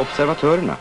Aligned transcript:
Observatörerna. 0.00 0.76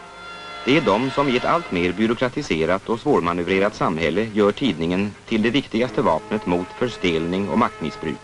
Det 0.63 0.77
är 0.77 0.81
de 0.81 1.11
som 1.11 1.29
i 1.29 1.35
ett 1.35 1.45
allt 1.45 1.71
mer 1.71 1.91
byråkratiserat 1.91 2.89
och 2.89 2.99
svårmanövrerat 2.99 3.75
samhälle 3.75 4.27
gör 4.33 4.51
tidningen 4.51 5.11
till 5.25 5.41
det 5.41 5.49
viktigaste 5.49 6.01
vapnet 6.01 6.45
mot 6.45 6.67
förstelning 6.73 7.49
och 7.49 7.57
maktmissbruk. 7.57 8.19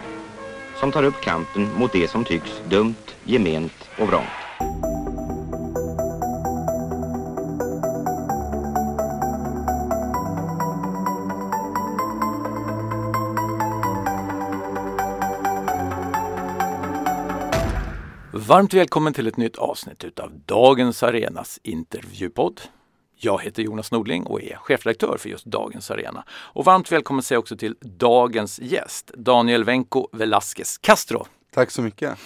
Som 0.75 0.91
tar 0.91 1.03
upp 1.03 1.21
kampen 1.21 1.71
mot 1.73 1.91
det 1.91 2.07
som 2.07 2.25
tycks 2.25 2.51
dumt, 2.63 2.95
gement 3.25 3.89
och 3.95 4.07
vrångt. 4.07 4.44
Varmt 18.47 18.73
välkommen 18.73 19.13
till 19.13 19.27
ett 19.27 19.37
nytt 19.37 19.57
avsnitt 19.57 20.03
utav 20.03 20.31
Dagens 20.45 21.03
Arenas 21.03 21.59
intervjupodd. 21.63 22.61
Jag 23.15 23.41
heter 23.41 23.63
Jonas 23.63 23.91
Nordling 23.91 24.23
och 24.23 24.41
är 24.41 24.55
chefredaktör 24.55 25.17
för 25.17 25.29
just 25.29 25.45
Dagens 25.45 25.91
Arena. 25.91 26.23
Och 26.29 26.65
varmt 26.65 26.91
välkommen 26.91 27.23
säger 27.23 27.35
jag 27.35 27.41
också 27.41 27.57
till 27.57 27.75
dagens 27.81 28.59
gäst, 28.59 29.11
Daniel 29.17 29.63
Venko 29.63 30.07
Velasquez 30.11 30.77
Castro. 30.77 31.25
Tack 31.53 31.71
så 31.71 31.81
mycket. 31.81 32.17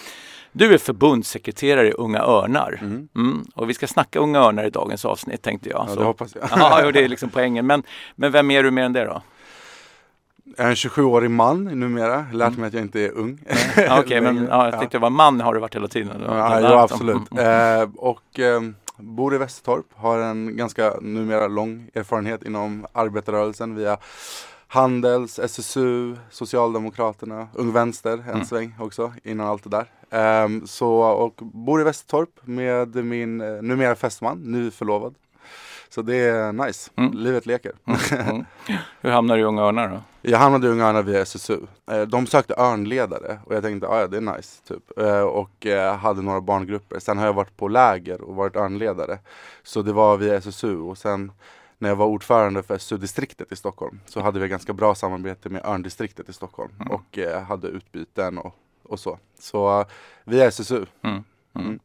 Du 0.52 0.74
är 0.74 0.78
förbundssekreterare 0.78 1.88
i 1.88 1.92
Unga 1.92 2.22
Örnar. 2.22 2.78
Mm. 2.82 3.08
Mm, 3.16 3.44
och 3.54 3.70
vi 3.70 3.74
ska 3.74 3.86
snacka 3.86 4.18
Unga 4.18 4.38
Örnar 4.38 4.64
i 4.64 4.70
dagens 4.70 5.04
avsnitt 5.04 5.42
tänkte 5.42 5.68
jag. 5.68 5.86
Ja, 5.88 5.94
det 5.94 6.04
hoppas 6.04 6.34
jag. 6.34 6.48
ja, 6.50 6.92
det 6.92 7.04
är 7.04 7.08
liksom 7.08 7.30
poängen. 7.30 7.66
Men, 7.66 7.82
men 8.16 8.32
vem 8.32 8.50
är 8.50 8.62
du 8.62 8.70
mer 8.70 8.84
än 8.84 8.92
det 8.92 9.04
då? 9.04 9.22
Jag 10.56 10.66
är 10.66 10.70
en 10.70 10.74
27-årig 10.74 11.30
man 11.30 11.64
numera, 11.64 12.26
lärt 12.32 12.48
mm. 12.48 12.60
mig 12.60 12.68
att 12.68 12.74
jag 12.74 12.82
inte 12.82 13.00
är 13.00 13.10
ung. 13.10 13.38
Okej, 13.72 14.00
okay, 14.00 14.20
men 14.20 14.46
ja, 14.50 14.64
jag 14.64 14.78
tänkte 14.78 14.96
ja. 14.96 15.00
vara 15.00 15.10
man 15.10 15.40
har 15.40 15.54
du 15.54 15.60
varit 15.60 15.74
hela 15.74 15.88
tiden. 15.88 16.22
Ja, 16.26 16.60
ja 16.60 16.82
absolut. 16.82 17.32
Mm. 17.32 17.82
Eh, 17.82 17.88
och 17.96 18.38
eh, 18.38 18.60
bor 18.96 19.34
i 19.34 19.38
Västertorp, 19.38 19.86
har 19.94 20.18
en 20.18 20.56
ganska 20.56 20.94
numera 21.00 21.48
lång 21.48 21.90
erfarenhet 21.94 22.42
inom 22.42 22.86
arbetarrörelsen 22.92 23.74
via 23.74 23.96
Handels, 24.66 25.38
SSU, 25.38 26.16
Socialdemokraterna, 26.30 27.48
Ung 27.54 27.72
Vänster 27.72 28.12
en 28.12 28.34
mm. 28.34 28.44
sväng 28.44 28.74
också 28.80 29.12
innan 29.24 29.46
allt 29.46 29.64
det 29.64 29.70
där. 29.70 30.44
Um, 30.44 30.66
så, 30.66 31.00
och 31.00 31.34
bor 31.38 31.80
i 31.80 31.84
Västertorp 31.84 32.28
med 32.42 32.96
min 32.96 33.40
uh, 33.40 33.62
numera 33.62 33.94
fästman, 33.94 34.42
nu 34.44 34.70
förlovad. 34.70 35.14
Så 35.88 36.02
det 36.02 36.16
är 36.16 36.52
nice, 36.52 36.90
mm. 36.96 37.12
livet 37.12 37.46
leker. 37.46 37.72
Mm. 37.84 38.00
mm. 38.28 38.44
Hur 39.00 39.10
hamnade 39.10 39.40
du 39.40 39.42
i 39.42 39.46
Unga 39.46 39.62
Örnar 39.62 39.88
då? 39.88 40.00
Jag 40.22 40.38
hamnade 40.38 40.66
i 40.66 40.70
Unga 40.70 40.86
Örnar 40.86 41.02
via 41.02 41.20
SSU. 41.20 41.58
Eh, 41.90 42.02
de 42.02 42.26
sökte 42.26 42.54
örnledare 42.58 43.40
och 43.46 43.54
jag 43.54 43.62
tänkte 43.62 43.88
ah, 43.88 44.00
ja 44.00 44.06
det 44.06 44.16
är 44.16 44.36
nice. 44.36 44.62
Typ. 44.68 44.98
Eh, 44.98 45.20
och 45.20 45.66
eh, 45.66 45.96
hade 45.96 46.22
några 46.22 46.40
barngrupper. 46.40 46.98
Sen 46.98 47.18
har 47.18 47.26
jag 47.26 47.32
varit 47.32 47.56
på 47.56 47.68
läger 47.68 48.20
och 48.20 48.34
varit 48.34 48.56
örnledare. 48.56 49.18
Så 49.62 49.82
det 49.82 49.92
var 49.92 50.16
via 50.16 50.34
SSU 50.34 50.76
och 50.76 50.98
sen 50.98 51.32
när 51.78 51.88
jag 51.88 51.96
var 51.96 52.06
ordförande 52.06 52.62
för 52.62 52.78
SU-distriktet 52.78 53.52
i 53.52 53.56
Stockholm 53.56 54.00
så 54.06 54.20
hade 54.20 54.40
vi 54.40 54.48
ganska 54.48 54.72
bra 54.72 54.94
samarbete 54.94 55.48
med 55.48 55.64
örndistriktet 55.64 56.28
i 56.28 56.32
Stockholm 56.32 56.72
mm. 56.80 56.92
och 56.92 57.18
hade 57.48 57.68
utbyten 57.68 58.38
och, 58.38 58.54
och 58.82 59.00
så. 59.00 59.18
Så 59.38 59.84
via 60.24 60.46
SSU. 60.46 60.86
Mm. 61.02 61.24
Mm. 61.54 61.78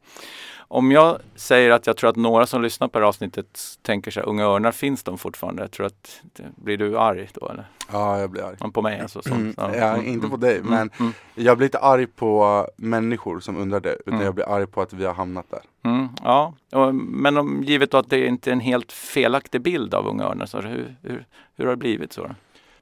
Mm. 0.70 0.78
Om 0.78 0.92
jag 0.92 1.18
säger 1.36 1.72
att 1.72 1.88
jag 1.88 1.98
tror 1.98 2.10
att 2.10 2.16
några 2.16 2.46
som 2.46 2.62
lyssnar 2.62 2.88
på 2.88 3.00
det 3.00 3.06
här 3.06 3.10
avsnittet 3.10 3.60
tänker 3.82 4.12
sig 4.12 4.24
Unga 4.24 4.44
Örnar, 4.44 4.72
finns 4.72 5.04
de 5.04 5.18
fortfarande? 5.18 5.64
Jag 5.64 5.72
tror 5.72 5.86
att, 5.86 6.22
blir 6.56 6.78
du 6.78 6.98
arg 6.98 7.30
då 7.34 7.50
eller? 7.50 7.66
Ja, 7.92 8.20
jag 8.20 8.30
blir 8.30 8.44
arg. 8.44 8.72
På 8.74 8.82
mig 8.82 9.00
alltså? 9.00 9.22
Mm, 9.26 9.54
ja. 9.58 9.76
ja, 9.76 10.04
inte 10.04 10.28
på 10.28 10.38
dig, 10.38 10.58
mm, 10.58 10.70
men 10.70 10.90
mm. 11.00 11.14
jag 11.36 11.58
blir 11.58 11.68
inte 11.68 11.80
arg 11.80 12.08
på 12.08 12.68
människor 12.78 13.40
som 13.40 13.58
undrar 13.58 13.80
det, 13.80 13.94
utan 13.94 14.14
mm. 14.14 14.26
jag 14.26 14.36
blir 14.36 14.50
arg 14.50 14.68
på 14.68 14.82
att 14.82 14.94
vi 14.94 15.06
har 15.06 15.14
hamnat 15.14 15.46
där. 15.50 15.62
Mm, 15.84 16.10
ja, 16.24 16.54
men 16.94 17.38
om, 17.38 17.64
givet 17.64 17.94
att 17.94 18.10
det 18.10 18.26
inte 18.26 18.50
är 18.50 18.54
en 18.54 18.60
helt 18.60 18.92
felaktig 18.92 19.62
bild 19.62 19.94
av 19.94 20.08
Unga 20.08 20.24
Örnar, 20.24 20.46
så 20.46 20.62
hur, 20.62 20.96
hur, 21.02 21.26
hur 21.56 21.66
har 21.66 21.72
det 21.72 21.78
blivit 21.78 22.14
så? 22.14 22.30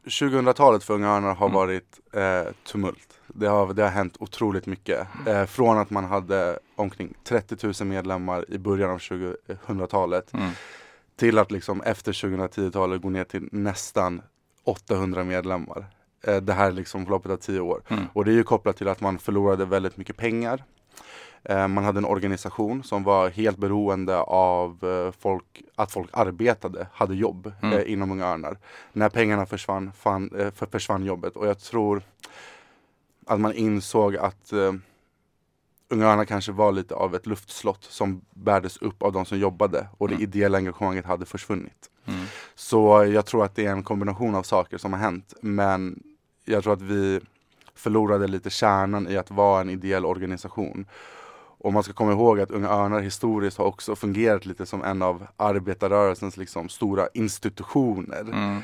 2000-talet 0.05 0.83
för 0.83 0.93
Unga 0.93 1.09
Örnar 1.09 1.35
har 1.35 1.49
varit 1.49 1.99
eh, 2.13 2.53
tumult. 2.63 3.12
Det 3.27 3.47
har, 3.47 3.73
det 3.73 3.83
har 3.83 3.89
hänt 3.89 4.15
otroligt 4.19 4.65
mycket. 4.65 5.07
Eh, 5.27 5.45
från 5.45 5.77
att 5.77 5.89
man 5.89 6.03
hade 6.03 6.59
omkring 6.75 7.13
30 7.23 7.57
000 7.81 7.87
medlemmar 7.87 8.45
i 8.51 8.57
början 8.57 8.89
av 8.89 8.97
2000-talet 8.97 10.33
mm. 10.33 10.49
till 11.15 11.37
att 11.37 11.51
liksom 11.51 11.81
efter 11.81 12.11
2010-talet 12.11 13.01
gå 13.01 13.09
ner 13.09 13.23
till 13.23 13.49
nästan 13.51 14.21
800 14.63 15.23
medlemmar. 15.23 15.85
Eh, 16.23 16.37
det 16.37 16.53
här 16.53 16.67
är 16.67 16.71
liksom 16.71 17.05
förloppet 17.05 17.31
av 17.31 17.37
10 17.37 17.59
år. 17.59 17.81
Mm. 17.87 18.03
Och 18.13 18.25
det 18.25 18.31
är 18.31 18.35
ju 18.35 18.43
kopplat 18.43 18.77
till 18.77 18.87
att 18.87 19.01
man 19.01 19.19
förlorade 19.19 19.65
väldigt 19.65 19.97
mycket 19.97 20.17
pengar. 20.17 20.63
Eh, 21.43 21.67
man 21.67 21.83
hade 21.83 21.97
en 21.97 22.05
organisation 22.05 22.83
som 22.83 23.03
var 23.03 23.29
helt 23.29 23.57
beroende 23.57 24.17
av 24.19 24.83
eh, 24.83 25.11
folk, 25.19 25.61
att 25.75 25.91
folk 25.91 26.09
arbetade, 26.13 26.87
hade 26.93 27.15
jobb 27.15 27.51
mm. 27.61 27.77
Eh, 27.77 27.91
inom 27.91 28.11
Unga 28.11 28.25
Örnar. 28.25 28.57
När 28.93 29.09
pengarna 29.09 29.45
försvann, 29.45 29.91
fann, 29.97 30.51
försvann 30.71 31.05
jobbet. 31.05 31.35
Och 31.35 31.47
jag 31.47 31.59
tror 31.59 32.01
att 33.27 33.39
man 33.39 33.53
insåg 33.53 34.17
att 34.17 34.53
uh, 34.53 34.73
Unga 35.89 36.07
Örnar 36.07 36.25
kanske 36.25 36.51
var 36.51 36.71
lite 36.71 36.95
av 36.95 37.15
ett 37.15 37.25
luftslott 37.25 37.83
som 37.83 38.21
bärdes 38.33 38.77
upp 38.77 39.03
av 39.03 39.11
de 39.11 39.25
som 39.25 39.39
jobbade 39.39 39.87
och 39.97 40.07
det 40.07 40.13
mm. 40.13 40.23
ideella 40.23 40.57
engagemanget 40.57 41.05
hade 41.05 41.25
försvunnit. 41.25 41.89
Mm. 42.05 42.25
Så 42.55 43.05
jag 43.05 43.25
tror 43.25 43.45
att 43.45 43.55
det 43.55 43.65
är 43.65 43.71
en 43.71 43.83
kombination 43.83 44.35
av 44.35 44.43
saker 44.43 44.77
som 44.77 44.93
har 44.93 44.99
hänt. 44.99 45.33
Men 45.41 46.03
jag 46.45 46.63
tror 46.63 46.73
att 46.73 46.81
vi 46.81 47.19
förlorade 47.75 48.27
lite 48.27 48.49
kärnan 48.49 49.07
i 49.07 49.17
att 49.17 49.31
vara 49.31 49.61
en 49.61 49.69
ideell 49.69 50.05
organisation. 50.05 50.85
Och 51.57 51.73
man 51.73 51.83
ska 51.83 51.93
komma 51.93 52.11
ihåg 52.11 52.39
att 52.39 52.51
Unga 52.51 52.69
Örnar 52.69 52.99
historiskt 52.99 53.57
har 53.57 53.65
också 53.65 53.95
fungerat 53.95 54.45
lite 54.45 54.65
som 54.65 54.83
en 54.83 55.01
av 55.01 55.27
arbetarrörelsens 55.37 56.37
liksom, 56.37 56.69
stora 56.69 57.07
institutioner. 57.13 58.21
Mm. 58.21 58.59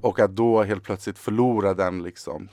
Och 0.00 0.20
att 0.20 0.30
då 0.30 0.62
helt 0.62 0.82
plötsligt 0.84 1.18
förlora 1.18 1.74
den 1.74 2.02
liksom, 2.02 2.48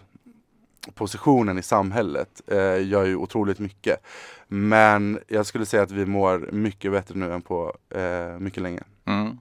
positionen 0.95 1.57
i 1.57 1.61
samhället 1.61 2.41
eh, 2.47 2.87
gör 2.87 3.05
ju 3.05 3.15
otroligt 3.15 3.59
mycket. 3.59 4.01
Men 4.47 5.19
jag 5.27 5.45
skulle 5.45 5.65
säga 5.65 5.83
att 5.83 5.91
vi 5.91 6.05
mår 6.05 6.49
mycket 6.51 6.91
bättre 6.91 7.15
nu 7.15 7.33
än 7.33 7.41
på 7.41 7.77
eh, 7.89 8.39
mycket 8.39 8.63
länge. 8.63 8.81
Mm. 9.05 9.37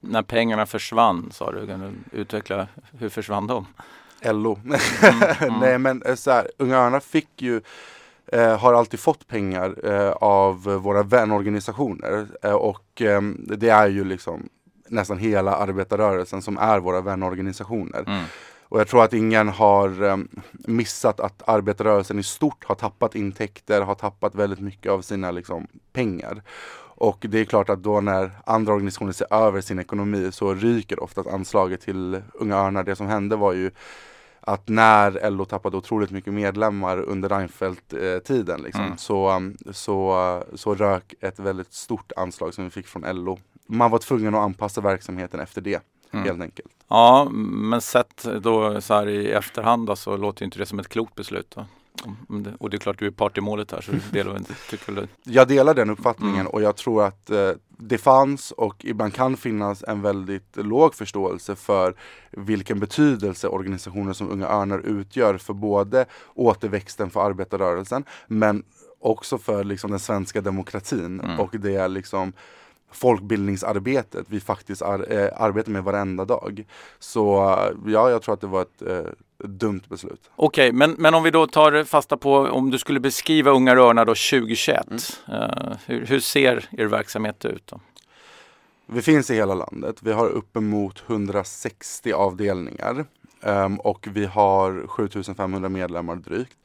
När 0.00 0.22
pengarna 0.22 0.66
försvann 0.66 1.30
sa 1.32 1.52
du, 1.52 1.66
kan 1.66 1.80
du 1.80 2.18
utveckla 2.20 2.68
hur 2.98 3.08
försvann 3.08 3.46
de? 3.46 3.66
LO. 4.22 4.58
Mm, 4.64 4.78
mm. 5.40 5.60
Nej 5.60 5.78
men 5.78 6.02
eh, 6.02 6.14
så 6.14 6.30
här, 6.30 6.50
Unga 6.58 6.76
Örnar 6.76 7.00
fick 7.00 7.42
ju 7.42 7.60
eh, 8.32 8.58
har 8.58 8.74
alltid 8.74 9.00
fått 9.00 9.26
pengar 9.26 9.86
eh, 9.92 10.10
av 10.10 10.62
våra 10.62 11.02
vänorganisationer 11.02 12.26
eh, 12.42 12.52
och 12.52 13.02
det 13.56 13.68
är 13.68 13.86
ju 13.86 14.04
liksom 14.04 14.48
nästan 14.88 15.18
hela 15.18 15.56
arbetarrörelsen 15.56 16.42
som 16.42 16.58
är 16.58 16.78
våra 16.78 17.00
vänorganisationer. 17.00 18.26
Och 18.68 18.80
jag 18.80 18.88
tror 18.88 19.04
att 19.04 19.12
ingen 19.12 19.48
har 19.48 20.02
um, 20.02 20.28
missat 20.52 21.20
att 21.20 21.42
arbetarrörelsen 21.48 22.18
i 22.18 22.22
stort 22.22 22.64
har 22.64 22.74
tappat 22.74 23.14
intäkter, 23.14 23.82
har 23.82 23.94
tappat 23.94 24.34
väldigt 24.34 24.60
mycket 24.60 24.92
av 24.92 25.00
sina 25.00 25.30
liksom, 25.30 25.66
pengar. 25.92 26.42
Och 26.98 27.26
det 27.28 27.38
är 27.38 27.44
klart 27.44 27.70
att 27.70 27.82
då 27.82 28.00
när 28.00 28.30
andra 28.46 28.72
organisationer 28.72 29.12
ser 29.12 29.34
över 29.34 29.60
sin 29.60 29.78
ekonomi 29.78 30.32
så 30.32 30.54
ryker 30.54 31.02
oftast 31.02 31.28
anslaget 31.28 31.80
till 31.80 32.22
Unga 32.34 32.56
Örnar. 32.56 32.82
Det 32.82 32.96
som 32.96 33.06
hände 33.06 33.36
var 33.36 33.52
ju 33.52 33.70
att 34.40 34.68
när 34.68 35.30
LO 35.30 35.44
tappade 35.44 35.76
otroligt 35.76 36.10
mycket 36.10 36.34
medlemmar 36.34 36.98
under 37.00 37.28
Reinfeldt-tiden 37.28 38.62
liksom, 38.62 38.84
mm. 38.84 38.98
så, 38.98 39.36
um, 39.36 39.56
så, 39.70 40.42
så 40.54 40.74
rök 40.74 41.14
ett 41.20 41.38
väldigt 41.38 41.72
stort 41.72 42.12
anslag 42.16 42.54
som 42.54 42.64
vi 42.64 42.70
fick 42.70 42.86
från 42.86 43.24
LO. 43.24 43.38
Man 43.66 43.90
var 43.90 43.98
tvungen 43.98 44.34
att 44.34 44.40
anpassa 44.40 44.80
verksamheten 44.80 45.40
efter 45.40 45.60
det. 45.60 45.82
Mm. 46.10 46.24
Helt 46.24 46.42
enkelt. 46.42 46.68
Ja, 46.88 47.28
men 47.32 47.80
sett 47.80 48.26
då 48.40 48.80
så 48.80 48.94
här 48.94 49.08
i 49.08 49.32
efterhand 49.32 49.98
så 49.98 50.16
låter 50.16 50.44
inte 50.44 50.58
det 50.58 50.66
som 50.66 50.78
ett 50.78 50.88
klokt 50.88 51.14
beslut. 51.14 51.54
Då. 51.54 51.64
Och 52.58 52.70
det 52.70 52.76
är 52.76 52.78
klart 52.78 52.98
du 52.98 53.06
är 53.06 53.10
part 53.10 53.38
i 53.38 53.40
målet 53.40 53.72
här 53.72 53.80
så 53.80 53.92
delar 54.12 54.36
inte, 54.36 54.54
tycker 54.70 54.92
du? 54.92 55.08
Jag 55.22 55.48
delar 55.48 55.74
den 55.74 55.90
uppfattningen 55.90 56.40
mm. 56.40 56.52
och 56.52 56.62
jag 56.62 56.76
tror 56.76 57.04
att 57.04 57.30
eh, 57.30 57.50
det 57.68 57.98
fanns 57.98 58.50
och 58.50 58.84
ibland 58.84 59.14
kan 59.14 59.36
finnas 59.36 59.84
en 59.88 60.02
väldigt 60.02 60.56
låg 60.56 60.94
förståelse 60.94 61.56
för 61.56 61.94
vilken 62.30 62.80
betydelse 62.80 63.48
organisationer 63.48 64.12
som 64.12 64.30
Unga 64.30 64.48
Örnar 64.48 64.78
utgör 64.78 65.38
för 65.38 65.54
både 65.54 66.06
återväxten 66.34 67.10
för 67.10 67.20
arbetarrörelsen 67.20 68.04
men 68.26 68.64
också 69.00 69.38
för 69.38 69.64
liksom, 69.64 69.90
den 69.90 70.00
svenska 70.00 70.40
demokratin 70.40 71.20
mm. 71.20 71.40
och 71.40 71.50
det 71.58 71.74
är 71.74 71.88
liksom 71.88 72.32
folkbildningsarbetet 72.92 74.26
vi 74.28 74.40
faktiskt 74.40 74.82
ar 74.82 75.12
äh, 75.12 75.28
arbetar 75.36 75.72
med 75.72 75.84
varenda 75.84 76.24
dag. 76.24 76.64
Så 76.98 77.24
ja, 77.86 78.10
jag 78.10 78.22
tror 78.22 78.34
att 78.34 78.40
det 78.40 78.46
var 78.46 78.62
ett 78.62 78.82
äh, 78.82 79.12
dumt 79.38 79.82
beslut. 79.88 80.30
Okej, 80.36 80.68
okay, 80.68 80.78
men, 80.78 80.90
men 80.98 81.14
om 81.14 81.22
vi 81.22 81.30
då 81.30 81.46
tar 81.46 81.84
fasta 81.84 82.16
på 82.16 82.36
om 82.36 82.70
du 82.70 82.78
skulle 82.78 83.00
beskriva 83.00 83.50
Unga 83.50 83.76
Rörna 83.76 84.04
då 84.04 84.14
2021. 84.14 84.86
Mm. 84.88 85.40
Uh, 85.40 85.76
hur, 85.86 86.06
hur, 86.06 86.20
ser 86.20 86.68
er 86.72 86.86
verksamhet 86.86 87.44
ut? 87.44 87.66
Då? 87.66 87.80
Vi 88.86 89.02
finns 89.02 89.30
i 89.30 89.34
hela 89.34 89.54
landet. 89.54 89.96
Vi 90.00 90.12
har 90.12 90.28
uppemot 90.28 91.02
160 91.06 92.12
avdelningar 92.12 93.04
um, 93.40 93.80
och 93.80 94.08
vi 94.10 94.26
har 94.26 94.86
7500 94.86 95.68
medlemmar 95.68 96.16
drygt 96.16 96.58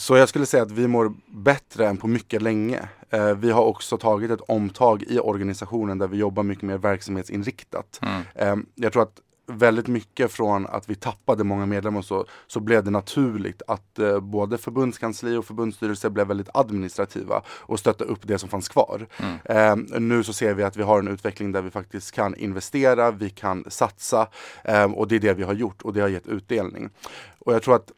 Så 0.00 0.16
jag 0.16 0.28
skulle 0.28 0.46
säga 0.46 0.62
att 0.62 0.70
vi 0.70 0.86
mår 0.86 1.12
bättre 1.26 1.88
än 1.88 1.96
på 1.96 2.06
mycket 2.06 2.42
länge. 2.42 2.88
Eh, 3.10 3.34
vi 3.34 3.50
har 3.50 3.64
också 3.64 3.98
tagit 3.98 4.30
ett 4.30 4.40
omtag 4.40 5.02
i 5.02 5.18
organisationen 5.18 5.98
där 5.98 6.08
vi 6.08 6.16
jobbar 6.16 6.42
mycket 6.42 6.64
mer 6.64 6.78
verksamhetsinriktat. 6.78 8.00
Mm. 8.02 8.22
Eh, 8.34 8.64
jag 8.74 8.92
tror 8.92 9.02
att 9.02 9.20
väldigt 9.46 9.86
mycket 9.86 10.32
från 10.32 10.66
att 10.66 10.90
vi 10.90 10.94
tappade 10.94 11.44
många 11.44 11.66
medlemmar 11.66 12.02
så, 12.02 12.26
så 12.46 12.60
blev 12.60 12.84
det 12.84 12.90
naturligt 12.90 13.62
att 13.66 13.98
eh, 13.98 14.20
både 14.20 14.58
förbundskansli 14.58 15.36
och 15.36 15.44
förbundsstyrelse 15.44 16.10
blev 16.10 16.26
väldigt 16.26 16.48
administrativa 16.54 17.42
och 17.48 17.78
stötta 17.78 18.04
upp 18.04 18.20
det 18.22 18.38
som 18.38 18.48
fanns 18.48 18.68
kvar. 18.68 19.06
Mm. 19.16 19.86
Eh, 19.92 20.00
nu 20.00 20.22
så 20.22 20.32
ser 20.32 20.54
vi 20.54 20.62
att 20.62 20.76
vi 20.76 20.82
har 20.82 20.98
en 20.98 21.08
utveckling 21.08 21.52
där 21.52 21.62
vi 21.62 21.70
faktiskt 21.70 22.12
kan 22.12 22.34
investera, 22.34 23.10
vi 23.10 23.30
kan 23.30 23.64
satsa 23.68 24.28
eh, 24.64 24.92
och 24.92 25.08
det 25.08 25.16
är 25.16 25.20
det 25.20 25.34
vi 25.34 25.42
har 25.42 25.54
gjort 25.54 25.82
och 25.82 25.92
det 25.92 26.00
har 26.00 26.08
gett 26.08 26.26
utdelning. 26.26 26.90
Och 27.38 27.54
jag 27.54 27.62
tror 27.62 27.74
att 27.74 27.92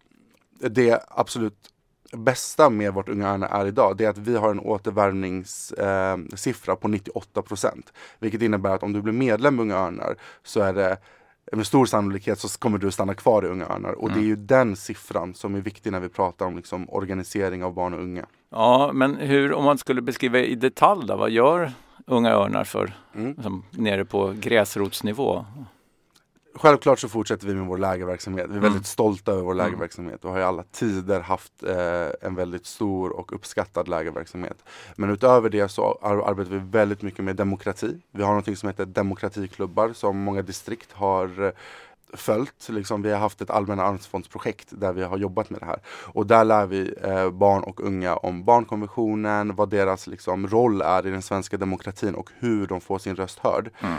det 0.71 1.01
absolut 1.09 1.72
bästa 2.13 2.71
med 2.71 2.95
vårt 2.95 3.09
Unga 3.09 3.29
Örnar 3.29 3.49
är 3.49 3.67
idag, 3.67 3.97
det 3.97 4.05
är 4.05 4.11
att 4.11 4.19
vi 4.19 4.37
har 4.37 4.51
en 4.51 4.61
återvärvningssiffra 4.61 6.73
eh, 6.73 6.79
på 6.79 6.89
98 6.89 7.43
procent. 7.43 7.93
Vilket 8.19 8.43
innebär 8.43 8.75
att 8.75 8.83
om 8.83 8.93
du 8.93 9.03
blir 9.03 9.13
medlem 9.13 9.59
i 9.59 9.63
Unga 9.63 9.77
Örnar 9.77 10.17
så 10.43 10.61
är 10.61 10.73
det 10.73 10.97
med 11.53 11.67
stor 11.67 11.87
sannolikhet 11.87 12.39
så 12.39 12.59
kommer 12.59 12.79
du 12.79 12.91
stanna 12.91 13.15
kvar 13.15 13.45
i 13.45 13.49
Unga 13.49 13.67
Örnar. 13.67 13.93
Och 13.93 14.09
mm. 14.09 14.19
det 14.19 14.25
är 14.25 14.29
ju 14.29 14.37
den 14.37 14.77
siffran 14.77 15.35
som 15.35 15.55
är 15.55 15.61
viktig 15.61 15.93
när 15.93 16.01
vi 16.01 16.09
pratar 16.09 16.47
om 16.47 16.57
liksom 16.57 16.91
organisering 16.91 17.65
av 17.65 17.75
barn 17.75 17.95
och 17.95 18.01
unga. 18.01 18.27
Ja, 18.51 18.91
men 18.95 19.17
hur, 19.17 19.53
om 19.53 19.65
man 19.65 19.79
skulle 19.79 20.03
beskriva 20.03 20.39
i 20.39 20.55
detalj 20.55 21.07
då, 21.07 21.17
vad 21.17 21.31
gör 21.31 21.73
Unga 22.07 22.31
Örnar 22.31 22.65
för, 22.65 22.93
mm. 23.15 23.43
som, 23.43 23.65
nere 23.71 24.05
på 24.05 24.35
gräsrotsnivå? 24.41 25.45
Självklart 26.55 26.99
så 26.99 27.09
fortsätter 27.09 27.47
vi 27.47 27.55
med 27.55 27.67
vår 27.67 27.79
lägerverksamhet. 27.79 28.47
Vi 28.51 28.57
är 28.57 28.61
väldigt 28.61 28.73
mm. 28.73 28.85
stolta 28.85 29.33
över 29.33 29.43
vår 29.43 29.53
mm. 29.53 29.67
lägerverksamhet 29.67 30.25
och 30.25 30.31
har 30.31 30.39
i 30.39 30.43
alla 30.43 30.63
tider 30.63 31.21
haft 31.21 31.63
eh, 31.63 32.27
en 32.29 32.35
väldigt 32.35 32.67
stor 32.67 33.11
och 33.11 33.33
uppskattad 33.33 33.89
lägerverksamhet. 33.89 34.57
Men 34.97 35.11
utöver 35.11 35.51
det 35.51 35.69
så 35.69 35.99
arbetar 36.03 36.51
vi 36.51 36.59
väldigt 36.59 37.03
mycket 37.03 37.25
med 37.25 37.37
demokrati. 37.37 38.01
Vi 38.11 38.23
har 38.23 38.31
någonting 38.31 38.57
som 38.57 38.69
heter 38.69 38.87
demokratiklubbar 38.87 39.93
som 39.93 40.19
många 40.19 40.43
distrikt 40.43 40.93
har 40.93 41.45
eh, 41.45 41.51
följt. 42.13 42.69
Liksom, 42.69 43.03
vi 43.03 43.13
har 43.13 43.19
haft 43.19 43.41
ett 43.41 43.51
allmänna 43.51 43.83
arvsfondsprojekt 43.83 44.69
där 44.71 44.93
vi 44.93 45.03
har 45.03 45.19
jobbat 45.19 45.51
med 45.51 45.61
det 45.61 45.67
här. 45.67 45.81
Och 45.87 46.27
där 46.27 46.45
lär 46.45 46.67
vi 46.67 46.95
eh, 47.03 47.31
barn 47.31 47.63
och 47.63 47.81
unga 47.81 48.17
om 48.17 48.45
barnkonventionen, 48.45 49.55
vad 49.55 49.69
deras 49.69 50.07
liksom, 50.07 50.49
roll 50.49 50.81
är 50.81 51.07
i 51.07 51.11
den 51.11 51.23
svenska 51.23 51.57
demokratin 51.57 52.15
och 52.15 52.31
hur 52.39 52.67
de 52.67 52.81
får 52.81 52.99
sin 52.99 53.17
röst 53.17 53.39
hörd. 53.39 53.71
Mm. 53.81 53.99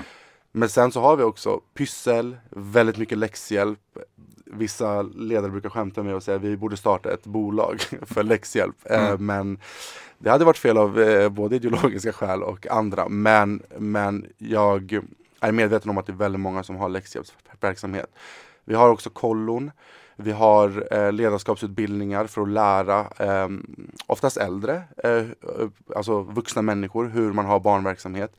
Men 0.55 0.69
sen 0.69 0.91
så 0.91 1.01
har 1.01 1.15
vi 1.15 1.23
också 1.23 1.61
pyssel, 1.73 2.37
väldigt 2.49 2.97
mycket 2.97 3.17
läxhjälp. 3.17 3.79
Vissa 4.45 5.01
ledare 5.01 5.51
brukar 5.51 5.69
skämta 5.69 6.03
med 6.03 6.15
och 6.15 6.23
säga 6.23 6.37
att 6.37 6.43
vi 6.43 6.57
borde 6.57 6.77
starta 6.77 7.13
ett 7.13 7.23
bolag 7.23 7.81
för 8.01 8.23
läxhjälp. 8.23 8.75
Eh, 8.85 9.07
mm. 9.07 9.25
Men 9.25 9.59
det 10.17 10.29
hade 10.29 10.45
varit 10.45 10.57
fel 10.57 10.77
av 10.77 10.99
eh, 10.99 11.29
både 11.29 11.55
ideologiska 11.55 12.13
skäl 12.13 12.43
och 12.43 12.67
andra. 12.67 13.09
Men, 13.09 13.63
men 13.77 14.25
jag 14.37 14.99
är 15.39 15.51
medveten 15.51 15.89
om 15.89 15.97
att 15.97 16.05
det 16.05 16.11
är 16.11 16.17
väldigt 16.17 16.41
många 16.41 16.63
som 16.63 16.75
har 16.75 16.89
läxhjälpsverksamhet. 16.89 18.15
Vi 18.65 18.75
har 18.75 18.89
också 18.89 19.09
kollon. 19.09 19.71
Vi 20.15 20.31
har 20.31 20.93
eh, 20.93 21.11
ledarskapsutbildningar 21.11 22.27
för 22.27 22.41
att 22.41 22.49
lära 22.49 22.99
eh, 22.99 23.49
oftast 24.07 24.37
äldre, 24.37 24.83
eh, 25.03 25.23
alltså 25.95 26.21
vuxna 26.21 26.61
människor, 26.61 27.05
hur 27.05 27.33
man 27.33 27.45
har 27.45 27.59
barnverksamhet. 27.59 28.35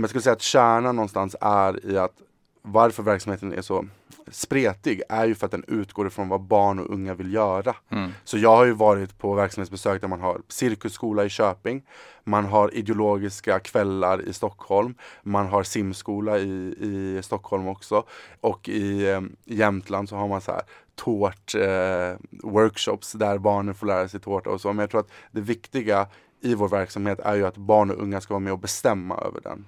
Men 0.00 0.02
jag 0.02 0.10
skulle 0.10 0.22
säga 0.22 0.32
att 0.32 0.42
kärnan 0.42 0.96
någonstans 0.96 1.36
är 1.40 1.86
i 1.86 1.98
att 1.98 2.14
varför 2.62 3.02
verksamheten 3.02 3.52
är 3.52 3.62
så 3.62 3.84
spretig 4.30 5.02
är 5.08 5.26
ju 5.26 5.34
för 5.34 5.46
att 5.46 5.52
den 5.52 5.64
utgår 5.68 6.06
ifrån 6.06 6.28
vad 6.28 6.40
barn 6.40 6.78
och 6.78 6.90
unga 6.90 7.14
vill 7.14 7.34
göra. 7.34 7.76
Mm. 7.88 8.10
Så 8.24 8.38
jag 8.38 8.56
har 8.56 8.64
ju 8.64 8.72
varit 8.72 9.18
på 9.18 9.34
verksamhetsbesök 9.34 10.00
där 10.00 10.08
man 10.08 10.20
har 10.20 10.40
cirkusskola 10.48 11.24
i 11.24 11.28
Köping, 11.28 11.82
man 12.24 12.44
har 12.44 12.74
ideologiska 12.74 13.60
kvällar 13.60 14.28
i 14.28 14.32
Stockholm, 14.32 14.94
man 15.22 15.46
har 15.46 15.62
simskola 15.62 16.38
i, 16.38 16.74
i 16.80 17.20
Stockholm 17.22 17.68
också 17.68 18.04
och 18.40 18.68
i 18.68 19.10
eh, 19.10 19.20
Jämtland 19.44 20.08
så 20.08 20.16
har 20.16 20.28
man 20.28 20.40
så 20.40 20.52
här 20.52 20.62
tårt 20.94 21.54
eh, 21.54 22.18
workshops 22.42 23.12
där 23.12 23.38
barnen 23.38 23.74
får 23.74 23.86
lära 23.86 24.08
sig 24.08 24.20
tårta 24.20 24.50
och 24.50 24.60
så. 24.60 24.68
Men 24.68 24.78
jag 24.78 24.90
tror 24.90 25.00
att 25.00 25.10
det 25.30 25.40
viktiga 25.40 26.06
i 26.40 26.54
vår 26.54 26.68
verksamhet 26.68 27.20
är 27.20 27.34
ju 27.34 27.46
att 27.46 27.56
barn 27.56 27.90
och 27.90 28.02
unga 28.02 28.20
ska 28.20 28.34
vara 28.34 28.40
med 28.40 28.52
och 28.52 28.58
bestämma 28.58 29.16
över 29.16 29.40
den. 29.40 29.64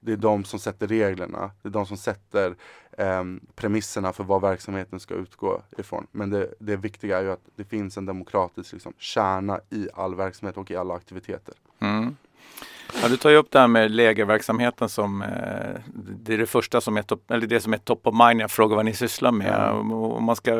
Det 0.00 0.12
är 0.12 0.16
de 0.16 0.44
som 0.44 0.58
sätter 0.58 0.86
reglerna. 0.86 1.50
Det 1.62 1.68
är 1.68 1.72
de 1.72 1.86
som 1.86 1.96
sätter 1.96 2.56
eh, 2.92 3.24
premisserna 3.54 4.12
för 4.12 4.24
vad 4.24 4.40
verksamheten 4.40 5.00
ska 5.00 5.14
utgå 5.14 5.62
ifrån. 5.78 6.06
Men 6.12 6.30
det, 6.30 6.54
det 6.58 6.76
viktiga 6.76 7.18
är 7.18 7.22
ju 7.22 7.30
att 7.30 7.48
det 7.56 7.64
finns 7.64 7.96
en 7.96 8.06
demokratisk 8.06 8.72
liksom, 8.72 8.92
kärna 8.98 9.60
i 9.70 9.88
all 9.94 10.14
verksamhet 10.14 10.56
och 10.56 10.70
i 10.70 10.76
alla 10.76 10.94
aktiviteter. 10.94 11.54
Mm. 11.78 12.16
Ja, 13.02 13.08
du 13.08 13.16
tar 13.16 13.30
ju 13.30 13.36
upp 13.36 13.50
det 13.50 13.58
här 13.58 13.68
med 13.68 13.90
lägerverksamheten 13.90 14.88
som 14.88 15.22
eh, 15.22 15.28
det 15.94 16.34
är 16.34 16.38
det 16.38 16.46
första 16.46 16.80
som 16.80 16.96
är 16.96 17.02
top, 17.02 17.30
eller 17.30 17.46
det 17.46 17.60
som 17.60 17.72
är 17.72 17.78
top 17.78 18.06
of 18.06 18.14
mind 18.14 18.36
när 18.36 18.40
jag 18.40 18.50
frågar 18.50 18.76
vad 18.76 18.84
ni 18.84 18.94
sysslar 18.94 19.32
med. 19.32 19.70
Mm. 19.70 19.92
Om 19.92 20.24
man 20.24 20.36
ska 20.36 20.52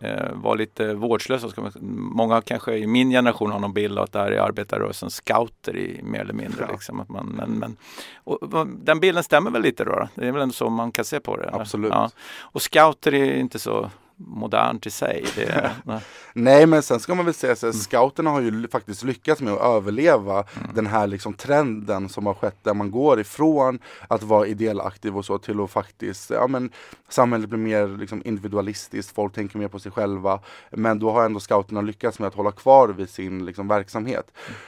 eh, 0.00 0.32
vara 0.32 0.54
lite 0.54 0.94
vårdslös, 0.94 1.42
så 1.42 1.48
ska 1.48 1.60
man, 1.60 1.72
många 2.14 2.40
kanske 2.40 2.76
i 2.76 2.86
min 2.86 3.10
generation 3.10 3.52
har 3.52 3.58
någon 3.58 3.72
bild 3.72 3.98
av 3.98 4.04
att 4.04 4.12
det 4.12 4.18
här 4.18 4.30
är 4.30 4.40
arbetarrörelsen 4.40 5.10
scouter 5.10 5.76
i, 5.76 6.00
mer 6.02 6.20
eller 6.20 6.34
mindre. 6.34 6.64
Ja. 6.68 6.72
Liksom, 6.72 7.00
att 7.00 7.08
man, 7.08 7.26
men, 7.26 7.50
men, 7.50 7.76
och, 8.24 8.66
den 8.66 9.00
bilden 9.00 9.24
stämmer 9.24 9.50
väl 9.50 9.62
lite 9.62 9.84
då? 9.84 10.08
Det 10.14 10.28
är 10.28 10.32
väl 10.32 10.42
ändå 10.42 10.52
så 10.52 10.70
man 10.70 10.92
kan 10.92 11.04
se 11.04 11.20
på 11.20 11.36
det? 11.36 11.50
Absolut. 11.52 11.90
Ja. 11.90 12.10
Och 12.38 12.62
scouter 12.62 13.14
är 13.14 13.34
inte 13.34 13.58
så 13.58 13.90
modernt 14.16 14.86
i 14.86 14.90
sig. 14.90 15.24
Det, 15.34 15.70
nej. 16.32 16.66
men 16.66 16.82
sen 16.82 17.00
ska 17.00 17.14
man 17.14 17.24
väl 17.24 17.34
säga 17.34 17.52
att 17.52 17.62
mm. 17.62 17.72
scouterna 17.72 18.30
har 18.30 18.40
ju 18.40 18.68
faktiskt 18.68 19.04
lyckats 19.04 19.40
med 19.40 19.52
att 19.52 19.60
överleva 19.60 20.34
mm. 20.34 20.70
den 20.74 20.86
här 20.86 21.06
liksom 21.06 21.34
trenden 21.34 22.08
som 22.08 22.26
har 22.26 22.34
skett 22.34 22.56
där 22.62 22.74
man 22.74 22.90
går 22.90 23.20
ifrån 23.20 23.78
att 24.08 24.22
vara 24.22 24.46
ideell 24.46 24.80
aktiv 24.80 25.16
och 25.16 25.24
så 25.24 25.38
till 25.38 25.60
att 25.60 25.70
faktiskt, 25.70 26.30
ja 26.30 26.46
men 26.46 26.70
samhället 27.08 27.48
blir 27.48 27.58
mer 27.58 27.88
liksom 27.88 28.22
individualistiskt, 28.24 29.14
folk 29.14 29.34
tänker 29.34 29.58
mer 29.58 29.68
på 29.68 29.78
sig 29.78 29.92
själva. 29.92 30.40
Men 30.70 30.98
då 30.98 31.10
har 31.10 31.24
ändå 31.24 31.40
scouterna 31.40 31.80
lyckats 31.80 32.18
med 32.18 32.28
att 32.28 32.34
hålla 32.34 32.52
kvar 32.52 32.88
vid 32.88 33.10
sin 33.10 33.44
liksom, 33.44 33.68
verksamhet. 33.68 34.32
Mm. 34.48 34.58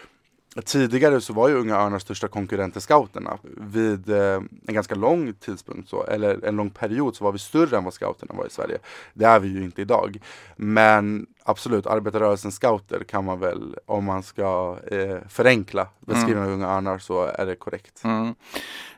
Tidigare 0.64 1.20
så 1.20 1.32
var 1.32 1.48
ju 1.48 1.54
Unga 1.54 1.76
Örnars 1.76 2.02
största 2.02 2.28
konkurrenter 2.28 2.80
scouterna. 2.80 3.38
Vid 3.56 4.10
eh, 4.10 4.34
en 4.66 4.74
ganska 4.74 4.94
lång 4.94 5.32
tidspunkt, 5.32 5.88
så, 5.88 6.04
eller 6.04 6.44
en 6.44 6.56
lång 6.56 6.70
period, 6.70 7.16
så 7.16 7.24
var 7.24 7.32
vi 7.32 7.38
större 7.38 7.76
än 7.76 7.84
vad 7.84 7.94
scouterna 7.94 8.34
var 8.34 8.46
i 8.46 8.50
Sverige. 8.50 8.78
Det 9.14 9.24
är 9.24 9.40
vi 9.40 9.48
ju 9.48 9.64
inte 9.64 9.82
idag. 9.82 10.18
Men 10.56 11.26
absolut, 11.44 11.86
arbetarrörelsen 11.86 12.52
scouter 12.52 13.04
kan 13.04 13.24
man 13.24 13.40
väl, 13.40 13.76
om 13.86 14.04
man 14.04 14.22
ska 14.22 14.78
eh, 14.90 15.16
förenkla 15.28 15.88
beskrivningen 16.00 16.38
mm. 16.38 16.48
av 16.48 16.54
Unga 16.54 16.68
Örnar 16.76 16.98
så 16.98 17.24
är 17.24 17.46
det 17.46 17.56
korrekt. 17.56 18.04
Mm. 18.04 18.34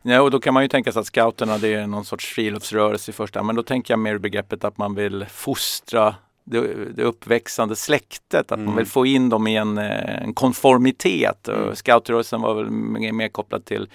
Ja, 0.03 0.21
och 0.23 0.31
då 0.31 0.41
kan 0.41 0.55
man 0.55 0.63
ju 0.63 0.69
tänka 0.69 0.93
sig 0.93 1.01
att 1.01 1.07
scouterna 1.07 1.59
det 1.59 1.75
är 1.75 1.87
någon 1.87 2.05
sorts 2.05 2.35
friluftsrörelse 2.35 3.11
i 3.11 3.15
första 3.15 3.39
hand. 3.39 3.47
Men 3.47 3.57
då 3.57 3.63
tänker 3.63 3.93
jag 3.93 3.99
mer 3.99 4.19
begreppet 4.19 4.65
att 4.65 4.79
man 4.79 4.95
vill 4.95 5.27
fostra 5.31 6.15
det, 6.45 6.95
det 6.97 7.03
uppväxande 7.03 7.77
släktet, 7.77 8.53
att 8.53 8.59
mm. 8.59 8.67
man 8.67 8.77
vill 8.77 8.87
få 8.87 9.07
in 9.07 9.29
dem 9.29 9.47
i 9.47 9.57
en, 9.57 9.79
eh, 9.79 10.23
en 10.23 10.35
konformitet. 10.35 11.49
Mm. 11.49 11.77
Scoutrörelsen 11.77 12.41
var 12.41 12.55
väl 12.55 12.71
mer, 12.71 13.13
mer 13.13 13.29
kopplad 13.29 13.65
till 13.65 13.89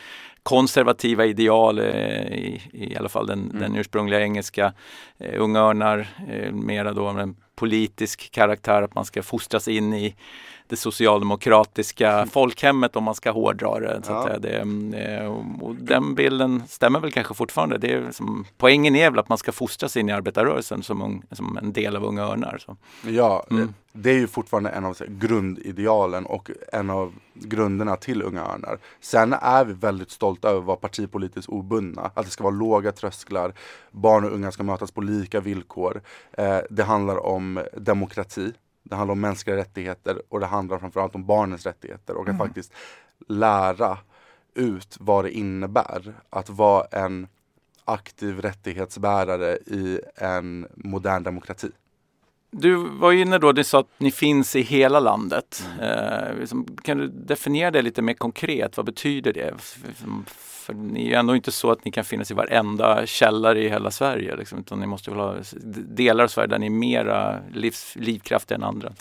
konservativa 0.44 1.26
ideal, 1.26 1.80
eh, 1.80 1.86
i, 1.86 2.62
i 2.74 2.96
alla 2.96 3.10
fall 3.10 3.28
den, 3.28 3.50
mm. 3.50 3.60
den 3.62 3.76
ursprungliga 3.76 4.22
engelska. 4.22 4.74
Eh, 5.18 5.42
Unga 5.42 5.60
Örnar, 5.60 6.08
eh, 6.30 6.52
mera 6.52 6.94
då 6.94 7.08
en 7.08 7.36
politisk 7.56 8.32
karaktär, 8.32 8.82
att 8.82 8.96
man 8.96 9.06
ska 9.06 9.24
fostras 9.24 9.68
in 9.68 9.94
i 9.94 10.16
det 10.68 10.76
socialdemokratiska 10.76 12.12
mm. 12.12 12.30
folkhemmet 12.30 12.96
om 12.96 13.04
man 13.04 13.16
ska 13.16 13.32
hårdra 13.32 13.80
det. 13.80 14.02
Så 14.04 14.12
ja. 14.12 14.38
det 14.40 14.58
eh, 15.00 15.34
och 15.62 15.76
den 15.76 16.16
bilden 16.16 16.64
stämmer 16.68 17.00
väl 17.00 17.12
kanske 17.12 17.34
fortfarande. 17.34 17.78
Det 17.78 17.94
är 17.94 18.12
som, 18.12 18.46
poängen 18.58 18.96
är 18.96 19.10
väl 19.10 19.20
att 19.20 19.30
man 19.30 19.38
ska 19.38 19.52
fostras 19.52 19.98
in 19.98 20.10
i 20.10 20.12
arbetarrörelsen 20.12 20.84
som, 20.84 21.24
som 21.32 21.58
en 21.58 21.74
del 21.74 21.96
av 21.96 22.04
Unga 22.04 22.24
Örnar. 22.24 22.58
Så. 22.58 22.78
Ja, 23.08 23.46
mm. 23.52 23.74
det 23.94 24.10
är 24.10 24.18
ju 24.18 24.28
fortfarande 24.28 24.70
en 24.70 24.86
av 24.86 24.98
grundidealen 25.08 26.26
och 26.26 26.52
en 26.74 26.90
av 26.90 27.14
grunderna 27.34 27.96
till 27.96 28.22
Unga 28.22 28.42
Örnar. 28.42 28.80
Sen 29.02 29.34
är 29.34 29.66
vi 29.66 29.74
väldigt 29.74 30.12
stolta 30.12 30.50
över 30.50 30.60
att 30.60 30.66
vara 30.66 30.78
partipolitiskt 30.78 31.50
obundna. 31.50 32.12
Att 32.14 32.26
det 32.26 32.32
ska 32.32 32.44
vara 32.44 32.56
låga 32.56 32.92
trösklar, 32.92 33.54
barn 33.92 34.24
och 34.24 34.32
unga 34.32 34.52
ska 34.52 34.64
mötas 34.64 34.92
på 34.92 35.02
lika 35.02 35.40
villkor. 35.40 36.02
Eh, 36.32 36.58
det 36.70 36.84
handlar 36.84 37.26
om 37.26 37.64
demokrati 37.78 38.54
det 38.90 38.96
handlar 38.96 39.12
om 39.12 39.22
mänskliga 39.22 39.56
rättigheter 39.56 40.22
och 40.30 40.40
det 40.40 40.46
handlar 40.46 40.80
framförallt 40.80 41.16
om 41.16 41.26
barnens 41.26 41.66
rättigheter 41.66 42.16
och 42.16 42.22
att 42.22 42.28
mm. 42.28 42.48
faktiskt 42.48 42.74
lära 43.28 43.98
ut 44.54 44.98
vad 45.00 45.26
det 45.26 45.32
innebär 45.32 46.14
att 46.30 46.50
vara 46.50 46.86
en 46.92 47.28
aktiv 47.86 48.42
rättighetsbärare 48.42 49.56
i 49.56 50.00
en 50.16 50.68
modern 50.76 51.24
demokrati. 51.24 51.72
Du 52.52 52.76
var 52.76 53.12
inne 53.12 53.38
då, 53.38 53.52
du 53.52 53.64
sa 53.64 53.80
att 53.80 53.90
ni 53.98 54.12
finns 54.12 54.56
i 54.56 54.62
hela 54.62 55.00
landet. 55.00 55.66
Mm. 55.80 56.42
Eh, 56.42 56.48
kan 56.84 56.98
du 56.98 57.08
definiera 57.08 57.72
det 57.72 57.82
lite 57.82 58.02
mer 58.02 58.14
konkret? 58.14 58.78
Vad 58.78 58.86
betyder 58.86 59.34
det? 59.34 59.54
För 60.66 60.74
ni 60.74 61.06
är 61.06 61.10
ju 61.10 61.14
ändå 61.14 61.36
inte 61.36 61.52
så 61.52 61.72
att 61.72 61.86
ni 61.86 61.92
kan 61.92 62.04
finnas 62.04 62.32
i 62.32 62.34
varenda 62.34 63.06
källare 63.06 63.64
i 63.64 63.70
hela 63.70 63.92
Sverige. 63.92 64.36
Liksom, 64.36 64.60
utan 64.60 64.80
ni 64.80 64.88
måste 64.88 65.12
väl 65.12 65.20
ha 65.20 65.36
delar 65.88 66.24
av 66.24 66.28
Sverige 66.28 66.48
där 66.48 66.60
ni 66.60 66.66
är 66.66 66.70
mera 66.70 67.40
livs, 67.54 67.96
livskraftiga 67.96 68.56
än 68.56 68.64
andra. 68.64 68.94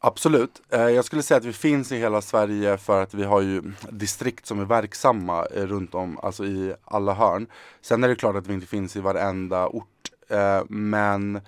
Absolut. 0.00 0.62
Eh, 0.70 0.80
jag 0.80 1.04
skulle 1.04 1.22
säga 1.22 1.38
att 1.38 1.44
vi 1.44 1.52
finns 1.52 1.92
i 1.92 1.98
hela 1.98 2.20
Sverige 2.20 2.78
för 2.78 3.02
att 3.02 3.14
vi 3.14 3.24
har 3.24 3.40
ju 3.40 3.62
distrikt 3.90 4.46
som 4.46 4.60
är 4.60 4.64
verksamma 4.64 5.46
eh, 5.46 5.66
runt 5.66 5.94
om, 5.94 6.18
alltså 6.18 6.44
i 6.44 6.74
alla 6.84 7.14
hörn. 7.14 7.46
Sen 7.80 8.04
är 8.04 8.08
det 8.08 8.16
klart 8.16 8.36
att 8.36 8.46
vi 8.46 8.54
inte 8.54 8.66
finns 8.66 8.96
i 8.96 9.00
varenda 9.00 9.68
ort. 9.68 10.10
Eh, 10.28 10.62
men 10.68 11.40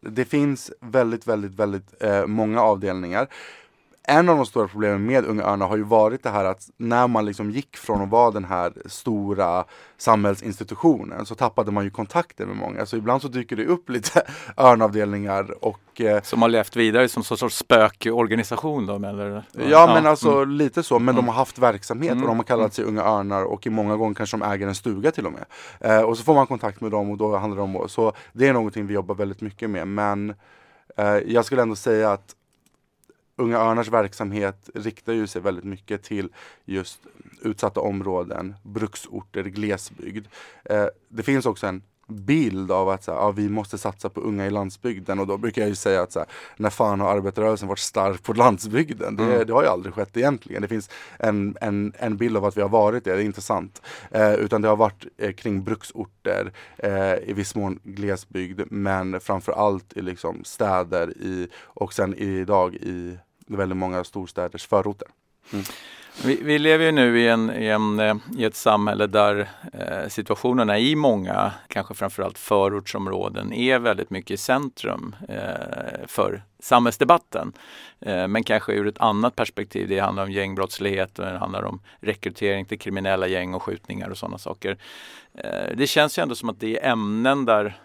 det 0.00 0.24
finns 0.24 0.72
väldigt, 0.80 1.26
väldigt, 1.26 1.52
väldigt 1.52 2.02
många 2.26 2.60
avdelningar 2.62 3.28
en 4.08 4.28
av 4.28 4.36
de 4.36 4.46
stora 4.46 4.68
problemen 4.68 5.06
med 5.06 5.24
Unga 5.24 5.42
Örnar 5.42 5.66
har 5.66 5.76
ju 5.76 5.82
varit 5.82 6.22
det 6.22 6.30
här 6.30 6.44
att 6.44 6.68
när 6.76 7.08
man 7.08 7.24
liksom 7.24 7.50
gick 7.50 7.76
från 7.76 8.02
att 8.02 8.08
vara 8.08 8.30
den 8.30 8.44
här 8.44 8.72
stora 8.86 9.64
samhällsinstitutionen 9.96 11.26
så 11.26 11.34
tappade 11.34 11.70
man 11.70 11.84
ju 11.84 11.90
kontakten 11.90 12.48
med 12.48 12.56
många. 12.56 12.86
Så 12.86 12.96
ibland 12.96 13.22
så 13.22 13.28
dyker 13.28 13.56
det 13.56 13.66
upp 13.66 13.88
lite 13.88 14.22
örnavdelningar 14.56 15.64
och 15.64 16.00
eh, 16.00 16.22
Som 16.22 16.42
har 16.42 16.48
levt 16.48 16.76
vidare 16.76 17.08
som 17.08 17.22
någon 17.30 17.38
sorts 17.38 17.56
spökorganisation 17.56 18.86
då? 18.86 18.94
Eller? 18.94 19.44
Ja, 19.52 19.62
ja 19.70 19.86
men 19.86 20.06
alltså 20.06 20.32
mm. 20.32 20.50
lite 20.50 20.82
så. 20.82 20.98
Men 20.98 21.14
mm. 21.14 21.16
de 21.16 21.28
har 21.28 21.34
haft 21.34 21.58
verksamhet 21.58 22.12
och 22.12 22.16
de 22.16 22.26
har 22.26 22.32
mm. 22.32 22.44
kallat 22.44 22.74
sig 22.74 22.84
Unga 22.84 23.02
Örnar 23.02 23.44
och 23.44 23.66
i 23.66 23.70
många 23.70 23.96
gånger 23.96 24.14
kanske 24.14 24.36
de 24.36 24.42
äger 24.52 24.66
en 24.66 24.74
stuga 24.74 25.10
till 25.10 25.26
och 25.26 25.32
med. 25.32 25.44
Eh, 25.80 26.02
och 26.02 26.18
så 26.18 26.24
får 26.24 26.34
man 26.34 26.46
kontakt 26.46 26.80
med 26.80 26.90
dem 26.90 27.10
och 27.10 27.16
då 27.16 27.36
handlar 27.36 27.56
det 27.56 27.62
om 27.62 27.88
så 27.88 28.12
det 28.32 28.48
är 28.48 28.52
någonting 28.52 28.86
vi 28.86 28.94
jobbar 28.94 29.14
väldigt 29.14 29.40
mycket 29.40 29.70
med. 29.70 29.88
Men 29.88 30.34
eh, 30.96 31.16
jag 31.26 31.44
skulle 31.44 31.62
ändå 31.62 31.76
säga 31.76 32.12
att 32.12 32.34
Unga 33.38 33.58
Örnars 33.58 33.88
verksamhet 33.88 34.70
riktar 34.74 35.12
ju 35.12 35.26
sig 35.26 35.42
väldigt 35.42 35.64
mycket 35.64 36.02
till 36.02 36.28
just 36.64 37.00
utsatta 37.42 37.80
områden, 37.80 38.54
bruksorter, 38.62 39.44
glesbygd. 39.44 40.26
Eh, 40.64 40.86
det 41.08 41.22
finns 41.22 41.46
också 41.46 41.66
en 41.66 41.82
bild 42.08 42.70
av 42.70 42.88
att 42.88 43.04
så 43.04 43.12
här, 43.12 43.18
ja, 43.18 43.30
vi 43.30 43.48
måste 43.48 43.78
satsa 43.78 44.08
på 44.08 44.20
unga 44.20 44.46
i 44.46 44.50
landsbygden 44.50 45.18
och 45.18 45.26
då 45.26 45.36
brukar 45.36 45.62
jag 45.62 45.68
ju 45.68 45.74
säga 45.74 46.02
att 46.02 46.12
så 46.12 46.18
här, 46.18 46.28
när 46.56 46.70
fan 46.70 47.00
har 47.00 47.16
arbetarrörelsen 47.16 47.68
varit 47.68 47.78
stark 47.78 48.22
på 48.22 48.32
landsbygden? 48.32 49.16
Det, 49.16 49.24
mm. 49.24 49.46
det, 49.46 49.52
har 49.52 49.62
ju 49.62 49.68
aldrig 49.68 49.94
skett 49.94 50.16
egentligen. 50.16 50.62
Det 50.62 50.68
finns 50.68 50.90
en, 51.18 51.56
en, 51.60 51.92
en 51.98 52.16
bild 52.16 52.36
av 52.36 52.44
att 52.44 52.56
vi 52.56 52.60
har 52.60 52.68
varit 52.68 53.04
det, 53.04 53.16
det 53.16 53.22
är 53.22 53.24
inte 53.24 53.40
sant. 53.40 53.82
Eh, 54.10 54.34
utan 54.34 54.62
det 54.62 54.68
har 54.68 54.76
varit 54.76 55.06
eh, 55.18 55.32
kring 55.32 55.64
bruksorter, 55.64 56.52
eh, 56.76 57.14
i 57.14 57.32
viss 57.32 57.54
mån 57.54 57.78
glesbygd 57.82 58.60
men 58.70 59.20
framförallt 59.20 59.96
i 59.96 60.02
liksom 60.02 60.44
städer 60.44 61.10
i, 61.10 61.48
och 61.64 61.92
sen 61.92 62.14
idag 62.14 62.74
i 62.74 63.18
väldigt 63.46 63.78
många 63.78 64.04
storstäders 64.04 64.66
förorter. 64.66 65.08
Mm. 65.52 65.64
Vi, 66.24 66.38
vi, 66.42 66.58
lever 66.58 66.84
ju 66.84 66.92
nu 66.92 67.20
i, 67.20 67.28
en, 67.28 67.50
i, 67.50 67.66
en, 67.66 68.00
eh, 68.00 68.16
i 68.38 68.44
ett 68.44 68.54
samhälle 68.54 69.06
där 69.06 69.48
eh, 69.72 70.08
situationerna 70.08 70.78
i 70.78 70.96
många, 70.96 71.52
kanske 71.68 71.94
framförallt 71.94 72.38
förortsområden, 72.38 73.52
är 73.52 73.78
väldigt 73.78 74.10
mycket 74.10 74.30
i 74.30 74.36
centrum 74.36 75.16
eh, 75.28 76.06
för 76.06 76.42
samhällsdebatten. 76.58 77.52
Eh, 78.00 78.28
men 78.28 78.44
kanske 78.44 78.72
ur 78.72 78.86
ett 78.86 78.98
annat 78.98 79.36
perspektiv. 79.36 79.88
Det 79.88 79.98
handlar 79.98 80.22
om 80.22 80.32
gängbrottslighet 80.32 81.18
och 81.18 81.24
det 81.24 81.38
handlar 81.38 81.62
om 81.62 81.80
rekrytering 82.00 82.64
till 82.64 82.78
kriminella 82.78 83.26
gäng 83.26 83.54
och 83.54 83.62
skjutningar 83.62 84.08
och 84.08 84.18
sådana 84.18 84.38
saker. 84.38 84.78
Eh, 85.34 85.76
det 85.76 85.86
känns 85.86 86.18
ju 86.18 86.22
ändå 86.22 86.34
som 86.34 86.48
att 86.48 86.60
det 86.60 86.80
är 86.80 86.92
ämnen 86.92 87.44
där 87.44 87.80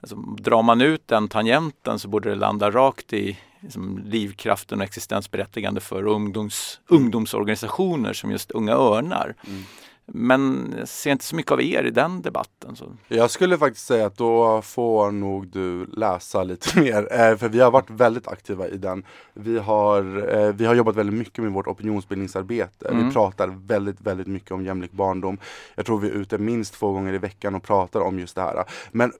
Alltså, 0.00 0.16
drar 0.16 0.62
man 0.62 0.80
ut 0.80 1.08
den 1.08 1.28
tangenten 1.28 1.98
så 1.98 2.08
borde 2.08 2.28
det 2.28 2.34
landa 2.34 2.70
rakt 2.70 3.12
i 3.12 3.38
liksom, 3.62 4.02
livkraften 4.04 4.78
och 4.78 4.84
existensberättigande 4.84 5.80
för 5.80 6.06
ungdoms, 6.06 6.80
ungdomsorganisationer 6.88 8.12
som 8.12 8.30
just 8.30 8.50
Unga 8.50 8.72
Örnar. 8.72 9.34
Mm. 9.46 9.62
Men 10.06 10.74
jag 10.78 10.88
ser 10.88 11.12
inte 11.12 11.24
så 11.24 11.36
mycket 11.36 11.52
av 11.52 11.62
er 11.62 11.84
i 11.84 11.90
den 11.90 12.22
debatten. 12.22 12.76
Så. 12.76 12.84
Jag 13.08 13.30
skulle 13.30 13.58
faktiskt 13.58 13.86
säga 13.86 14.06
att 14.06 14.16
då 14.16 14.62
får 14.62 15.10
nog 15.10 15.46
du 15.48 15.86
läsa 15.86 16.42
lite 16.42 16.80
mer. 16.80 17.08
Eh, 17.12 17.36
för 17.36 17.48
vi 17.48 17.60
har 17.60 17.70
varit 17.70 17.90
väldigt 17.90 18.28
aktiva 18.28 18.68
i 18.68 18.76
den. 18.76 19.04
Vi 19.34 19.58
har, 19.58 20.34
eh, 20.36 20.52
vi 20.52 20.64
har 20.64 20.74
jobbat 20.74 20.96
väldigt 20.96 21.18
mycket 21.18 21.44
med 21.44 21.52
vårt 21.52 21.66
opinionsbildningsarbete. 21.66 22.88
Mm. 22.88 23.06
Vi 23.06 23.12
pratar 23.12 23.48
väldigt, 23.48 24.00
väldigt 24.00 24.26
mycket 24.26 24.50
om 24.50 24.64
jämlik 24.64 24.92
barndom. 24.92 25.38
Jag 25.74 25.86
tror 25.86 25.98
vi 25.98 26.08
är 26.08 26.12
ute 26.12 26.38
minst 26.38 26.74
två 26.74 26.92
gånger 26.92 27.12
i 27.12 27.18
veckan 27.18 27.54
och 27.54 27.62
pratar 27.62 28.00
om 28.00 28.18
just 28.18 28.34
det 28.34 28.42
här. 28.42 28.64
Men 28.92 29.12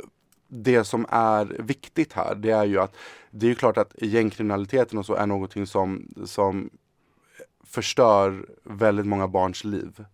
det 0.54 0.84
som 0.84 1.06
är 1.08 1.44
viktigt 1.58 2.12
här, 2.12 2.34
det 2.34 2.50
är 2.50 2.64
ju 2.64 2.80
att 2.80 2.96
det 3.30 3.50
är 3.50 3.54
klart 3.54 3.76
att 3.76 3.94
gängkriminaliteten 4.02 4.98
och 4.98 5.06
så 5.06 5.14
är 5.14 5.26
någonting 5.26 5.66
som, 5.66 6.14
som 6.24 6.70
förstör 7.64 8.46
väldigt 8.62 9.06
många 9.06 9.28
barns 9.28 9.64
liv. 9.64 10.04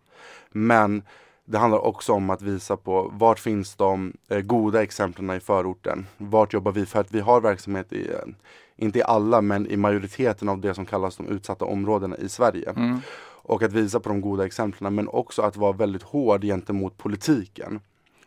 Men 0.51 1.03
det 1.45 1.59
handlar 1.59 1.79
också 1.79 2.13
om 2.13 2.31
att 2.31 2.43
visa 2.43 2.77
på 2.77 3.11
vart 3.13 3.39
finns 3.39 3.75
de 3.75 4.13
eh, 4.29 4.41
goda 4.41 4.83
exemplen 4.83 5.37
i 5.37 5.41
förorten? 5.41 6.07
Vart 6.17 6.53
jobbar 6.53 6.73
vi? 6.73 6.87
För 6.87 7.01
att 7.01 7.13
vi 7.13 7.21
har 7.21 7.41
verksamhet 7.41 7.93
i, 7.93 8.09
eh, 8.09 8.35
inte 8.77 8.99
i 8.99 9.03
alla, 9.03 9.41
men 9.41 9.67
i 9.67 9.77
majoriteten 9.77 10.49
av 10.49 10.61
det 10.61 10.75
som 10.75 10.87
kallas 10.87 11.17
de 11.17 11.29
utsatta 11.29 11.65
områdena 11.65 12.17
i 12.17 12.29
Sverige. 12.29 12.71
Mm. 12.71 13.01
Och 13.43 13.63
att 13.63 13.73
visa 13.73 14.01
på 14.01 14.09
de 14.09 14.21
goda 14.21 14.47
exemplen, 14.47 14.95
men 14.95 15.09
också 15.09 15.43
att 15.43 15.57
vara 15.57 15.73
väldigt 15.73 16.03
hård 16.03 16.43
gentemot 16.43 16.99
politiken. 16.99 17.81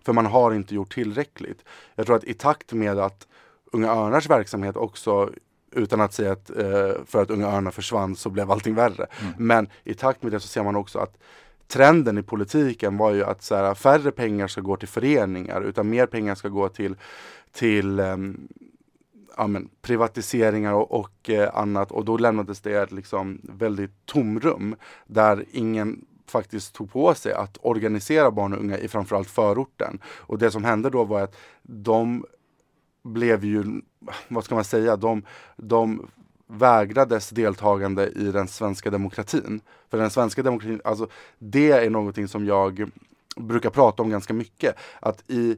För 0.05 0.13
man 0.13 0.25
har 0.25 0.53
inte 0.53 0.75
gjort 0.75 0.93
tillräckligt. 0.93 1.65
Jag 1.95 2.05
tror 2.05 2.15
att 2.15 2.23
i 2.23 2.33
takt 2.33 2.73
med 2.73 2.99
att 2.99 3.27
Unga 3.71 3.91
Örnars 3.91 4.29
verksamhet 4.29 4.77
också 4.77 5.29
utan 5.71 6.01
att 6.01 6.13
säga 6.13 6.31
att 6.31 6.49
eh, 6.49 6.91
för 7.05 7.21
att 7.21 7.29
Unga 7.29 7.47
Örnar 7.47 7.71
försvann 7.71 8.15
så 8.15 8.29
blev 8.29 8.51
allting 8.51 8.75
värre. 8.75 9.07
Mm. 9.21 9.33
Men 9.37 9.67
i 9.83 9.93
takt 9.93 10.23
med 10.23 10.31
det 10.31 10.39
så 10.39 10.47
ser 10.47 10.63
man 10.63 10.75
också 10.75 10.99
att 10.99 11.17
trenden 11.67 12.17
i 12.17 12.23
politiken 12.23 12.97
var 12.97 13.11
ju 13.11 13.23
att 13.23 13.43
så 13.43 13.55
här, 13.55 13.73
färre 13.73 14.11
pengar 14.11 14.47
ska 14.47 14.61
gå 14.61 14.75
till 14.75 14.87
föreningar 14.87 15.61
utan 15.61 15.89
mer 15.89 16.05
pengar 16.05 16.35
ska 16.35 16.49
gå 16.49 16.69
till, 16.69 16.95
till 17.51 17.99
um, 17.99 18.47
ja, 19.37 19.47
men, 19.47 19.69
privatiseringar 19.81 20.73
och, 20.73 20.91
och 20.91 21.29
eh, 21.29 21.55
annat 21.57 21.91
och 21.91 22.05
då 22.05 22.17
lämnades 22.17 22.61
det 22.61 22.91
liksom 22.91 23.41
väldigt 23.43 24.05
tomrum 24.05 24.75
där 25.07 25.45
ingen 25.51 26.05
faktiskt 26.31 26.73
tog 26.73 26.91
på 26.91 27.13
sig 27.13 27.33
att 27.33 27.57
organisera 27.61 28.31
barn 28.31 28.53
och 28.53 28.59
unga 28.59 28.77
i 28.77 28.87
framförallt 28.87 29.29
förorten. 29.29 29.99
Och 30.05 30.37
det 30.37 30.51
som 30.51 30.63
hände 30.63 30.89
då 30.89 31.03
var 31.03 31.21
att 31.21 31.35
de 31.61 32.25
blev 33.03 33.45
ju, 33.45 33.81
vad 34.27 34.43
ska 34.43 34.55
man 34.55 34.63
säga, 34.63 34.95
de, 34.95 35.25
de 35.55 36.07
vägrades 36.47 37.29
deltagande 37.29 38.07
i 38.07 38.31
den 38.31 38.47
svenska 38.47 38.89
demokratin. 38.89 39.61
För 39.89 39.97
den 39.97 40.09
svenska 40.09 40.43
demokratin, 40.43 40.81
alltså 40.83 41.07
det 41.37 41.71
är 41.71 41.89
någonting 41.89 42.27
som 42.27 42.45
jag 42.45 42.91
brukar 43.35 43.69
prata 43.69 44.03
om 44.03 44.09
ganska 44.09 44.33
mycket. 44.33 44.75
Att 44.99 45.23
i 45.29 45.57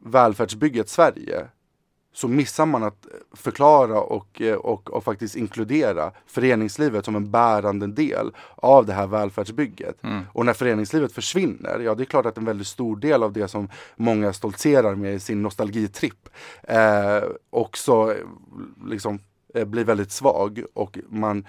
välfärdsbygget 0.00 0.88
Sverige 0.88 1.46
så 2.16 2.28
missar 2.28 2.66
man 2.66 2.82
att 2.82 3.06
förklara 3.32 4.00
och, 4.00 4.40
eh, 4.40 4.54
och, 4.54 4.90
och 4.90 5.04
faktiskt 5.04 5.36
inkludera 5.36 6.12
föreningslivet 6.26 7.04
som 7.04 7.16
en 7.16 7.30
bärande 7.30 7.86
del 7.86 8.30
av 8.54 8.86
det 8.86 8.92
här 8.92 9.06
välfärdsbygget. 9.06 10.04
Mm. 10.04 10.22
Och 10.32 10.46
när 10.46 10.52
föreningslivet 10.52 11.12
försvinner, 11.12 11.80
ja 11.80 11.94
det 11.94 12.02
är 12.02 12.04
klart 12.04 12.26
att 12.26 12.38
en 12.38 12.44
väldigt 12.44 12.66
stor 12.66 12.96
del 12.96 13.22
av 13.22 13.32
det 13.32 13.48
som 13.48 13.68
många 13.96 14.32
stoltserar 14.32 14.94
med 14.94 15.14
i 15.14 15.20
sin 15.20 15.42
nostalgitripp 15.42 16.28
eh, 16.62 17.22
också 17.50 18.14
liksom, 18.86 19.18
eh, 19.54 19.64
blir 19.64 19.84
väldigt 19.84 20.12
svag 20.12 20.64
och 20.74 20.98
man 21.08 21.46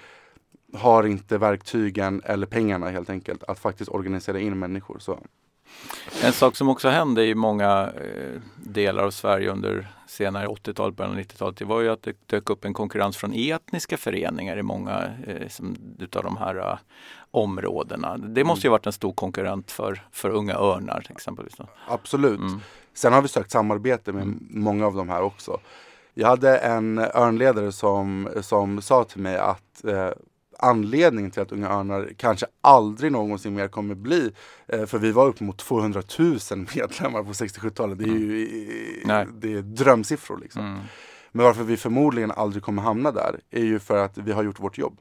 har 0.74 1.04
inte 1.04 1.38
verktygen 1.38 2.22
eller 2.26 2.48
pengarna 2.48 2.90
helt 2.90 3.10
enkelt 3.10 3.44
att 3.44 3.60
faktiskt 3.60 3.92
organisera 3.92 4.40
in 4.40 4.60
människor. 4.60 5.00
Så. 5.00 5.20
En 6.24 6.34
sak 6.34 6.56
som 6.56 6.70
också 6.70 6.90
hände 6.90 7.26
i 7.26 7.36
många 7.36 7.90
eh, 7.96 8.42
delar 8.56 9.04
av 9.04 9.12
Sverige 9.12 9.52
under 9.52 9.88
senare 10.08 10.48
80-talet, 10.48 10.96
början 10.96 11.14
av 11.14 11.20
90-talet, 11.20 11.58
det 11.58 11.66
var 11.66 11.82
ju 11.82 11.90
att 11.90 12.04
det 12.04 12.16
dök 12.26 12.50
upp 12.50 12.66
en 12.66 12.74
konkurrens 12.74 13.18
från 13.18 13.34
etniska 13.34 13.98
föreningar 13.98 14.58
i 14.58 14.64
många 14.64 15.04
eh, 15.28 15.48
som, 15.48 15.76
utav 16.00 16.24
de 16.24 16.38
här 16.38 16.58
uh, 16.58 16.78
områdena. 17.32 18.18
Det 18.18 18.44
måste 18.44 18.68
ju 18.68 18.72
varit 18.72 18.86
en 18.86 18.94
stor 18.94 19.14
konkurrent 19.14 19.72
för, 19.72 20.02
för 20.12 20.30
Unga 20.30 20.56
Örnar 20.56 21.08
exempelvis. 21.10 21.56
Absolut. 21.88 22.40
Mm. 22.40 22.60
Sen 22.94 23.14
har 23.14 23.22
vi 23.22 23.28
sökt 23.28 23.52
samarbete 23.52 24.14
med 24.14 24.24
mm. 24.24 24.48
många 24.50 24.86
av 24.86 24.94
de 24.94 25.10
här 25.10 25.22
också. 25.22 25.60
Jag 26.14 26.28
hade 26.28 26.58
en 26.58 26.98
örnledare 26.98 27.72
som, 27.72 28.30
som 28.42 28.82
sa 28.82 29.04
till 29.04 29.22
mig 29.22 29.38
att 29.38 29.86
eh, 29.86 30.10
anledningen 30.60 31.32
till 31.32 31.42
att 31.42 31.52
Unga 31.52 31.70
Örnar 31.70 32.10
kanske 32.18 32.46
aldrig 32.62 33.12
någonsin 33.12 33.54
mer 33.54 33.68
kommer 33.68 33.96
bli. 33.96 34.32
Eh, 34.68 34.86
för 34.86 35.00
vi 35.00 35.12
var 35.12 35.28
upp 35.28 35.40
mot 35.40 35.58
200 35.58 36.02
000 36.20 36.38
medlemmar 36.76 37.24
på 37.24 37.32
60-70-talet. 37.32 37.98
Det 37.98 38.06
är 38.06 38.08
ju 38.08 38.48
mm. 39.04 39.40
det 39.40 39.54
är 39.54 39.62
drömsiffror 39.62 40.38
liksom. 40.38 40.66
Mm. 40.66 40.80
Men 41.32 41.46
varför 41.46 41.64
vi 41.64 41.78
förmodligen 41.78 42.32
aldrig 42.32 42.64
kommer 42.64 42.82
hamna 42.82 43.12
där 43.12 43.40
är 43.52 43.64
ju 43.64 43.80
för 43.80 43.98
att 43.98 44.18
vi 44.18 44.32
har 44.32 44.44
gjort 44.44 44.60
vårt 44.60 44.78
jobb. 44.78 45.00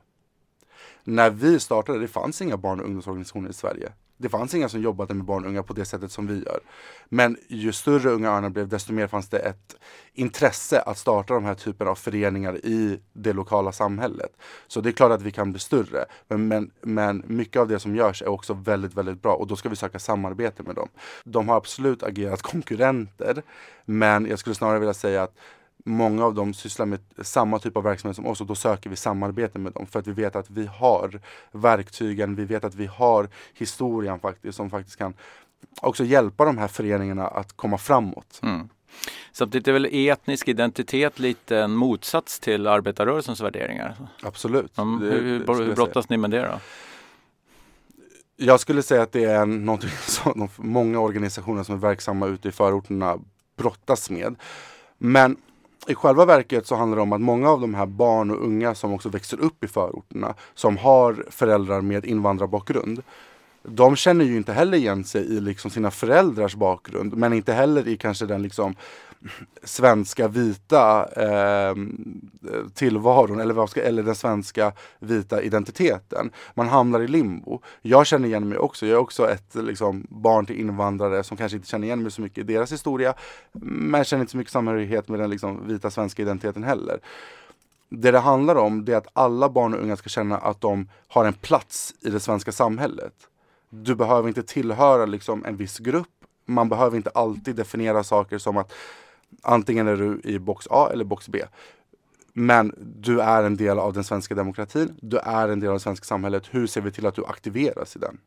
När 1.04 1.30
vi 1.30 1.60
startade, 1.60 1.98
det 1.98 2.08
fanns 2.08 2.42
inga 2.42 2.56
barn 2.56 2.80
och 2.80 2.86
ungdomsorganisationer 2.86 3.50
i 3.50 3.52
Sverige. 3.52 3.92
Det 4.16 4.28
fanns 4.28 4.54
inga 4.54 4.68
som 4.68 4.80
jobbade 4.80 5.14
med 5.14 5.24
barn 5.24 5.44
och 5.44 5.50
unga 5.50 5.62
på 5.62 5.72
det 5.72 5.84
sättet 5.84 6.12
som 6.12 6.26
vi 6.26 6.34
gör. 6.44 6.60
Men 7.08 7.36
ju 7.48 7.72
större 7.72 8.10
Unga 8.10 8.30
Örnar 8.30 8.50
blev, 8.50 8.68
desto 8.68 8.92
mer 8.92 9.06
fanns 9.06 9.28
det 9.28 9.38
ett 9.38 9.76
intresse 10.12 10.80
att 10.80 10.98
starta 10.98 11.34
de 11.34 11.44
här 11.44 11.54
typen 11.54 11.88
av 11.88 11.94
föreningar 11.94 12.66
i 12.66 13.00
det 13.12 13.32
lokala 13.32 13.72
samhället. 13.72 14.30
Så 14.66 14.80
det 14.80 14.90
är 14.90 14.92
klart 14.92 15.12
att 15.12 15.22
vi 15.22 15.30
kan 15.30 15.52
bli 15.52 15.60
större. 15.60 16.04
Men, 16.28 16.48
men, 16.48 16.70
men 16.82 17.22
mycket 17.26 17.60
av 17.60 17.68
det 17.68 17.78
som 17.78 17.96
görs 17.96 18.22
är 18.22 18.28
också 18.28 18.54
väldigt, 18.54 18.94
väldigt 18.94 19.22
bra 19.22 19.34
och 19.34 19.46
då 19.46 19.56
ska 19.56 19.68
vi 19.68 19.76
söka 19.76 19.98
samarbete 19.98 20.62
med 20.62 20.74
dem. 20.74 20.88
De 21.24 21.48
har 21.48 21.56
absolut 21.56 22.02
agerat 22.02 22.42
konkurrenter, 22.42 23.42
men 23.84 24.26
jag 24.26 24.38
skulle 24.38 24.54
snarare 24.54 24.78
vilja 24.78 24.94
säga 24.94 25.22
att 25.22 25.34
många 25.86 26.24
av 26.24 26.34
dem 26.34 26.54
sysslar 26.54 26.86
med 26.86 27.00
samma 27.18 27.58
typ 27.58 27.76
av 27.76 27.82
verksamhet 27.82 28.16
som 28.16 28.26
oss 28.26 28.40
och 28.40 28.46
då 28.46 28.54
söker 28.54 28.90
vi 28.90 28.96
samarbete 28.96 29.58
med 29.58 29.72
dem 29.72 29.86
för 29.86 29.98
att 29.98 30.06
vi 30.06 30.12
vet 30.12 30.36
att 30.36 30.50
vi 30.50 30.66
har 30.66 31.20
verktygen, 31.52 32.34
vi 32.34 32.44
vet 32.44 32.64
att 32.64 32.74
vi 32.74 32.86
har 32.86 33.28
historien 33.54 34.20
faktiskt 34.20 34.56
som 34.56 34.70
faktiskt 34.70 34.96
kan 34.96 35.14
också 35.80 36.04
hjälpa 36.04 36.44
de 36.44 36.58
här 36.58 36.68
föreningarna 36.68 37.26
att 37.26 37.56
komma 37.56 37.78
framåt. 37.78 38.40
Mm. 38.42 38.68
Samtidigt 39.32 39.68
är 39.68 39.72
väl 39.72 39.88
etnisk 39.92 40.48
identitet 40.48 41.18
lite 41.18 41.58
en 41.58 41.74
motsats 41.74 42.40
till 42.40 42.66
arbetarrörelsens 42.66 43.40
värderingar? 43.40 43.96
Absolut. 44.22 44.78
Mm. 44.78 45.00
Det, 45.00 45.06
hur, 45.06 45.22
hur, 45.22 45.64
hur 45.64 45.74
brottas 45.74 46.08
ni 46.08 46.16
med 46.16 46.30
det 46.30 46.42
då? 46.42 46.60
Jag 48.36 48.60
skulle 48.60 48.82
säga 48.82 49.02
att 49.02 49.12
det 49.12 49.24
är 49.24 49.46
någonting 49.46 49.90
som 50.06 50.48
många 50.56 51.00
organisationer 51.00 51.62
som 51.62 51.74
är 51.74 51.78
verksamma 51.78 52.26
ute 52.26 52.48
i 52.48 52.52
förorterna 52.52 53.18
brottas 53.56 54.10
med. 54.10 54.36
Men 54.98 55.36
i 55.86 55.94
själva 55.94 56.24
verket 56.24 56.66
så 56.66 56.74
handlar 56.74 56.96
det 56.96 57.02
om 57.02 57.12
att 57.12 57.20
många 57.20 57.50
av 57.50 57.60
de 57.60 57.74
här 57.74 57.86
barn 57.86 58.30
och 58.30 58.44
unga 58.44 58.74
som 58.74 58.92
också 58.92 59.08
växer 59.08 59.40
upp 59.40 59.64
i 59.64 59.68
förorterna, 59.68 60.34
som 60.54 60.76
har 60.76 61.24
föräldrar 61.30 61.80
med 61.80 62.04
invandrarbakgrund, 62.04 63.02
de 63.62 63.96
känner 63.96 64.24
ju 64.24 64.36
inte 64.36 64.52
heller 64.52 64.78
igen 64.78 65.04
sig 65.04 65.22
i 65.22 65.40
liksom 65.40 65.70
sina 65.70 65.90
föräldrars 65.90 66.54
bakgrund, 66.54 67.16
men 67.16 67.32
inte 67.32 67.52
heller 67.52 67.88
i 67.88 67.96
kanske 67.96 68.26
den 68.26 68.42
liksom 68.42 68.74
svenska 69.62 70.28
vita 70.28 71.08
eh, 71.16 71.74
tillvaron 72.74 73.40
eller, 73.40 73.54
vad 73.54 73.70
ska, 73.70 73.82
eller 73.82 74.02
den 74.02 74.14
svenska 74.14 74.72
vita 74.98 75.42
identiteten. 75.42 76.30
Man 76.54 76.68
hamnar 76.68 77.00
i 77.00 77.08
limbo. 77.08 77.60
Jag 77.82 78.06
känner 78.06 78.28
igen 78.28 78.48
mig 78.48 78.58
också. 78.58 78.86
Jag 78.86 78.96
är 78.96 79.00
också 79.00 79.30
ett 79.30 79.54
liksom, 79.54 80.06
barn 80.08 80.46
till 80.46 80.60
invandrare 80.60 81.24
som 81.24 81.36
kanske 81.36 81.56
inte 81.56 81.68
känner 81.68 81.86
igen 81.86 82.02
mig 82.02 82.12
så 82.12 82.20
mycket 82.20 82.38
i 82.38 82.42
deras 82.42 82.72
historia. 82.72 83.14
Men 83.52 84.04
känner 84.04 84.20
inte 84.20 84.30
så 84.30 84.36
mycket 84.36 84.52
samhörighet 84.52 85.08
med 85.08 85.20
den 85.20 85.30
liksom, 85.30 85.68
vita 85.68 85.90
svenska 85.90 86.22
identiteten 86.22 86.64
heller. 86.64 87.00
Det 87.88 88.10
det 88.10 88.18
handlar 88.18 88.56
om 88.56 88.84
det 88.84 88.92
är 88.92 88.96
att 88.96 89.08
alla 89.12 89.48
barn 89.48 89.74
och 89.74 89.80
unga 89.80 89.96
ska 89.96 90.08
känna 90.08 90.38
att 90.38 90.60
de 90.60 90.88
har 91.08 91.24
en 91.24 91.32
plats 91.32 91.94
i 92.00 92.10
det 92.10 92.20
svenska 92.20 92.52
samhället. 92.52 93.14
Du 93.70 93.94
behöver 93.94 94.28
inte 94.28 94.42
tillhöra 94.42 95.06
liksom, 95.06 95.44
en 95.44 95.56
viss 95.56 95.78
grupp. 95.78 96.08
Man 96.44 96.68
behöver 96.68 96.96
inte 96.96 97.10
alltid 97.10 97.56
definiera 97.56 98.04
saker 98.04 98.38
som 98.38 98.56
att 98.56 98.72
Antingen 99.42 99.88
är 99.88 99.96
du 99.96 100.20
i 100.24 100.38
box 100.38 100.66
A 100.70 100.88
eller 100.92 101.04
box 101.04 101.28
B. 101.28 101.42
Men 102.32 102.74
du 102.78 103.20
är 103.20 103.42
en 103.44 103.56
del 103.56 103.78
av 103.78 103.92
den 103.92 104.04
svenska 104.04 104.34
demokratin. 104.34 104.98
Du 105.02 105.18
är 105.18 105.48
en 105.48 105.60
del 105.60 105.68
av 105.68 105.74
det 105.74 105.80
svenska 105.80 106.04
samhället. 106.04 106.44
Hur 106.50 106.66
ser 106.66 106.80
vi 106.80 106.92
till 106.92 107.06
att 107.06 107.14
du 107.14 107.24
aktiveras 107.24 107.96
i 107.96 107.98
den? 107.98 108.18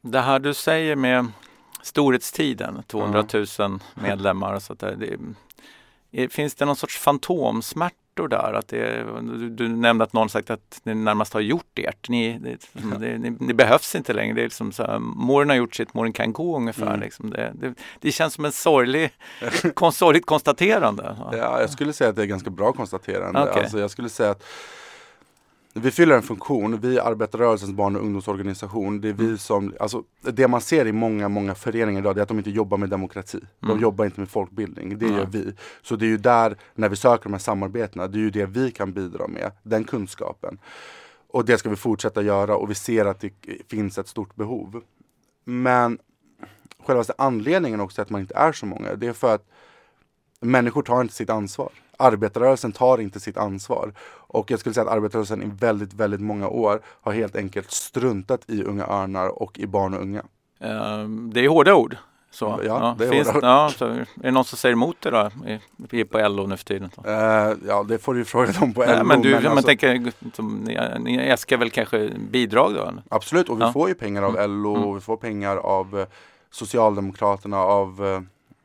Det 0.00 0.20
här 0.20 0.38
du 0.38 0.54
säger 0.54 0.96
med 0.96 1.26
storhetstiden, 1.82 2.82
200 2.86 3.26
000 3.58 3.78
medlemmar 3.94 4.54
och 4.54 4.62
sånt 4.62 4.80
där. 4.80 5.18
Det, 6.10 6.28
finns 6.28 6.54
det 6.54 6.64
någon 6.64 6.76
sorts 6.76 6.98
fantomsmärta 6.98 7.96
smärtor 8.14 8.28
där. 8.28 8.52
Att 8.52 8.68
det, 8.68 9.04
du, 9.22 9.50
du 9.50 9.68
nämnde 9.68 10.04
att 10.04 10.12
någon 10.12 10.28
sagt 10.28 10.50
att 10.50 10.80
ni 10.82 10.94
närmast 10.94 11.34
har 11.34 11.40
gjort 11.40 11.78
ert. 11.78 12.08
Ni, 12.08 12.38
det, 12.38 12.56
det, 12.72 13.18
ni, 13.18 13.36
ni, 13.40 13.54
behövs 13.54 13.94
inte 13.94 14.12
längre. 14.12 14.34
Det 14.34 14.40
är 14.40 14.44
liksom 14.44 14.72
så 14.72 14.82
här, 14.82 14.98
måren 14.98 15.48
har 15.48 15.56
gjort 15.56 15.74
sitt, 15.74 15.94
måren 15.94 16.12
kan 16.12 16.32
gå 16.32 16.56
ungefär. 16.56 16.86
Mm. 16.86 17.00
Liksom 17.00 17.30
det, 17.30 17.74
det, 18.00 18.12
känns 18.12 18.34
som 18.34 18.44
en 18.44 18.52
sorglig, 18.52 19.10
sorgligt 19.92 20.26
konstaterande. 20.26 21.16
Ja, 21.32 21.60
jag 21.60 21.70
skulle 21.70 21.92
säga 21.92 22.10
att 22.10 22.16
det 22.16 22.22
är 22.22 22.26
ganska 22.26 22.50
bra 22.50 22.72
konstaterande. 22.72 23.42
Okay. 23.42 23.62
Alltså, 23.62 23.78
jag 23.78 23.90
skulle 23.90 24.08
säga 24.08 24.30
att 24.30 24.44
vi 25.76 25.90
fyller 25.90 26.16
en 26.16 26.22
funktion, 26.22 26.80
vi 26.80 26.98
är 26.98 27.02
arbetarrörelsens 27.02 27.72
barn 27.72 27.96
och 27.96 28.02
ungdomsorganisation. 28.02 29.00
Det 29.00 29.08
är 29.08 29.12
vi 29.12 29.24
mm. 29.24 29.38
som, 29.38 29.74
alltså 29.80 30.02
det 30.20 30.48
man 30.48 30.60
ser 30.60 30.86
i 30.86 30.92
många, 30.92 31.28
många 31.28 31.54
föreningar 31.54 32.00
idag, 32.00 32.18
är 32.18 32.22
att 32.22 32.28
de 32.28 32.38
inte 32.38 32.50
jobbar 32.50 32.78
med 32.78 32.90
demokrati. 32.90 33.40
De 33.60 33.70
mm. 33.70 33.82
jobbar 33.82 34.04
inte 34.04 34.20
med 34.20 34.28
folkbildning, 34.28 34.98
det 34.98 35.06
mm. 35.06 35.18
gör 35.18 35.26
vi. 35.26 35.52
Så 35.82 35.96
det 35.96 36.06
är 36.06 36.08
ju 36.08 36.16
där, 36.16 36.56
när 36.74 36.88
vi 36.88 36.96
söker 36.96 37.24
de 37.24 37.32
här 37.32 37.40
samarbetena, 37.40 38.06
det 38.06 38.18
är 38.18 38.20
ju 38.20 38.30
det 38.30 38.46
vi 38.46 38.70
kan 38.70 38.92
bidra 38.92 39.26
med, 39.26 39.52
den 39.62 39.84
kunskapen. 39.84 40.58
Och 41.28 41.44
det 41.44 41.58
ska 41.58 41.70
vi 41.70 41.76
fortsätta 41.76 42.22
göra 42.22 42.56
och 42.56 42.70
vi 42.70 42.74
ser 42.74 43.04
att 43.04 43.20
det 43.20 43.32
finns 43.68 43.98
ett 43.98 44.08
stort 44.08 44.34
behov. 44.34 44.82
Men 45.44 45.98
själva 46.86 47.04
anledningen 47.18 47.80
också 47.80 48.02
att 48.02 48.10
man 48.10 48.20
inte 48.20 48.34
är 48.34 48.52
så 48.52 48.66
många, 48.66 48.94
det 48.94 49.06
är 49.06 49.12
för 49.12 49.34
att 49.34 49.46
människor 50.40 50.82
tar 50.82 51.00
inte 51.00 51.14
sitt 51.14 51.30
ansvar 51.30 51.70
arbetarrörelsen 51.96 52.72
tar 52.72 52.98
inte 52.98 53.20
sitt 53.20 53.36
ansvar. 53.36 53.94
Och 54.34 54.50
jag 54.50 54.60
skulle 54.60 54.74
säga 54.74 54.86
att 54.86 54.92
arbetarrörelsen 54.92 55.42
i 55.42 55.50
väldigt, 55.60 55.94
väldigt 55.94 56.20
många 56.20 56.48
år 56.48 56.80
har 56.86 57.12
helt 57.12 57.36
enkelt 57.36 57.70
struntat 57.70 58.50
i 58.50 58.62
Unga 58.62 58.86
Örnar 58.86 59.42
och 59.42 59.58
i 59.58 59.66
barn 59.66 59.94
och 59.94 60.00
unga. 60.00 60.20
Uh, 60.64 61.08
det 61.32 61.44
är 61.44 61.48
hårda 61.48 61.74
ord. 61.74 61.96
Så, 62.30 62.44
ja, 62.44 62.64
ja, 62.64 62.96
det 62.98 63.06
är 63.06 63.10
finns. 63.10 63.30
Ja, 63.42 63.72
så, 63.76 63.84
är 63.84 64.06
det 64.14 64.30
någon 64.30 64.44
som 64.44 64.58
säger 64.58 64.72
emot 64.72 64.96
det 65.00 65.10
då? 65.10 65.30
I, 65.90 66.04
på 66.04 66.28
LO 66.28 66.46
nu 66.46 66.56
för 66.56 66.64
tiden? 66.64 66.90
Uh, 67.06 67.12
ja, 67.68 67.82
det 67.88 67.98
får 67.98 68.14
du 68.14 68.24
fråga 68.24 68.52
dem 68.52 68.72
på 68.72 68.80
LO. 68.80 68.86
Nej, 68.86 69.04
men 69.04 69.22
du, 69.22 69.30
men 69.30 69.46
alltså, 69.46 69.66
tänker, 69.66 70.12
ni, 70.98 71.16
ni 71.16 71.16
äskar 71.16 71.56
väl 71.56 71.70
kanske 71.70 72.10
bidrag 72.30 72.74
då? 72.74 72.92
Absolut, 73.08 73.48
och 73.48 73.58
vi 73.58 73.62
ja. 73.62 73.72
får 73.72 73.88
ju 73.88 73.94
pengar 73.94 74.22
av 74.22 74.38
mm. 74.38 74.62
LO, 74.62 74.76
mm. 74.76 74.94
vi 74.94 75.00
får 75.00 75.16
pengar 75.16 75.56
av 75.56 75.98
uh, 75.98 76.06
Socialdemokraterna, 76.50 77.58
av 77.58 78.02
uh, 78.02 78.20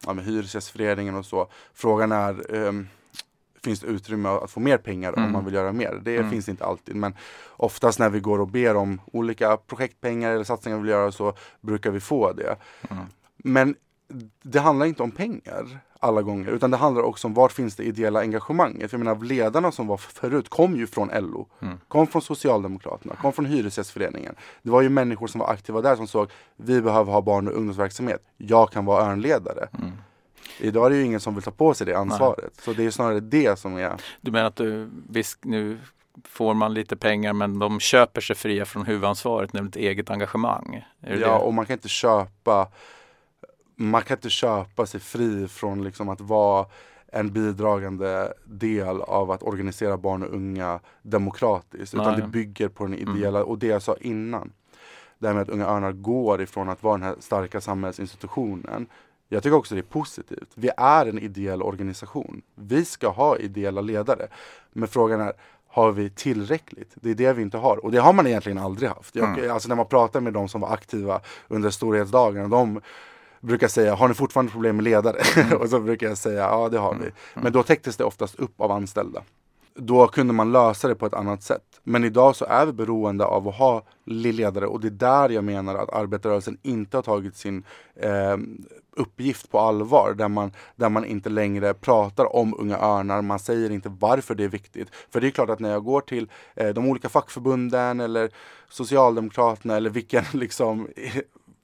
ja, 0.05 0.13
Hyresgästföreningen 0.13 1.15
och 1.15 1.25
så. 1.25 1.47
Frågan 1.73 2.11
är 2.11 2.55
um, 2.55 2.87
finns 3.63 3.79
det 3.79 3.87
utrymme 3.87 4.29
att 4.29 4.51
få 4.51 4.59
mer 4.59 4.77
pengar 4.77 5.13
mm. 5.13 5.25
om 5.25 5.31
man 5.31 5.45
vill 5.45 5.53
göra 5.53 5.71
mer. 5.71 5.99
Det 6.03 6.17
mm. 6.17 6.29
finns 6.29 6.49
inte 6.49 6.65
alltid 6.65 6.95
men 6.95 7.13
oftast 7.49 7.99
när 7.99 8.09
vi 8.09 8.19
går 8.19 8.39
och 8.39 8.47
ber 8.47 8.75
om 8.75 9.01
olika 9.11 9.57
projektpengar 9.57 10.31
eller 10.31 10.43
satsningar 10.43 10.77
vi 10.77 10.81
vill 10.81 10.91
göra 10.91 11.11
så 11.11 11.33
brukar 11.61 11.91
vi 11.91 11.99
få 11.99 12.33
det. 12.33 12.55
Mm. 12.89 13.03
Men 13.37 13.75
det 14.43 14.59
handlar 14.59 14.85
inte 14.85 15.03
om 15.03 15.11
pengar 15.11 15.79
alla 15.99 16.21
gånger 16.21 16.51
utan 16.51 16.71
det 16.71 16.77
handlar 16.77 17.03
också 17.03 17.27
om 17.27 17.33
var 17.33 17.49
finns 17.49 17.75
det 17.75 17.83
ideella 17.83 18.19
engagemanget. 18.19 18.91
Jag 18.91 18.99
menar 18.99 19.15
ledarna 19.15 19.71
som 19.71 19.87
var 19.87 19.97
förut 19.97 20.49
kom 20.49 20.75
ju 20.75 20.87
från 20.87 21.09
LO, 21.13 21.47
mm. 21.61 21.77
kom 21.87 22.07
från 22.07 22.21
Socialdemokraterna, 22.21 23.15
kom 23.15 23.33
från 23.33 23.45
Hyresgästföreningen. 23.45 24.35
Det 24.61 24.69
var 24.69 24.81
ju 24.81 24.89
människor 24.89 25.27
som 25.27 25.39
var 25.39 25.47
aktiva 25.47 25.81
där 25.81 25.95
som 25.95 26.07
såg 26.07 26.29
vi 26.55 26.81
behöver 26.81 27.11
ha 27.11 27.21
barn 27.21 27.47
och 27.47 27.53
ungdomsverksamhet. 27.53 28.23
Jag 28.37 28.71
kan 28.71 28.85
vara 28.85 29.11
örnledare. 29.11 29.67
Idag 30.59 30.85
är 30.85 30.89
det 30.89 30.95
ju 30.95 31.03
ingen 31.03 31.19
som 31.19 31.35
vill 31.35 31.43
ta 31.43 31.51
på 31.51 31.73
sig 31.73 31.87
det 31.87 31.93
ansvaret. 31.93 32.43
Nej. 32.43 32.51
Så 32.63 32.73
det 32.73 32.85
är 32.85 32.91
snarare 32.91 33.19
det 33.19 33.59
som 33.59 33.77
är... 33.77 34.01
Du 34.21 34.31
menar 34.31 34.47
att 34.47 34.55
du, 34.55 34.89
visst 35.09 35.45
nu 35.45 35.79
får 36.23 36.53
man 36.53 36.73
lite 36.73 36.95
pengar 36.95 37.33
men 37.33 37.59
de 37.59 37.79
köper 37.79 38.21
sig 38.21 38.35
fria 38.35 38.65
från 38.65 38.85
huvudansvaret, 38.85 39.53
nämligen 39.53 39.69
ett 39.69 39.75
eget 39.75 40.09
engagemang? 40.09 40.85
ja, 40.99 41.15
det? 41.15 41.29
och 41.29 41.53
man 41.53 41.65
kan 41.65 41.73
inte 41.73 41.89
köpa 41.89 42.67
man 43.75 44.01
kan 44.01 44.17
inte 44.17 44.29
köpa 44.29 44.85
sig 44.85 44.99
fri 44.99 45.47
från 45.47 45.83
liksom 45.83 46.09
att 46.09 46.21
vara 46.21 46.65
en 47.11 47.33
bidragande 47.33 48.33
del 48.45 49.01
av 49.01 49.31
att 49.31 49.43
organisera 49.43 49.97
barn 49.97 50.23
och 50.23 50.33
unga 50.33 50.79
demokratiskt. 51.01 51.93
Utan 51.93 52.13
Nej. 52.13 52.21
det 52.21 52.27
bygger 52.27 52.67
på 52.67 52.85
den 52.85 52.93
mm. 52.93 53.17
ideella, 53.17 53.39
mm. 53.39 53.49
och 53.49 53.57
det 53.57 53.67
jag 53.67 53.81
sa 53.81 53.95
innan. 54.01 54.51
Det 55.19 55.27
här 55.27 55.33
med 55.33 55.41
att 55.41 55.49
Unga 55.49 55.65
Örnar 55.65 55.91
går 55.91 56.41
ifrån 56.41 56.69
att 56.69 56.83
vara 56.83 56.97
den 56.97 57.03
här 57.03 57.15
starka 57.19 57.61
samhällsinstitutionen 57.61 58.87
jag 59.29 59.43
tycker 59.43 59.57
också 59.57 59.75
det 59.75 59.81
är 59.81 59.83
positivt. 59.83 60.49
Vi 60.55 60.69
är 60.77 61.05
en 61.05 61.19
ideell 61.19 61.61
organisation. 61.61 62.41
Vi 62.55 62.85
ska 62.85 63.09
ha 63.09 63.37
ideella 63.37 63.81
ledare. 63.81 64.27
Men 64.73 64.87
frågan 64.87 65.21
är, 65.21 65.33
har 65.67 65.91
vi 65.91 66.09
tillräckligt? 66.09 66.91
Det 66.95 67.09
är 67.09 67.15
det 67.15 67.33
vi 67.33 67.41
inte 67.41 67.57
har. 67.57 67.85
Och 67.85 67.91
det 67.91 67.97
har 67.97 68.13
man 68.13 68.27
egentligen 68.27 68.57
aldrig 68.57 68.89
haft. 68.89 69.15
Jag, 69.15 69.39
mm. 69.39 69.51
Alltså 69.51 69.69
när 69.69 69.75
man 69.75 69.85
pratar 69.85 70.21
med 70.21 70.33
de 70.33 70.49
som 70.49 70.61
var 70.61 70.73
aktiva 70.73 71.21
under 71.47 71.69
storhetsdagarna, 71.69 72.47
de 72.47 72.81
brukar 73.41 73.67
säga, 73.67 73.95
har 73.95 74.07
ni 74.07 74.13
fortfarande 74.13 74.51
problem 74.51 74.75
med 74.75 74.83
ledare? 74.83 75.17
Mm. 75.35 75.57
och 75.61 75.69
så 75.69 75.79
brukar 75.79 76.07
jag 76.07 76.17
säga, 76.17 76.39
ja 76.39 76.69
det 76.69 76.77
har 76.77 76.93
vi. 76.93 76.99
Mm. 76.99 77.13
Men 77.33 77.51
då 77.51 77.63
täcktes 77.63 77.97
det 77.97 78.03
oftast 78.03 78.35
upp 78.35 78.61
av 78.61 78.71
anställda 78.71 79.23
då 79.79 80.07
kunde 80.07 80.33
man 80.33 80.51
lösa 80.51 80.87
det 80.87 80.95
på 80.95 81.05
ett 81.05 81.13
annat 81.13 81.43
sätt. 81.43 81.81
Men 81.83 82.03
idag 82.03 82.35
så 82.35 82.45
är 82.45 82.65
vi 82.65 82.73
beroende 82.73 83.25
av 83.25 83.47
att 83.47 83.55
ha 83.55 83.83
ledare 84.05 84.67
och 84.67 84.79
det 84.79 84.87
är 84.87 84.91
där 84.91 85.29
jag 85.29 85.43
menar 85.43 85.75
att 85.75 85.93
arbetarrörelsen 85.93 86.57
inte 86.61 86.97
har 86.97 87.01
tagit 87.01 87.35
sin 87.35 87.63
eh, 87.95 88.37
uppgift 88.91 89.51
på 89.51 89.59
allvar. 89.59 90.13
Där 90.13 90.27
man, 90.27 90.51
där 90.75 90.89
man 90.89 91.05
inte 91.05 91.29
längre 91.29 91.73
pratar 91.73 92.35
om 92.35 92.55
Unga 92.59 92.77
Örnar, 92.77 93.21
man 93.21 93.39
säger 93.39 93.69
inte 93.69 93.89
varför 93.89 94.35
det 94.35 94.43
är 94.43 94.49
viktigt. 94.49 94.87
För 95.09 95.21
det 95.21 95.27
är 95.27 95.31
klart 95.31 95.49
att 95.49 95.59
när 95.59 95.71
jag 95.71 95.83
går 95.83 96.01
till 96.01 96.29
eh, 96.55 96.69
de 96.69 96.89
olika 96.89 97.09
fackförbunden 97.09 97.99
eller 97.99 98.29
Socialdemokraterna 98.69 99.75
eller 99.75 99.89
vilken 99.89 100.23
liksom 100.33 100.87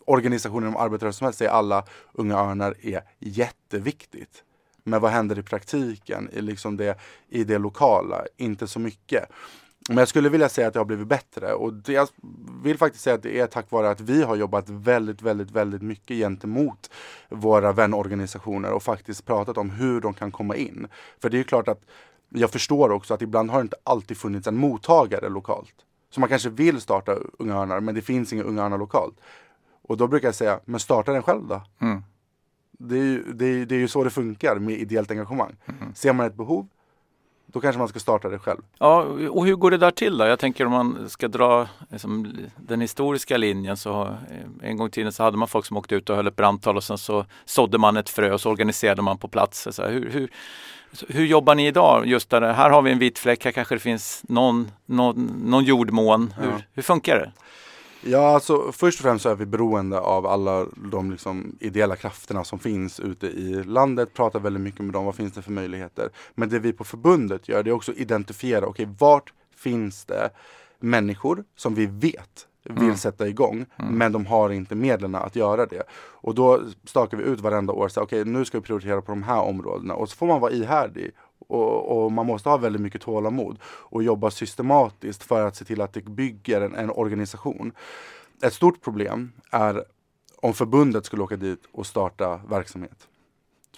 organisation 0.06 0.64
inom 0.64 0.78
arbetarrörelsen 0.78 1.18
som 1.18 1.26
helst 1.26 1.40
säger 1.40 1.52
alla 1.52 1.84
Unga 2.14 2.36
Örnar 2.36 2.76
är 2.82 3.02
jätteviktigt. 3.20 4.44
Men 4.88 5.02
vad 5.02 5.12
händer 5.12 5.40
i 5.40 5.44
praktiken 5.44 6.30
i, 6.34 6.42
liksom 6.42 6.78
det, 6.78 6.98
i 7.30 7.44
det 7.44 7.58
lokala? 7.58 8.26
Inte 8.38 8.68
så 8.68 8.80
mycket. 8.80 9.30
Men 9.90 9.98
jag 9.98 10.08
skulle 10.08 10.30
vilja 10.30 10.50
säga 10.50 10.68
att 10.68 10.74
det 10.74 10.80
har 10.80 10.86
blivit 10.86 11.08
bättre 11.08 11.54
och 11.54 11.74
det, 11.74 11.94
jag 11.94 12.08
vill 12.64 12.78
faktiskt 12.78 13.04
säga 13.04 13.16
att 13.16 13.24
det 13.24 13.40
är 13.40 13.48
tack 13.48 13.72
vare 13.72 13.90
att 13.90 14.02
vi 14.02 14.24
har 14.24 14.36
jobbat 14.36 14.70
väldigt, 14.70 15.22
väldigt, 15.22 15.52
väldigt 15.52 15.82
mycket 15.82 16.18
gentemot 16.18 16.90
våra 17.30 17.72
vänorganisationer 17.72 18.72
och 18.72 18.84
faktiskt 18.84 19.26
pratat 19.26 19.58
om 19.58 19.70
hur 19.70 20.02
de 20.02 20.14
kan 20.14 20.32
komma 20.32 20.56
in. 20.56 20.88
För 21.22 21.30
det 21.30 21.40
är 21.40 21.44
klart 21.44 21.68
att 21.68 21.82
jag 22.30 22.52
förstår 22.52 22.92
också 22.92 23.14
att 23.14 23.22
ibland 23.22 23.50
har 23.50 23.60
det 23.60 23.62
inte 23.62 23.78
alltid 23.84 24.18
funnits 24.18 24.48
en 24.48 24.58
mottagare 24.58 25.30
lokalt. 25.30 25.76
Så 26.10 26.20
man 26.20 26.30
kanske 26.30 26.50
vill 26.50 26.82
starta 26.82 27.16
Unga 27.40 27.56
Örnar 27.56 27.80
men 27.80 27.96
det 27.96 28.02
finns 28.02 28.34
inga 28.34 28.44
Unga 28.44 28.64
Örnar 28.64 28.78
lokalt. 28.78 29.16
Och 29.82 29.98
då 29.98 30.08
brukar 30.08 30.28
jag 30.28 30.36
säga, 30.36 30.60
men 30.66 30.80
starta 30.80 31.14
den 31.14 31.24
själv 31.24 31.48
då. 31.48 31.62
Mm. 31.82 32.04
Det 32.80 32.96
är, 32.96 33.04
ju, 33.04 33.34
det, 33.34 33.46
är, 33.46 33.66
det 33.66 33.76
är 33.76 33.80
ju 33.80 33.88
så 33.88 34.04
det 34.04 34.10
funkar 34.10 34.56
med 34.56 34.76
ideellt 34.76 35.12
engagemang. 35.12 35.56
Mm. 35.66 35.96
Ser 35.96 36.14
man 36.14 36.26
ett 36.26 36.36
behov, 36.36 36.68
då 37.56 37.62
kanske 37.62 37.80
man 37.80 37.88
ska 37.88 38.00
starta 38.00 38.30
det 38.30 38.40
själv. 38.40 38.62
Ja, 38.78 39.02
och 39.30 39.46
hur 39.46 39.56
går 39.56 39.72
det 39.72 39.78
där 39.78 39.92
till 39.92 40.18
då? 40.18 40.26
Jag 40.26 40.40
tänker 40.40 40.66
om 40.66 40.72
man 40.72 41.10
ska 41.10 41.28
dra 41.28 41.68
liksom, 41.90 42.38
den 42.58 42.82
historiska 42.82 43.38
linjen 43.38 43.78
så 43.78 44.04
eh, 44.04 44.70
en 44.70 44.78
gång 44.78 44.88
i 44.88 44.92
tiden 44.92 45.12
så 45.12 45.24
hade 45.24 45.38
man 45.38 45.48
folk 45.48 45.66
som 45.66 45.78
åkte 45.78 45.96
ut 45.96 46.10
och 46.10 46.16
höll 46.16 46.28
ett 46.28 46.36
brandtal 46.36 46.78
och 46.78 46.84
sen 46.84 46.98
så 46.98 47.26
sådde 47.46 47.78
man 47.78 47.98
ett 47.98 48.10
frö 48.10 48.34
och 48.34 48.42
så 48.42 48.52
organiserade 48.52 49.02
man 49.02 49.18
på 49.18 49.28
plats. 49.28 49.68
Så 49.72 49.82
här, 49.82 49.92
hur, 49.92 50.10
hur, 50.10 50.30
hur 51.08 51.26
jobbar 51.26 51.56
ni 51.56 51.68
idag? 51.68 52.06
Just 52.06 52.30
där, 52.30 52.42
här 52.42 52.70
har 52.70 52.82
vi 52.82 52.92
en 52.92 53.00
vit 53.00 53.20
fläck, 53.20 53.46
här 53.46 53.52
kanske 53.52 53.76
det 53.76 53.80
finns 53.80 54.24
någon, 54.28 54.72
någon, 54.86 55.42
någon 55.46 55.64
jordmån. 55.64 56.34
Hur, 56.38 56.50
ja. 56.50 56.58
hur 56.74 56.84
funkar 56.84 57.16
det? 57.16 57.32
Ja, 58.08 58.34
alltså 58.34 58.72
först 58.72 59.00
och 59.00 59.04
främst 59.04 59.24
så 59.24 59.30
är 59.30 59.36
vi 59.36 59.46
beroende 59.46 60.00
av 60.00 60.26
alla 60.26 60.66
de 60.76 61.12
liksom, 61.12 61.58
ideella 61.60 61.96
krafterna 61.96 62.44
som 62.44 62.60
finns 62.60 63.00
ute 63.00 63.28
i 63.28 63.64
landet. 63.64 64.14
Pratar 64.14 64.40
väldigt 64.40 64.62
mycket 64.62 64.82
med 64.82 64.94
dem. 64.94 65.06
Vad 65.06 65.16
finns 65.16 65.34
det 65.34 65.42
för 65.42 65.52
möjligheter? 65.52 66.10
Men 66.36 66.50
det 66.50 66.60
vi 66.60 66.74
på 66.74 66.84
förbundet 66.84 67.50
gör, 67.50 67.64
det 67.64 67.70
är 67.70 67.74
också 67.74 67.94
identifiera. 67.94 68.66
Okej, 68.66 68.84
okay, 68.84 68.96
vart 69.00 69.34
finns 69.56 70.06
det 70.06 70.30
människor 70.80 71.44
som 71.56 71.76
vi 71.76 71.86
vet 71.86 72.48
vill 72.70 72.84
mm. 72.84 72.98
sätta 72.98 73.28
igång, 73.28 73.66
mm. 73.76 73.98
men 73.98 74.12
de 74.12 74.26
har 74.26 74.50
inte 74.50 74.76
medlen 74.76 75.16
att 75.16 75.36
göra 75.36 75.66
det. 75.66 75.84
Och 75.94 76.36
då 76.36 76.62
stakar 76.84 77.18
vi 77.18 77.24
ut 77.24 77.42
varenda 77.42 77.74
år, 77.74 77.86
okej 77.86 78.04
okay, 78.04 78.24
nu 78.24 78.46
ska 78.46 78.58
vi 78.58 78.64
prioritera 78.64 79.02
på 79.02 79.12
de 79.12 79.24
här 79.24 79.42
områdena 79.42 79.94
och 79.94 80.10
så 80.10 80.16
får 80.16 80.28
man 80.28 80.42
vara 80.42 80.52
ihärdig 80.52 81.12
och, 81.48 82.04
och, 82.06 82.12
man 82.12 82.26
måste 82.26 82.50
ha 82.50 82.58
väldigt 82.58 82.82
mycket 82.82 83.02
tålamod 83.02 83.60
och 83.66 84.04
jobba 84.04 84.32
systematiskt 84.32 85.24
för 85.24 85.48
att 85.48 85.56
se 85.56 85.66
till 85.66 85.82
att 85.82 85.94
det 85.94 86.06
bygger 86.06 86.62
en, 86.62 86.76
en 86.76 86.90
organisation. 86.90 87.72
Ett 88.42 88.54
stort 88.54 88.82
problem 88.82 89.32
är 89.52 89.84
om 90.36 90.54
förbundet 90.54 91.06
skulle 91.06 91.24
åka 91.24 91.36
dit 91.36 91.64
och 91.72 91.86
starta 91.86 92.42
verksamhet. 92.50 93.08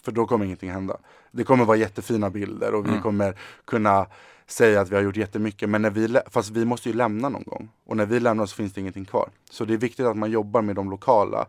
För 0.01 0.11
då 0.11 0.25
kommer 0.25 0.45
ingenting 0.45 0.71
hända. 0.71 0.97
Det 1.31 1.43
kommer 1.43 1.65
vara 1.65 1.77
jättefina 1.77 2.29
bilder 2.29 2.73
och 2.73 2.85
vi 2.85 2.89
mm. 2.89 3.01
kommer 3.01 3.35
kunna 3.65 4.07
säga 4.47 4.81
att 4.81 4.89
vi 4.91 4.95
har 4.95 5.01
gjort 5.01 5.17
jättemycket. 5.17 5.69
Men 5.69 5.81
när 5.81 5.89
vi, 5.89 6.19
fast 6.29 6.49
vi 6.49 6.65
måste 6.65 6.89
ju 6.89 6.95
lämna 6.95 7.29
någon 7.29 7.43
gång. 7.43 7.69
Och 7.85 7.97
när 7.97 8.05
vi 8.05 8.19
lämnar 8.19 8.45
så 8.45 8.55
finns 8.55 8.73
det 8.73 8.81
ingenting 8.81 9.05
kvar. 9.05 9.29
Så 9.49 9.65
det 9.65 9.73
är 9.73 9.77
viktigt 9.77 10.05
att 10.05 10.17
man 10.17 10.31
jobbar 10.31 10.61
med 10.61 10.75
de 10.75 10.89
lokala. 10.89 11.45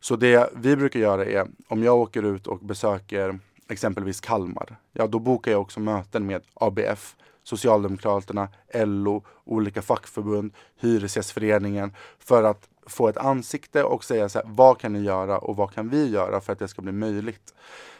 Så 0.00 0.16
det 0.16 0.50
vi 0.54 0.76
brukar 0.76 1.00
göra 1.00 1.24
är, 1.24 1.46
om 1.68 1.82
jag 1.82 1.96
åker 1.96 2.22
ut 2.22 2.46
och 2.46 2.58
besöker 2.58 3.38
exempelvis 3.68 4.20
Kalmar, 4.20 4.76
ja 4.92 5.06
då 5.06 5.18
bokar 5.18 5.52
jag 5.52 5.60
också 5.60 5.80
möten 5.80 6.26
med 6.26 6.42
ABF, 6.54 7.16
Socialdemokraterna, 7.42 8.48
LO, 8.74 9.24
olika 9.44 9.82
fackförbund, 9.82 10.52
Hyresgästföreningen 10.80 11.92
för 12.18 12.42
att 12.42 12.68
få 12.86 13.08
ett 13.08 13.16
ansikte 13.16 13.84
och 13.84 14.04
säga 14.04 14.28
så 14.28 14.38
här, 14.38 14.46
vad 14.48 14.78
kan 14.78 14.92
ni 14.92 15.02
göra 15.02 15.38
och 15.38 15.56
vad 15.56 15.74
kan 15.74 15.88
vi 15.88 16.10
göra 16.10 16.40
för 16.40 16.52
att 16.52 16.58
det 16.58 16.68
ska 16.68 16.82
bli 16.82 16.92
möjligt. 16.92 17.54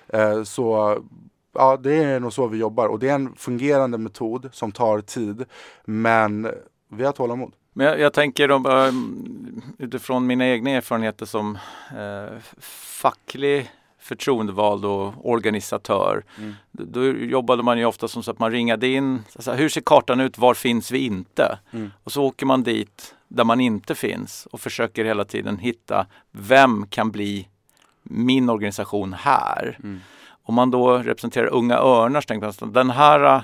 Eh, 0.09 0.43
så 0.43 0.99
ja, 1.53 1.77
det 1.77 1.95
är 1.95 2.21
nog 2.21 2.33
så 2.33 2.47
vi 2.47 2.59
jobbar 2.59 2.89
och 2.89 2.99
det 2.99 3.09
är 3.09 3.15
en 3.15 3.35
fungerande 3.37 3.99
metod 3.99 4.49
som 4.53 4.73
tar 4.73 5.01
tid 5.01 5.45
men 5.85 6.51
vi 6.89 7.05
har 7.05 7.13
tålamod. 7.13 7.53
Men 7.73 7.87
jag, 7.87 8.01
jag 8.01 8.13
tänker 8.13 8.51
um, 8.51 9.63
utifrån 9.79 10.27
mina 10.27 10.47
egna 10.47 10.71
erfarenheter 10.71 11.27
som 11.27 11.59
eh, 11.91 12.39
facklig 13.01 13.71
förtroendevald 14.07 14.85
och 14.85 15.31
organisatör. 15.31 16.25
Mm. 16.39 16.55
Då 16.73 17.07
jobbade 17.07 17.63
man 17.63 17.79
ju 17.79 17.85
ofta 17.85 18.09
som 18.09 18.23
så 18.23 18.31
att 18.31 18.39
man 18.39 18.51
ringade 18.51 18.89
in, 18.89 19.25
alltså, 19.35 19.53
hur 19.53 19.69
ser 19.69 19.81
kartan 19.81 20.21
ut, 20.21 20.39
var 20.39 20.55
finns 20.55 20.91
vi 20.91 20.99
inte? 20.99 21.59
Mm. 21.73 21.93
Och 22.05 22.13
så 22.13 22.25
åker 22.25 22.47
man 22.47 22.63
dit 22.63 23.15
där 23.29 23.45
man 23.45 23.61
inte 23.61 23.95
finns 23.95 24.47
och 24.47 24.61
försöker 24.61 25.05
hela 25.05 25.25
tiden 25.25 25.59
hitta, 25.59 26.07
vem 26.33 26.87
kan 26.87 27.11
bli 27.11 27.49
min 28.03 28.51
organisation 28.51 29.13
här? 29.13 29.79
Mm. 29.83 30.01
Om 30.43 30.55
man 30.55 30.71
då 30.71 30.99
representerar 30.99 31.47
Unga 31.47 31.79
Örnar 31.79 32.21
så 32.21 32.27
tänker 32.27 32.55
man 32.61 32.73
den 32.73 32.91
här 32.91 33.43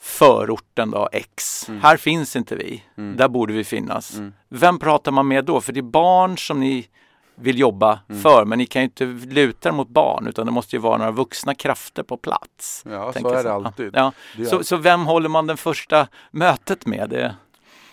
förorten 0.00 0.90
då, 0.90 1.08
X. 1.12 1.68
Mm. 1.68 1.80
Här 1.80 1.96
finns 1.96 2.36
inte 2.36 2.56
vi. 2.56 2.82
Mm. 2.96 3.16
Där 3.16 3.28
borde 3.28 3.52
vi 3.52 3.64
finnas. 3.64 4.18
Mm. 4.18 4.32
Vem 4.48 4.78
pratar 4.78 5.12
man 5.12 5.28
med 5.28 5.44
då? 5.44 5.60
För 5.60 5.72
det 5.72 5.80
är 5.80 5.82
barn 5.82 6.38
som 6.38 6.60
ni 6.60 6.88
vill 7.34 7.58
jobba 7.58 7.98
mm. 8.08 8.22
för. 8.22 8.44
Men 8.44 8.58
ni 8.58 8.66
kan 8.66 8.82
ju 8.82 8.84
inte 8.84 9.04
luta 9.04 9.68
er 9.68 9.72
mot 9.72 9.88
barn 9.88 10.26
utan 10.26 10.46
det 10.46 10.52
måste 10.52 10.76
ju 10.76 10.80
vara 10.80 10.96
några 10.96 11.10
vuxna 11.10 11.54
krafter 11.54 12.02
på 12.02 12.16
plats. 12.16 12.82
Ja, 12.90 13.12
så 13.12 13.28
är 13.28 13.44
det 13.44 13.52
alltid. 13.52 13.90
Ja. 13.94 14.12
Det 14.36 14.46
så, 14.46 14.64
så 14.64 14.76
vem 14.76 15.06
håller 15.06 15.28
man 15.28 15.46
det 15.46 15.56
första 15.56 16.08
mötet 16.30 16.86
med? 16.86 17.10
Det... 17.10 17.36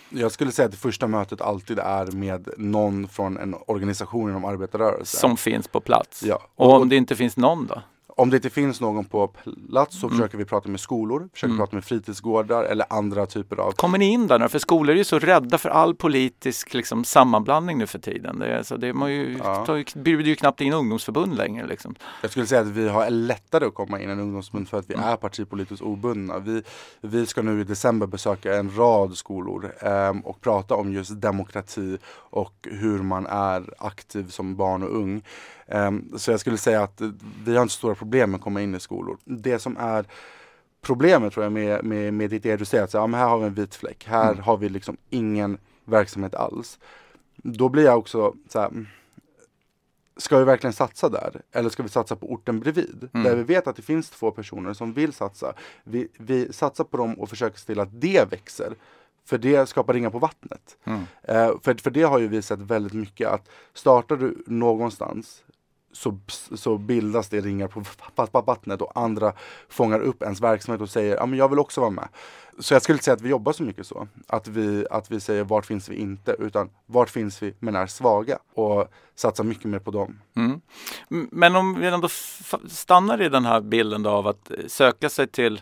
Jag 0.08 0.32
skulle 0.32 0.52
säga 0.52 0.66
att 0.66 0.72
det 0.72 0.78
första 0.78 1.06
mötet 1.06 1.40
alltid 1.40 1.78
är 1.78 2.06
med 2.06 2.48
någon 2.56 3.08
från 3.08 3.38
en 3.38 3.54
organisation 3.66 4.30
inom 4.30 4.44
arbetarrörelsen. 4.44 5.20
Som 5.20 5.36
finns 5.36 5.68
på 5.68 5.80
plats? 5.80 6.22
Ja. 6.22 6.42
Och 6.54 6.72
om 6.72 6.88
det 6.88 6.96
inte 6.96 7.16
finns 7.16 7.36
någon 7.36 7.66
då? 7.66 7.82
Om 8.16 8.30
det 8.30 8.36
inte 8.36 8.50
finns 8.50 8.80
någon 8.80 9.04
på 9.04 9.28
plats 9.70 10.00
så 10.00 10.06
mm. 10.06 10.18
försöker 10.18 10.38
vi 10.38 10.44
prata 10.44 10.68
med 10.68 10.80
skolor, 10.80 11.28
försöker 11.32 11.50
mm. 11.50 11.58
prata 11.58 11.76
med 11.76 11.84
fritidsgårdar 11.84 12.64
eller 12.64 12.86
andra 12.90 13.26
typer 13.26 13.56
av... 13.56 13.72
Kommer 13.72 13.98
ni 13.98 14.04
in 14.04 14.26
där 14.26 14.38
nu? 14.38 14.48
För 14.48 14.58
skolor 14.58 14.94
är 14.94 14.98
ju 14.98 15.04
så 15.04 15.18
rädda 15.18 15.58
för 15.58 15.68
all 15.68 15.94
politisk 15.94 16.74
liksom, 16.74 17.04
sammanblandning 17.04 17.78
nu 17.78 17.86
för 17.86 17.98
tiden. 17.98 18.38
Det, 18.38 18.46
är, 18.46 18.62
så 18.62 18.76
det 18.76 18.92
man 18.92 19.12
ju, 19.12 19.38
ja. 19.44 19.66
tar, 19.66 19.98
bjuder 19.98 20.28
ju 20.28 20.36
knappt 20.36 20.60
in 20.60 20.72
ungdomsförbund 20.72 21.36
längre. 21.36 21.66
Liksom. 21.66 21.94
Jag 22.22 22.30
skulle 22.30 22.46
säga 22.46 22.60
att 22.60 22.66
vi 22.66 22.88
har 22.88 23.10
lättare 23.10 23.66
att 23.66 23.74
komma 23.74 24.00
in 24.00 24.10
än 24.10 24.20
ungdomsförbund 24.20 24.68
för 24.68 24.78
att 24.78 24.90
vi 24.90 24.94
mm. 24.94 25.08
är 25.08 25.16
partipolitiskt 25.16 25.82
obundna. 25.82 26.38
Vi, 26.38 26.62
vi 27.00 27.26
ska 27.26 27.42
nu 27.42 27.60
i 27.60 27.64
december 27.64 28.06
besöka 28.06 28.56
en 28.56 28.76
rad 28.76 29.16
skolor 29.16 29.72
eh, 29.80 30.14
och 30.24 30.40
prata 30.40 30.74
om 30.74 30.92
just 30.92 31.20
demokrati 31.20 31.98
och 32.30 32.68
hur 32.70 32.98
man 32.98 33.26
är 33.26 33.74
aktiv 33.78 34.28
som 34.28 34.56
barn 34.56 34.82
och 34.82 34.96
ung. 34.96 35.22
Um, 35.66 36.12
så 36.16 36.30
jag 36.30 36.40
skulle 36.40 36.56
säga 36.56 36.82
att 36.82 37.00
vi 37.44 37.56
har 37.56 37.62
inte 37.62 37.74
stora 37.74 37.94
problem 37.94 38.30
med 38.30 38.38
att 38.38 38.44
komma 38.44 38.62
in 38.62 38.74
i 38.74 38.80
skolor. 38.80 39.18
Det 39.24 39.58
som 39.58 39.76
är 39.76 40.04
problemet 40.82 41.32
tror 41.32 41.44
jag 41.44 41.52
med, 41.52 41.84
med, 41.84 42.14
med 42.14 42.30
du 42.30 42.64
säger, 42.64 42.84
att 42.84 42.94
ja, 42.94 43.06
men 43.06 43.20
här 43.20 43.28
har 43.28 43.38
vi 43.38 43.46
en 43.46 43.54
vit 43.54 43.74
fläck, 43.74 44.04
här 44.06 44.32
mm. 44.32 44.44
har 44.44 44.56
vi 44.56 44.68
liksom 44.68 44.96
ingen 45.10 45.58
verksamhet 45.84 46.34
alls. 46.34 46.78
Då 47.36 47.68
blir 47.68 47.84
jag 47.84 47.98
också 47.98 48.34
så 48.48 48.60
här, 48.60 48.86
ska 50.16 50.38
vi 50.38 50.44
verkligen 50.44 50.72
satsa 50.72 51.08
där? 51.08 51.40
Eller 51.52 51.70
ska 51.70 51.82
vi 51.82 51.88
satsa 51.88 52.16
på 52.16 52.32
orten 52.32 52.60
bredvid? 52.60 53.08
Mm. 53.12 53.24
Där 53.24 53.36
vi 53.36 53.42
vet 53.42 53.66
att 53.66 53.76
det 53.76 53.82
finns 53.82 54.10
två 54.10 54.30
personer 54.30 54.72
som 54.72 54.92
vill 54.92 55.12
satsa. 55.12 55.52
Vi, 55.84 56.08
vi 56.18 56.52
satsar 56.52 56.84
på 56.84 56.96
dem 56.96 57.14
och 57.14 57.28
försöker 57.28 57.58
se 57.58 57.66
till 57.66 57.80
att 57.80 58.00
det 58.00 58.30
växer. 58.30 58.74
För 59.24 59.38
det 59.38 59.68
skapar 59.68 59.94
ringar 59.94 60.10
på 60.10 60.18
vattnet. 60.18 60.76
Mm. 60.84 61.00
Uh, 61.00 61.60
för, 61.62 61.74
för 61.82 61.90
det 61.90 62.02
har 62.02 62.18
ju 62.18 62.28
visat 62.28 62.58
väldigt 62.58 62.92
mycket 62.92 63.28
att 63.28 63.48
startar 63.74 64.16
du 64.16 64.44
någonstans 64.46 65.44
så, 65.92 66.18
så 66.54 66.78
bildas 66.78 67.28
det 67.28 67.40
ringar 67.40 67.68
på 67.68 68.40
vattnet 68.40 68.82
och 68.82 68.92
andra 68.94 69.32
fångar 69.68 70.00
upp 70.00 70.22
ens 70.22 70.40
verksamhet 70.40 70.80
och 70.80 70.90
säger 70.90 71.16
ja 71.16 71.26
men 71.26 71.38
jag 71.38 71.48
vill 71.48 71.58
också 71.58 71.80
vara 71.80 71.90
med. 71.90 72.08
Så 72.58 72.74
jag 72.74 72.82
skulle 72.82 72.94
inte 72.94 73.04
säga 73.04 73.14
att 73.14 73.22
vi 73.22 73.28
jobbar 73.28 73.52
så 73.52 73.62
mycket 73.62 73.86
så. 73.86 74.08
Att 74.26 74.48
vi, 74.48 74.86
att 74.90 75.10
vi 75.10 75.20
säger 75.20 75.44
vart 75.44 75.66
finns 75.66 75.88
vi 75.88 75.96
inte 75.96 76.36
utan 76.38 76.70
vart 76.86 77.10
finns 77.10 77.42
vi 77.42 77.54
men 77.58 77.76
är 77.76 77.86
svaga 77.86 78.38
och 78.54 78.88
satsar 79.14 79.44
mycket 79.44 79.64
mer 79.64 79.78
på 79.78 79.90
dem. 79.90 80.18
Mm. 80.36 80.60
Men 81.08 81.56
om 81.56 81.80
vi 81.80 81.86
ändå 81.86 82.08
stannar 82.68 83.22
i 83.22 83.28
den 83.28 83.44
här 83.44 83.60
bilden 83.60 84.02
då 84.02 84.10
av 84.10 84.26
att 84.26 84.50
eh, 84.50 84.56
söka 84.66 85.08
sig 85.08 85.26
till 85.26 85.60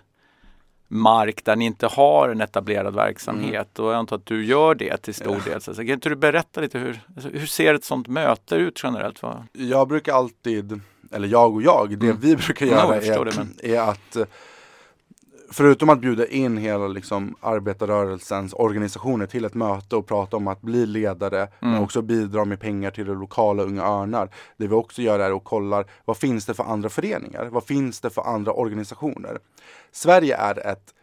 mark 0.93 1.45
där 1.45 1.57
ni 1.57 1.65
inte 1.65 1.87
har 1.87 2.29
en 2.29 2.41
etablerad 2.41 2.95
verksamhet 2.95 3.79
mm. 3.79 3.87
och 3.87 3.93
jag 3.93 3.99
antar 3.99 4.17
att 4.17 4.27
du 4.27 4.45
gör 4.45 4.75
det 4.75 4.97
till 4.97 5.15
stor 5.15 5.43
ja. 5.47 5.53
del. 5.53 5.61
Så 5.61 5.75
kan 5.75 5.89
inte 5.89 6.09
du 6.09 6.17
berätta 6.17 6.61
lite 6.61 6.79
hur, 6.79 7.01
alltså, 7.17 7.29
hur 7.29 7.47
ser 7.47 7.75
ett 7.75 7.85
sånt 7.85 8.09
möte 8.09 8.55
ut 8.55 8.81
generellt? 8.83 9.23
Va? 9.23 9.45
Jag 9.53 9.89
brukar 9.89 10.15
alltid, 10.15 10.81
eller 11.13 11.29
jag 11.29 11.55
och 11.55 11.63
jag, 11.63 11.99
det 11.99 12.07
mm. 12.07 12.21
vi 12.21 12.37
brukar 12.37 12.67
göra 12.67 12.97
är, 12.97 13.25
det, 13.25 13.37
men... 13.37 13.57
är 13.63 13.81
att 13.81 14.17
förutom 15.51 15.89
att 15.89 16.01
bjuda 16.01 16.27
in 16.27 16.57
hela 16.57 16.89
liksom, 16.89 17.35
arbetarrörelsens 17.41 18.53
organisationer 18.53 19.27
till 19.27 19.45
ett 19.45 19.55
möte 19.55 19.97
och 19.97 20.07
prata 20.07 20.37
om 20.37 20.49
att 20.49 20.63
bli 20.63 20.87
ledare, 20.87 21.39
mm. 21.39 21.51
men 21.61 21.83
också 21.83 22.03
bidra 22.03 22.45
med 22.45 22.61
pengar 22.61 22.91
till 22.91 23.07
det 23.07 23.15
lokala 23.15 23.63
Unga 23.63 23.83
Örnar. 23.83 24.31
Det 24.57 24.67
vi 24.67 24.75
också 24.75 25.03
gör 25.03 25.19
är 25.19 25.37
att 25.37 25.45
kolla 25.45 25.85
vad 26.05 26.17
finns 26.17 26.47
det 26.47 26.55
för 26.55 26.65
andra 26.65 26.89
föreningar? 26.89 27.45
Vad 27.45 27.65
finns 27.65 28.01
det 28.01 28.11
för 28.11 28.23
andra 28.23 28.53
organisationer? 28.53 29.39
Sverige 29.93 30.37
är 30.37 30.67
ett 30.67 30.95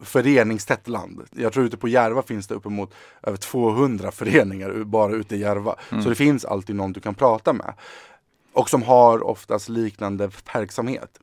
föreningstätt 0.00 0.88
land. 0.88 1.22
Jag 1.30 1.52
tror 1.52 1.64
ute 1.64 1.76
på 1.76 1.88
Järva 1.88 2.22
finns 2.22 2.46
det 2.46 2.54
uppemot 2.54 2.94
över 3.22 3.36
200 3.36 4.10
föreningar 4.10 4.84
bara 4.84 5.12
ute 5.12 5.36
i 5.36 5.38
Järva. 5.38 5.76
Mm. 5.90 6.02
Så 6.02 6.08
det 6.08 6.14
finns 6.14 6.44
alltid 6.44 6.76
någon 6.76 6.92
du 6.92 7.00
kan 7.00 7.14
prata 7.14 7.52
med. 7.52 7.74
Och 8.52 8.70
som 8.70 8.82
har 8.82 9.26
oftast 9.26 9.68
liknande 9.68 10.30
verksamhet. 10.54 11.20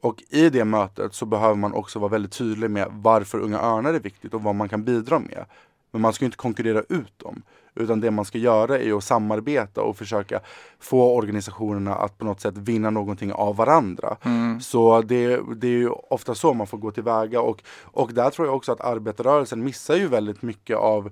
Och 0.00 0.22
i 0.28 0.50
det 0.50 0.64
mötet 0.64 1.14
så 1.14 1.26
behöver 1.26 1.54
man 1.54 1.72
också 1.72 1.98
vara 1.98 2.10
väldigt 2.10 2.32
tydlig 2.32 2.70
med 2.70 2.88
varför 2.90 3.38
Unga 3.38 3.60
Örnar 3.60 3.94
är 3.94 4.00
viktigt 4.00 4.34
och 4.34 4.42
vad 4.42 4.54
man 4.54 4.68
kan 4.68 4.84
bidra 4.84 5.18
med. 5.18 5.44
Men 5.90 6.02
man 6.02 6.12
ska 6.12 6.24
inte 6.24 6.36
konkurrera 6.36 6.82
ut 6.88 7.18
dem. 7.18 7.42
Utan 7.74 8.00
det 8.00 8.10
man 8.10 8.24
ska 8.24 8.38
göra 8.38 8.78
är 8.78 8.96
att 8.96 9.04
samarbeta 9.04 9.82
och 9.82 9.96
försöka 9.96 10.40
få 10.80 11.16
organisationerna 11.16 11.94
att 11.94 12.18
på 12.18 12.24
något 12.24 12.40
sätt 12.40 12.58
vinna 12.58 12.90
någonting 12.90 13.32
av 13.32 13.56
varandra. 13.56 14.16
Mm. 14.22 14.60
Så 14.60 15.02
det, 15.02 15.40
det 15.56 15.66
är 15.66 15.78
ju 15.78 15.88
ofta 15.88 16.34
så 16.34 16.54
man 16.54 16.66
får 16.66 16.78
gå 16.78 16.90
tillväga 16.90 17.40
och, 17.40 17.62
och 17.82 18.14
där 18.14 18.30
tror 18.30 18.46
jag 18.48 18.56
också 18.56 18.72
att 18.72 18.80
arbetarrörelsen 18.80 19.64
missar 19.64 19.96
ju 19.96 20.08
väldigt 20.08 20.42
mycket 20.42 20.76
av 20.76 21.10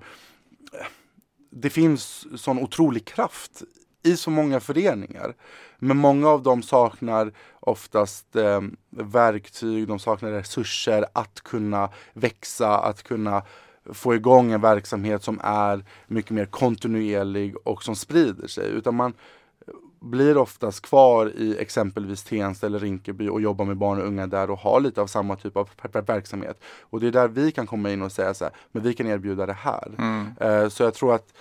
det 1.50 1.70
finns 1.70 2.26
sån 2.42 2.58
otrolig 2.58 3.04
kraft 3.04 3.62
i 4.02 4.16
så 4.16 4.30
många 4.30 4.60
föreningar. 4.60 5.34
Men 5.78 5.96
många 5.96 6.28
av 6.28 6.42
dem 6.42 6.62
saknar 6.62 7.32
oftast 7.68 8.36
eh, 8.36 8.60
verktyg, 8.90 9.88
de 9.88 9.98
saknar 9.98 10.30
resurser 10.30 11.04
att 11.12 11.40
kunna 11.40 11.88
växa, 12.12 12.78
att 12.78 13.02
kunna 13.02 13.42
få 13.92 14.14
igång 14.14 14.52
en 14.52 14.60
verksamhet 14.60 15.24
som 15.24 15.40
är 15.42 15.84
mycket 16.06 16.30
mer 16.30 16.44
kontinuerlig 16.44 17.56
och 17.64 17.82
som 17.82 17.96
sprider 17.96 18.46
sig. 18.46 18.68
Utan 18.70 18.94
man 18.94 19.12
blir 20.00 20.36
oftast 20.36 20.80
kvar 20.80 21.32
i 21.36 21.58
exempelvis 21.58 22.24
Tensta 22.24 22.66
eller 22.66 22.78
Rinkeby 22.78 23.28
och 23.28 23.40
jobbar 23.40 23.64
med 23.64 23.76
barn 23.76 24.00
och 24.00 24.06
unga 24.06 24.26
där 24.26 24.50
och 24.50 24.58
har 24.58 24.80
lite 24.80 25.00
av 25.00 25.06
samma 25.06 25.36
typ 25.36 25.56
av 25.56 25.68
verksamhet. 26.06 26.60
Och 26.80 27.00
det 27.00 27.06
är 27.06 27.10
där 27.10 27.28
vi 27.28 27.52
kan 27.52 27.66
komma 27.66 27.90
in 27.90 28.02
och 28.02 28.12
säga 28.12 28.34
så 28.34 28.44
här, 28.44 28.54
men 28.72 28.82
vi 28.82 28.94
kan 28.94 29.06
erbjuda 29.06 29.46
det 29.46 29.52
här. 29.52 29.94
Mm. 29.98 30.26
Uh, 30.42 30.68
så 30.68 30.82
jag 30.82 30.94
tror 30.94 31.14
att 31.14 31.32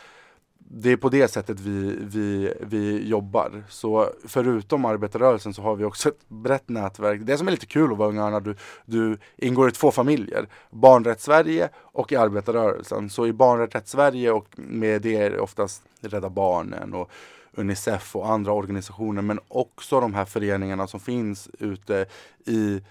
det 0.70 0.92
är 0.92 0.98
på 0.98 1.10
det 1.10 1.28
sättet 1.28 1.60
vi, 1.60 1.96
vi, 2.00 2.54
vi 2.60 3.08
jobbar. 3.08 3.64
Så 3.70 4.10
förutom 4.26 4.86
arbetarrörelsen 4.86 5.54
så 5.54 5.62
har 5.62 5.76
vi 5.76 5.84
också 5.84 6.10
ett 6.10 6.30
brett 6.30 6.70
nätverk. 6.70 7.22
Det 7.24 7.38
som 7.38 7.48
är 7.48 7.52
lite 7.52 7.66
kul 7.66 7.92
att 7.92 7.98
vara 7.98 8.10
Unga 8.10 8.24
Örnar, 8.24 8.42
du, 8.42 8.56
du 8.86 9.18
ingår 9.38 9.70
i 9.70 9.72
två 9.72 9.92
familjer. 9.92 10.48
Barnrätt 10.70 11.22
Sverige 11.22 11.70
och 11.76 12.12
i 12.12 12.16
arbetarrörelsen. 12.16 13.10
Så 13.10 13.28
i 13.28 13.34
Barnrätt 13.34 13.88
Sverige 13.88 14.32
och 14.32 14.48
med 14.56 15.02
det 15.02 15.16
är 15.16 15.30
det 15.30 15.40
oftast 15.40 15.84
Rädda 16.02 16.30
Barnen 16.30 16.94
och 16.94 17.12
Unicef 17.54 18.16
och 18.16 18.30
andra 18.30 18.52
organisationer 18.52 19.22
men 19.22 19.40
också 19.48 20.00
de 20.00 20.14
här 20.14 20.26
föreningarna 20.26 20.88
som 20.88 21.00
finns 21.00 21.50
ute 21.60 22.06
i 22.46 22.82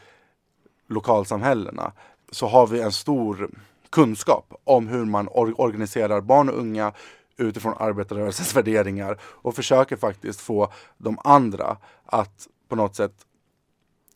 lokalsamhällena 0.89 1.93
så 2.31 2.47
har 2.47 2.67
vi 2.67 2.81
en 2.81 2.93
stor 2.93 3.51
kunskap 3.91 4.55
om 4.65 4.89
hur 4.89 5.05
man 5.05 5.29
or 5.29 5.61
organiserar 5.61 6.21
barn 6.21 6.49
och 6.49 6.59
unga 6.59 6.93
utifrån 7.37 7.75
arbetarrörelsens 7.79 8.57
värderingar 8.57 9.19
och 9.23 9.55
försöker 9.55 9.97
faktiskt 9.97 10.41
få 10.41 10.73
de 10.99 11.19
andra 11.25 11.77
att 12.07 12.49
på 12.69 12.77
något 12.77 12.97
sätt 12.97 13.13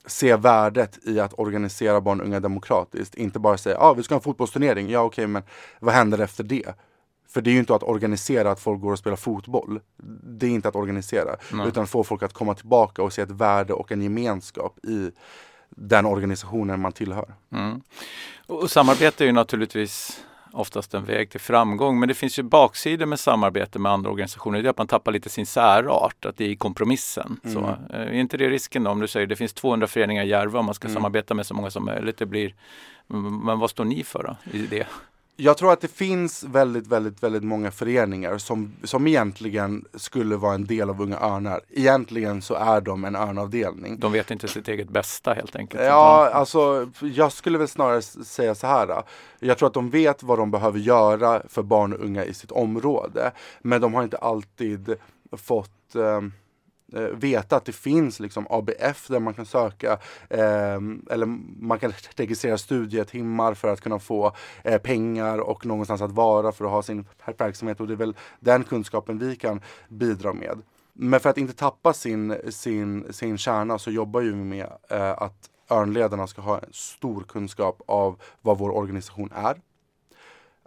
se 0.06 0.37
värdet 0.37 0.98
i 1.06 1.20
att 1.20 1.38
organisera 1.38 2.00
barn 2.00 2.20
och 2.20 2.26
unga 2.26 2.40
demokratiskt. 2.40 3.14
Inte 3.14 3.38
bara 3.38 3.59
säga 3.59 3.76
att 3.76 3.83
ah, 3.83 3.94
vi 3.94 4.02
ska 4.02 4.14
ha 4.14 4.18
en 4.18 4.22
fotbollsturnering. 4.22 4.90
Ja 4.90 5.00
okej, 5.00 5.22
okay, 5.22 5.26
men 5.26 5.42
vad 5.80 5.94
händer 5.94 6.18
efter 6.18 6.44
det? 6.44 6.74
För 7.28 7.40
det 7.40 7.50
är 7.50 7.52
ju 7.52 7.59
inte 7.59 7.74
att 7.74 7.83
organisera 7.83 8.50
att 8.50 8.61
folk 8.61 8.80
går 8.80 8.92
och 8.92 8.98
spelar 8.98 9.16
fotboll. 9.16 9.80
Det 10.22 10.46
är 10.46 10.50
inte 10.50 10.68
att 10.68 10.76
organisera. 10.76 11.37
Nej. 11.52 11.68
Utan 11.68 11.87
få 11.87 12.04
folk 12.04 12.22
att 12.22 12.33
komma 12.33 12.54
tillbaka 12.54 13.02
och 13.02 13.12
se 13.12 13.22
ett 13.22 13.30
värde 13.30 13.72
och 13.72 13.92
en 13.92 14.02
gemenskap 14.02 14.78
i 14.85 15.11
den 15.68 16.06
organisationen 16.06 16.80
man 16.80 16.92
tillhör. 16.92 17.35
Mm. 17.52 17.80
Och 18.46 18.70
samarbete 18.70 19.24
är 19.24 19.26
ju 19.26 19.33
naturligtvis 19.33 20.24
oftast 20.52 20.94
en 20.94 21.04
väg 21.04 21.30
till 21.30 21.40
framgång. 21.40 22.00
Men 22.00 22.08
det 22.08 22.14
finns 22.14 22.38
ju 22.38 22.42
baksidor 22.42 23.06
med 23.06 23.20
samarbete 23.20 23.78
med 23.78 23.92
andra 23.92 24.10
organisationer. 24.10 24.62
Det 24.62 24.68
är 24.68 24.70
att 24.70 24.78
man 24.78 24.86
tappar 24.86 25.12
lite 25.12 25.28
sin 25.28 25.46
särart, 25.46 26.24
att 26.24 26.36
det 26.36 26.44
är 26.44 26.48
i 26.48 26.56
kompromissen. 26.56 27.40
Mm. 27.44 27.54
Så, 27.54 27.68
eh, 27.94 28.00
är 28.00 28.12
inte 28.12 28.36
det 28.36 28.50
risken 28.50 28.84
då? 28.84 28.90
Om 28.90 29.00
du 29.00 29.08
säger 29.08 29.26
det 29.26 29.36
finns 29.36 29.52
200 29.52 29.86
föreningar 29.86 30.24
i 30.24 30.28
Järva 30.28 30.58
och 30.58 30.64
man 30.64 30.74
ska 30.74 30.88
mm. 30.88 30.94
samarbeta 30.94 31.34
med 31.34 31.46
så 31.46 31.54
många 31.54 31.70
som 31.70 31.84
möjligt. 31.84 32.18
Det 32.18 32.26
blir, 32.26 32.54
men 33.06 33.58
vad 33.58 33.70
står 33.70 33.84
ni 33.84 34.04
för 34.04 34.22
då, 34.22 34.58
i 34.58 34.66
det? 34.66 34.86
Jag 35.40 35.57
tror 35.57 35.72
att 35.72 35.81
det 35.81 35.88
finns 35.88 36.42
väldigt, 36.42 36.87
väldigt, 36.87 37.22
väldigt 37.22 37.42
många 37.42 37.70
föreningar 37.70 38.38
som, 38.38 38.72
som 38.85 39.07
egentligen 39.07 39.85
skulle 39.94 40.37
vara 40.37 40.55
en 40.55 40.64
del 40.64 40.90
av 40.90 41.03
Unga 41.03 41.20
Örnar. 41.20 41.61
Egentligen 41.70 42.42
så 42.42 42.55
är 42.55 42.81
de 42.81 43.05
en 43.05 43.16
örnavdelning. 43.16 43.98
De 43.98 44.12
vet 44.12 44.31
inte 44.31 44.48
sitt 44.48 44.68
eget 44.68 44.88
bästa 44.88 45.33
helt 45.33 45.57
enkelt. 45.57 45.83
Ja, 45.83 46.31
alltså 46.33 46.90
jag 47.00 47.33
skulle 47.33 47.59
väl 47.59 47.68
snarare 47.68 48.03
säga 48.03 48.55
så 48.55 48.66
här. 48.66 49.03
Jag 49.38 49.59
tror 49.59 49.66
att 49.66 49.74
de 49.74 49.90
vet 49.90 50.22
vad 50.22 50.38
de 50.38 50.50
behöver 50.50 50.79
göra 50.79 51.42
för 51.48 51.62
barn 51.62 51.92
och 51.92 52.05
unga 52.05 52.24
i 52.24 52.35
sitt 52.35 52.53
område. 52.53 53.33
Men 53.62 53.81
de 53.81 53.94
har 53.94 54.03
inte 54.03 54.18
alltid 54.18 54.94
fått 55.37 55.94
um, 55.94 56.33
eh, 56.92 57.00
veta 57.00 57.57
att 57.57 57.64
det 57.64 57.72
finns 57.72 58.20
liksom 58.20 58.46
ABF 58.50 59.09
där 59.09 59.20
man 59.20 59.35
kan 59.35 59.46
söka 59.46 59.92
eh, 60.29 60.81
eller 61.11 61.26
man 61.61 61.79
kan 61.79 61.92
registrera 62.16 62.59
studietimmar 62.59 63.55
för 63.55 63.68
att 63.72 63.81
kunna 63.81 63.98
få 63.98 64.33
eh, 64.64 64.79
pengar 64.79 65.38
och 65.38 65.66
någonstans 65.66 66.03
att 66.03 66.12
vara 66.12 66.53
för 66.53 66.64
att 66.64 66.70
ha 66.70 66.83
sin 66.83 67.07
verksamhet 67.38 67.81
och 67.81 67.87
det 67.87 67.94
är 67.94 67.96
väl 67.96 68.16
den 68.40 68.64
kunskapen 68.64 69.18
vi 69.18 69.37
kan 69.37 69.61
bidra 69.88 70.33
med. 70.33 70.62
Men 70.92 71.20
för 71.20 71.31
att 71.31 71.38
inte 71.38 71.55
tappa 71.55 71.92
sin, 71.92 72.37
sin, 72.48 73.12
sin 73.12 73.38
kärna 73.38 73.79
så 73.79 73.90
jobbar 73.90 74.20
ju 74.20 74.33
vi 74.33 74.44
med 74.44 74.66
eh, 74.90 75.22
att 75.22 75.50
örnledarna 75.70 76.26
ska 76.26 76.42
ha 76.42 76.59
en 76.59 76.72
stor 76.72 77.22
kunskap 77.22 77.83
av 77.87 78.20
vad 78.40 78.59
vår 78.59 78.70
organisation 78.70 79.33
är 79.35 79.61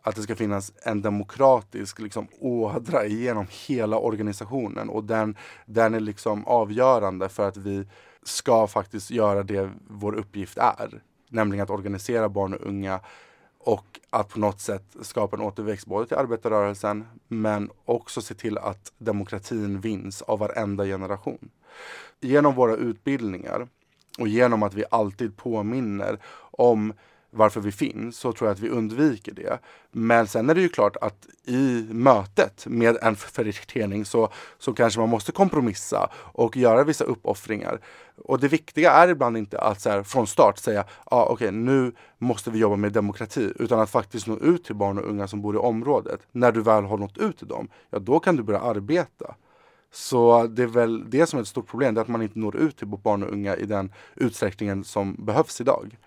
att 0.04 0.16
det 0.16 0.22
ska 0.22 0.36
finnas 0.36 0.74
en 0.84 1.02
demokratisk 1.02 2.00
liksom, 2.00 2.28
ådra 2.40 3.06
genom 3.06 3.48
hela 3.68 3.98
organisationen 3.98 4.90
och 4.90 5.04
den, 5.04 5.38
den 5.66 5.94
är 5.94 6.00
liksom 6.00 6.46
avgörande 6.48 7.30
för 7.30 7.48
att 7.48 7.58
vi 7.58 7.88
ska 8.24 8.68
faktiskt 8.68 9.12
göra 9.12 9.44
det 9.44 9.72
vår 9.88 10.16
uppgift 10.16 10.58
är. 10.58 11.02
Nämligen 11.30 11.64
att 11.64 11.70
organisera 11.70 12.30
barn 12.30 12.54
och 12.54 12.68
unga 12.68 13.00
och 13.60 14.00
att 14.10 14.30
på 14.30 14.40
något 14.40 14.62
sätt 14.62 14.96
skapa 15.02 15.36
en 15.36 15.42
återväxt 15.42 15.86
både 15.86 16.08
till 16.08 16.18
arbetarrörelsen 16.18 17.06
men 17.28 17.70
också 17.86 18.22
se 18.22 18.34
till 18.34 18.58
att 18.58 18.94
demokratin 18.98 19.82
vinns 19.82 20.22
av 20.22 20.40
varenda 20.40 20.86
generation. 20.86 21.50
Genom 22.22 22.56
våra 22.56 22.76
utbildningar 22.76 23.68
och 24.20 24.28
genom 24.28 24.64
att 24.64 24.74
vi 24.74 24.84
alltid 24.92 25.38
påminner 25.38 26.20
om 26.52 26.94
varför 27.34 27.62
vi 27.62 27.72
finns 27.72 28.18
så 28.18 28.34
tror 28.34 28.48
jag 28.48 28.56
att 28.56 28.60
vi 28.60 28.70
undviker 28.70 29.34
det. 29.34 29.60
Men 29.92 30.28
sen 30.28 30.50
är 30.50 30.56
det 30.56 30.62
ju 30.62 30.70
klart 30.70 30.96
att 31.02 31.28
i 31.46 31.86
mötet 31.90 32.66
med 32.68 32.98
en 33.02 33.16
förening 33.16 34.06
så, 34.06 34.30
så 34.60 34.74
kanske 34.74 35.00
man 35.00 35.10
måste 35.10 35.32
kompromissa 35.32 36.10
och 36.16 36.58
göra 36.58 36.84
vissa 36.84 37.04
uppoffringar. 37.04 37.80
Och 38.18 38.40
det 38.40 38.48
viktiga 38.48 38.92
är 38.92 39.08
ibland 39.08 39.38
inte 39.38 39.60
att 39.60 39.82
så 39.82 39.90
här, 39.90 40.04
från 40.04 40.28
start 40.28 40.58
säga 40.58 40.86
ah, 41.04 41.24
okej 41.24 41.34
okay, 41.34 41.52
nu 41.52 41.92
måste 42.18 42.52
vi 42.52 42.60
jobba 42.60 42.76
med 42.76 42.92
demokrati 42.92 43.54
utan 43.60 43.80
att 43.80 43.90
faktiskt 43.90 44.28
nå 44.28 44.38
ut 44.38 44.64
till 44.64 44.76
barn 44.76 44.98
och 44.98 45.10
unga 45.10 45.28
som 45.28 45.42
bor 45.42 45.56
i 45.56 45.58
området. 45.58 46.20
När 46.32 46.52
du 46.52 46.62
väl 46.62 46.84
har 46.84 46.98
nått 46.98 47.18
ut 47.18 47.38
till 47.38 47.48
dem, 47.48 47.68
ja 47.90 48.00
då 48.00 48.20
kan 48.20 48.36
du 48.36 48.44
börja 48.44 48.60
arbeta. 48.60 49.36
Så 49.92 50.48
det 50.48 50.64
är 50.64 50.68
väl 50.68 51.10
det 51.10 51.26
som 51.26 51.40
är 51.40 51.42
ett 51.42 51.48
stort 51.48 51.68
problem, 51.68 51.94
det 51.94 52.00
är 52.00 52.02
att 52.02 52.08
man 52.08 52.22
inte 52.22 52.40
når 52.40 52.56
ut 52.56 52.78
till 52.78 52.88
barn 52.88 53.24
och 53.24 53.32
unga 53.32 53.56
i 53.56 53.66
den 53.66 53.92
utsträckningen 54.16 54.84
som 54.84 55.16
behövs 55.26 55.62
idag. 55.62 55.98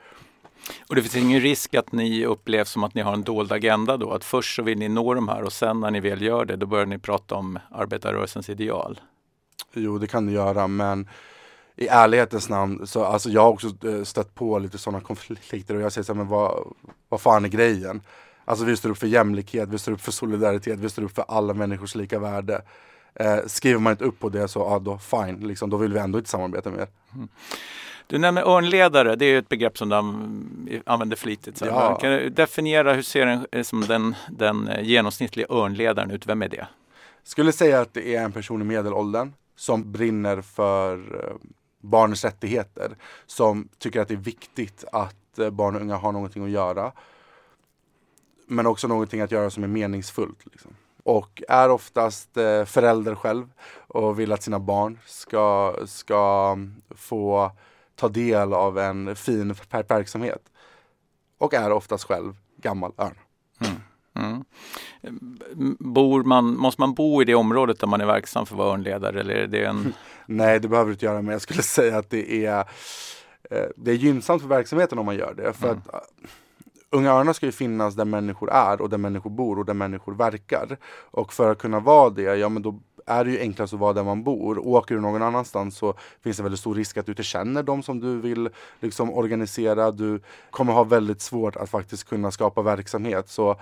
Och 0.88 0.94
det 0.94 1.02
finns 1.02 1.16
ingen 1.16 1.40
risk 1.40 1.74
att 1.74 1.92
ni 1.92 2.24
upplevs 2.24 2.70
som 2.70 2.84
att 2.84 2.94
ni 2.94 3.02
har 3.02 3.12
en 3.12 3.22
dold 3.22 3.52
agenda 3.52 3.96
då? 3.96 4.12
Att 4.12 4.24
först 4.24 4.56
så 4.56 4.62
vill 4.62 4.78
ni 4.78 4.88
nå 4.88 5.14
de 5.14 5.28
här 5.28 5.42
och 5.42 5.52
sen 5.52 5.80
när 5.80 5.90
ni 5.90 6.00
väl 6.00 6.22
gör 6.22 6.44
det, 6.44 6.56
då 6.56 6.66
börjar 6.66 6.86
ni 6.86 6.98
prata 6.98 7.34
om 7.34 7.58
arbetarrörelsens 7.70 8.48
ideal? 8.48 9.00
Jo, 9.72 9.98
det 9.98 10.06
kan 10.06 10.26
ni 10.26 10.32
göra, 10.32 10.66
men 10.66 11.08
i 11.76 11.88
ärlighetens 11.88 12.48
namn, 12.48 12.86
så 12.86 13.04
alltså 13.04 13.30
jag 13.30 13.40
har 13.40 13.48
också 13.48 13.86
eh, 13.88 14.02
stött 14.02 14.34
på 14.34 14.58
lite 14.58 14.78
sådana 14.78 15.00
konflikter 15.00 15.74
och 15.74 15.82
jag 15.82 15.92
säger 15.92 16.04
så 16.04 16.12
här, 16.12 16.18
men 16.18 16.28
vad, 16.28 16.74
vad 17.08 17.20
fan 17.20 17.44
är 17.44 17.48
grejen? 17.48 18.02
Alltså 18.44 18.64
vi 18.64 18.76
står 18.76 18.90
upp 18.90 18.98
för 18.98 19.06
jämlikhet, 19.06 19.68
vi 19.68 19.78
står 19.78 19.92
upp 19.92 20.00
för 20.00 20.12
solidaritet, 20.12 20.78
vi 20.78 20.88
står 20.88 21.02
upp 21.02 21.14
för 21.14 21.24
alla 21.28 21.54
människors 21.54 21.94
lika 21.94 22.18
värde. 22.18 22.62
Eh, 23.14 23.38
skriver 23.46 23.80
man 23.80 23.90
inte 23.90 24.04
upp 24.04 24.18
på 24.18 24.28
det 24.28 24.48
så, 24.48 24.58
ja 24.58 24.78
då 24.78 24.98
fine, 24.98 25.48
liksom, 25.48 25.70
då 25.70 25.76
vill 25.76 25.92
vi 25.92 25.98
ändå 25.98 26.18
inte 26.18 26.30
samarbeta 26.30 26.70
med 26.70 26.80
er. 26.80 26.88
Mm. 27.14 27.28
Du 28.08 28.18
nämner 28.18 28.42
örnledare, 28.42 29.16
det 29.16 29.24
är 29.24 29.38
ett 29.38 29.48
begrepp 29.48 29.78
som 29.78 29.88
de 29.88 30.82
använder 30.86 31.16
flitigt. 31.16 31.58
Så 31.58 31.66
ja. 31.66 31.98
Kan 31.98 32.10
du 32.10 32.28
definiera 32.28 32.92
hur 32.92 33.02
ser 33.02 33.26
en, 33.26 33.46
eh, 33.52 33.62
som 33.62 33.80
den, 33.80 34.14
den 34.30 34.68
eh, 34.68 34.82
genomsnittliga 34.82 35.46
örnledaren 35.50 36.10
ut? 36.10 36.26
Vem 36.26 36.42
är 36.42 36.48
det? 36.48 36.66
Skulle 37.22 37.52
säga 37.52 37.80
att 37.80 37.94
det 37.94 38.14
är 38.14 38.22
en 38.22 38.32
person 38.32 38.62
i 38.62 38.64
medelåldern 38.64 39.32
som 39.56 39.92
brinner 39.92 40.40
för 40.40 40.94
eh, 40.96 41.36
barnens 41.80 42.24
rättigheter. 42.24 42.96
Som 43.26 43.68
tycker 43.78 44.00
att 44.00 44.08
det 44.08 44.14
är 44.14 44.18
viktigt 44.18 44.84
att 44.92 45.16
barn 45.52 45.76
och 45.76 45.80
unga 45.80 45.96
har 45.96 46.12
någonting 46.12 46.44
att 46.44 46.50
göra. 46.50 46.92
Men 48.46 48.66
också 48.66 48.88
någonting 48.88 49.20
att 49.20 49.30
göra 49.30 49.50
som 49.50 49.64
är 49.64 49.68
meningsfullt. 49.68 50.46
Liksom. 50.52 50.70
Och 51.02 51.42
är 51.48 51.70
oftast 51.70 52.30
förälder 52.66 53.14
själv 53.14 53.44
och 53.88 54.20
vill 54.20 54.32
att 54.32 54.42
sina 54.42 54.58
barn 54.58 54.98
ska, 55.06 55.74
ska 55.86 56.58
få 56.90 57.52
ta 57.96 58.08
del 58.08 58.52
av 58.52 58.78
en 58.78 59.16
fin 59.16 59.54
verksamhet. 59.88 60.42
Och 61.38 61.54
är 61.54 61.72
oftast 61.72 62.04
själv 62.04 62.34
gammal 62.56 62.92
örn. 62.98 63.14
Mm. 63.60 63.76
Mm. 64.18 64.44
Bor 65.78 66.22
man, 66.22 66.56
måste 66.56 66.80
man 66.80 66.94
bo 66.94 67.22
i 67.22 67.24
det 67.24 67.34
området 67.34 67.80
där 67.80 67.86
man 67.86 68.00
är 68.00 68.06
verksam 68.06 68.46
för 68.46 68.54
att 68.54 68.58
vara 68.58 68.72
örnledare? 68.72 69.20
Eller 69.20 69.34
är 69.34 69.46
det 69.46 69.64
en... 69.64 69.94
Nej, 70.26 70.60
det 70.60 70.68
behöver 70.68 70.88
du 70.88 70.92
inte 70.92 71.06
göra, 71.06 71.22
men 71.22 71.32
jag 71.32 71.42
skulle 71.42 71.62
säga 71.76 71.98
att 71.98 72.10
det 72.10 72.46
är, 72.46 72.58
eh, 73.50 73.66
det 73.76 73.90
är 73.90 73.94
gynnsamt 73.94 74.42
för 74.42 74.48
verksamheten 74.48 74.98
om 74.98 75.06
man 75.06 75.16
gör 75.16 75.34
det. 75.34 75.52
För 75.52 75.68
mm. 75.68 75.78
att, 75.78 75.94
uh, 75.94 76.00
Unga 76.90 77.12
Örnar 77.12 77.32
ska 77.32 77.46
ju 77.46 77.52
finnas 77.52 77.94
där 77.94 78.04
människor 78.04 78.50
är 78.50 78.80
och 78.80 78.90
där 78.90 78.98
människor 78.98 79.30
bor 79.30 79.58
och 79.58 79.66
där 79.66 79.74
människor 79.74 80.14
verkar. 80.14 80.76
Och 81.10 81.32
för 81.32 81.52
att 81.52 81.58
kunna 81.58 81.80
vara 81.80 82.10
det, 82.10 82.22
ja 82.22 82.48
men 82.48 82.62
då 82.62 82.80
är 83.06 83.24
det 83.24 83.30
ju 83.30 83.40
enklast 83.40 83.74
att 83.74 83.80
vara 83.80 83.92
där 83.92 84.04
man 84.04 84.22
bor. 84.22 84.66
Åker 84.66 84.94
du 84.94 85.00
någon 85.00 85.22
annanstans 85.22 85.76
så 85.76 85.94
finns 86.22 86.36
det 86.36 86.42
väldigt 86.42 86.60
stor 86.60 86.74
risk 86.74 86.96
att 86.96 87.06
du 87.06 87.12
inte 87.12 87.22
känner 87.22 87.62
dem 87.62 87.82
som 87.82 88.00
du 88.00 88.20
vill 88.20 88.48
liksom, 88.80 89.14
organisera. 89.14 89.90
Du 89.90 90.20
kommer 90.50 90.72
ha 90.72 90.84
väldigt 90.84 91.20
svårt 91.20 91.56
att 91.56 91.70
faktiskt 91.70 92.08
kunna 92.08 92.30
skapa 92.30 92.62
verksamhet. 92.62 93.28
Så, 93.28 93.56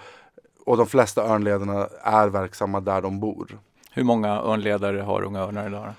och 0.67 0.77
de 0.77 0.87
flesta 0.87 1.23
örnledarna 1.23 1.89
är 2.03 2.29
verksamma 2.29 2.81
där 2.81 3.03
de 3.03 3.21
bor. 3.21 3.59
Hur 3.91 4.05
många 4.05 4.29
örnledare 4.29 5.01
har 5.01 5.23
Unga 5.23 5.41
Örnar 5.41 5.67
idag? 5.67 5.93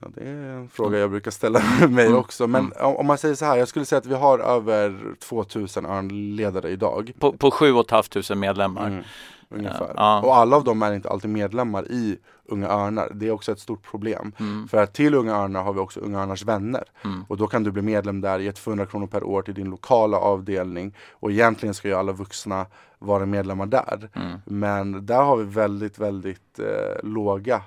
Ja, 0.00 0.08
det 0.14 0.20
är 0.20 0.34
en 0.34 0.68
fråga 0.68 0.98
jag 0.98 1.10
brukar 1.10 1.30
ställa 1.30 1.62
mig 1.88 2.06
mm. 2.06 2.18
också. 2.18 2.46
Men 2.46 2.72
mm. 2.72 2.96
om 2.96 3.06
man 3.06 3.18
säger 3.18 3.34
så 3.34 3.44
här, 3.44 3.56
jag 3.56 3.68
skulle 3.68 3.84
säga 3.84 3.98
att 3.98 4.06
vi 4.06 4.14
har 4.14 4.38
över 4.38 5.14
2000 5.18 5.86
örnledare 5.86 6.70
idag. 6.70 7.12
På, 7.18 7.32
på 7.32 7.50
7 7.50 7.66
500 7.90 8.34
medlemmar? 8.34 8.86
Mm, 8.86 9.04
ungefär. 9.52 9.92
Ja. 9.96 10.22
Och 10.22 10.36
alla 10.36 10.56
av 10.56 10.64
dem 10.64 10.82
är 10.82 10.92
inte 10.92 11.08
alltid 11.08 11.30
medlemmar 11.30 11.92
i 11.92 12.18
Unga 12.44 12.68
Örnar. 12.68 13.10
Det 13.14 13.28
är 13.28 13.30
också 13.30 13.52
ett 13.52 13.60
stort 13.60 13.82
problem. 13.82 14.32
Mm. 14.40 14.68
För 14.68 14.82
att 14.82 14.94
till 14.94 15.14
Unga 15.14 15.36
Örnar 15.36 15.62
har 15.62 15.72
vi 15.72 15.80
också 15.80 16.00
Unga 16.00 16.22
Örnars 16.22 16.44
vänner. 16.44 16.84
Mm. 17.04 17.24
Och 17.28 17.36
då 17.36 17.46
kan 17.46 17.64
du 17.64 17.70
bli 17.70 17.82
medlem 17.82 18.20
där, 18.20 18.38
ge 18.38 18.52
200 18.52 18.86
kronor 18.86 19.06
per 19.06 19.24
år 19.24 19.42
till 19.42 19.54
din 19.54 19.70
lokala 19.70 20.16
avdelning. 20.16 20.96
Och 21.10 21.30
egentligen 21.30 21.74
ska 21.74 21.88
ju 21.88 21.94
alla 21.94 22.12
vuxna 22.12 22.66
vara 22.98 23.26
medlemmar 23.26 23.66
där. 23.66 24.10
Mm. 24.14 24.38
Men 24.44 25.06
där 25.06 25.22
har 25.22 25.36
vi 25.36 25.44
väldigt, 25.44 25.98
väldigt 25.98 26.58
eh, 26.58 27.02
låga 27.02 27.62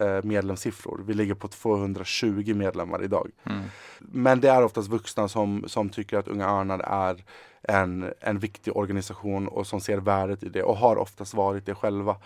eh, 0.00 0.22
medlemssiffror. 0.22 1.00
Vi 1.06 1.14
ligger 1.14 1.34
på 1.34 1.48
220 1.48 2.54
medlemmar 2.54 3.04
idag. 3.04 3.30
Mm. 3.44 3.62
Men 3.98 4.40
det 4.40 4.48
är 4.48 4.64
oftast 4.64 4.88
vuxna 4.88 5.28
som, 5.28 5.64
som 5.66 5.88
tycker 5.88 6.18
att 6.18 6.28
Unga 6.28 6.48
Örnar 6.48 6.78
är 6.78 7.24
en, 7.62 8.12
en 8.20 8.38
viktig 8.38 8.76
organisation 8.76 9.48
och 9.48 9.66
som 9.66 9.80
ser 9.80 9.98
värdet 9.98 10.42
i 10.42 10.48
det 10.48 10.62
och 10.62 10.76
har 10.76 10.96
oftast 10.96 11.34
varit 11.34 11.66
det 11.66 11.74
själva. 11.74 12.16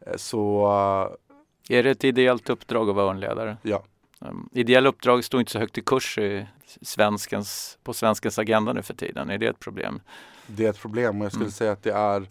Eh, 0.00 0.16
så 0.16 0.66
är 1.68 1.82
det 1.82 1.90
ett 1.90 2.04
ideellt 2.04 2.50
uppdrag 2.50 2.90
att 2.90 2.96
vara 2.96 3.10
örnledare? 3.10 3.56
Ja. 3.62 3.82
Um, 4.18 4.48
ideella 4.52 4.88
uppdrag 4.88 5.24
står 5.24 5.40
inte 5.40 5.52
så 5.52 5.58
högt 5.58 5.78
i 5.78 5.82
kurs 5.82 6.18
i 6.18 6.46
svenskens, 6.82 7.78
på 7.82 7.94
svenskens 7.94 8.38
agenda 8.38 8.72
nu 8.72 8.82
för 8.82 8.94
tiden. 8.94 9.30
Är 9.30 9.38
det 9.38 9.46
ett 9.46 9.60
problem? 9.60 10.00
Det 10.46 10.66
är 10.66 10.70
ett 10.70 10.78
problem 10.78 11.20
och 11.20 11.24
jag 11.24 11.32
skulle 11.32 11.44
mm. 11.44 11.52
säga 11.52 11.72
att 11.72 11.82
det 11.82 11.92
är 11.92 12.28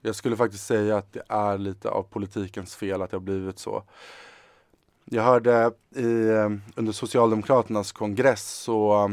Jag 0.00 0.14
skulle 0.14 0.36
faktiskt 0.36 0.66
säga 0.66 0.96
att 0.96 1.12
det 1.12 1.22
är 1.28 1.58
lite 1.58 1.88
av 1.88 2.02
politikens 2.02 2.76
fel 2.76 3.02
att 3.02 3.10
det 3.10 3.16
har 3.16 3.22
blivit 3.22 3.58
så. 3.58 3.82
Jag 5.04 5.22
hörde 5.22 5.72
i, 5.96 6.28
eh, 6.28 6.50
under 6.76 6.92
Socialdemokraternas 6.92 7.92
kongress 7.92 8.50
så 8.50 9.10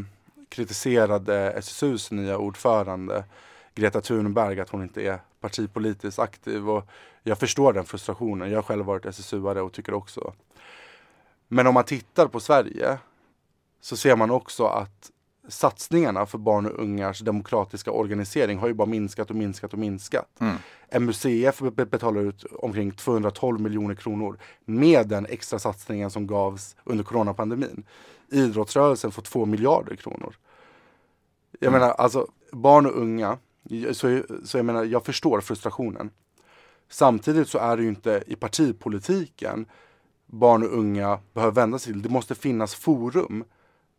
kritiserade 0.52 1.52
SSUs 1.52 2.12
nya 2.12 2.38
ordförande 2.38 3.24
Greta 3.76 4.02
Thunberg 4.02 4.60
att 4.60 4.70
hon 4.70 4.84
inte 4.84 5.02
är 5.02 5.20
partipolitiskt 5.40 6.20
aktiv. 6.20 6.70
Och 6.70 6.86
jag 7.24 7.38
förstår 7.38 7.74
den 7.74 7.86
frustrationen. 7.86 8.50
Jag 8.50 8.58
har 8.58 8.64
själv 8.64 8.86
varit 8.86 9.06
SSU-are 9.06 9.60
och 9.60 9.74
tycker 9.74 9.94
också. 9.94 10.34
Men 11.48 11.68
om 11.68 11.74
man 11.74 11.84
tittar 11.84 12.28
på 12.28 12.40
Sverige 12.40 12.98
så 13.82 13.98
ser 13.98 14.16
man 14.16 14.32
också 14.32 14.66
att 14.66 15.12
satsningarna 15.48 16.26
för 16.26 16.38
barn 16.38 16.66
och 16.66 16.80
ungars 16.80 17.20
demokratiska 17.20 17.92
organisering 17.92 18.58
har 18.58 18.68
ju 18.68 18.74
bara 18.74 18.88
minskat 18.88 19.30
och 19.30 19.36
minskat 19.36 19.74
och 19.74 19.80
minskat. 19.80 20.40
Mm. 20.40 21.06
MUCF 21.06 21.60
betalar 21.90 22.22
ut 22.22 22.46
omkring 22.60 22.92
212 22.92 23.62
miljoner 23.62 23.96
kronor 23.96 24.38
med 24.66 25.08
den 25.08 25.26
extra 25.26 25.60
satsningen 25.60 26.10
som 26.10 26.28
gavs 26.28 26.76
under 26.84 27.04
coronapandemin. 27.04 27.84
Idrottsrörelsen 28.32 29.12
får 29.12 29.22
2 29.22 29.46
miljarder 29.46 29.96
kronor. 29.96 30.36
Jag 31.60 31.68
mm. 31.68 31.80
menar 31.82 31.94
alltså 31.94 32.28
barn 32.52 32.86
och 32.86 32.98
unga 32.98 33.38
så, 33.92 34.24
så 34.46 34.58
jag 34.58 34.66
menar, 34.66 34.84
jag 34.84 35.06
förstår 35.06 35.42
frustrationen. 35.42 36.10
Samtidigt 36.90 37.50
så 37.50 37.58
är 37.58 37.78
det 37.78 37.84
ju 37.84 37.90
inte 37.90 38.24
i 38.28 38.36
partipolitiken 38.36 39.66
barn 40.26 40.64
och 40.64 40.78
unga 40.78 41.20
behöver 41.34 41.54
vända 41.54 41.80
sig 41.80 41.94
till. 41.94 42.02
Det 42.02 42.10
måste 42.10 42.36
finnas 42.36 42.76
forum 42.76 43.44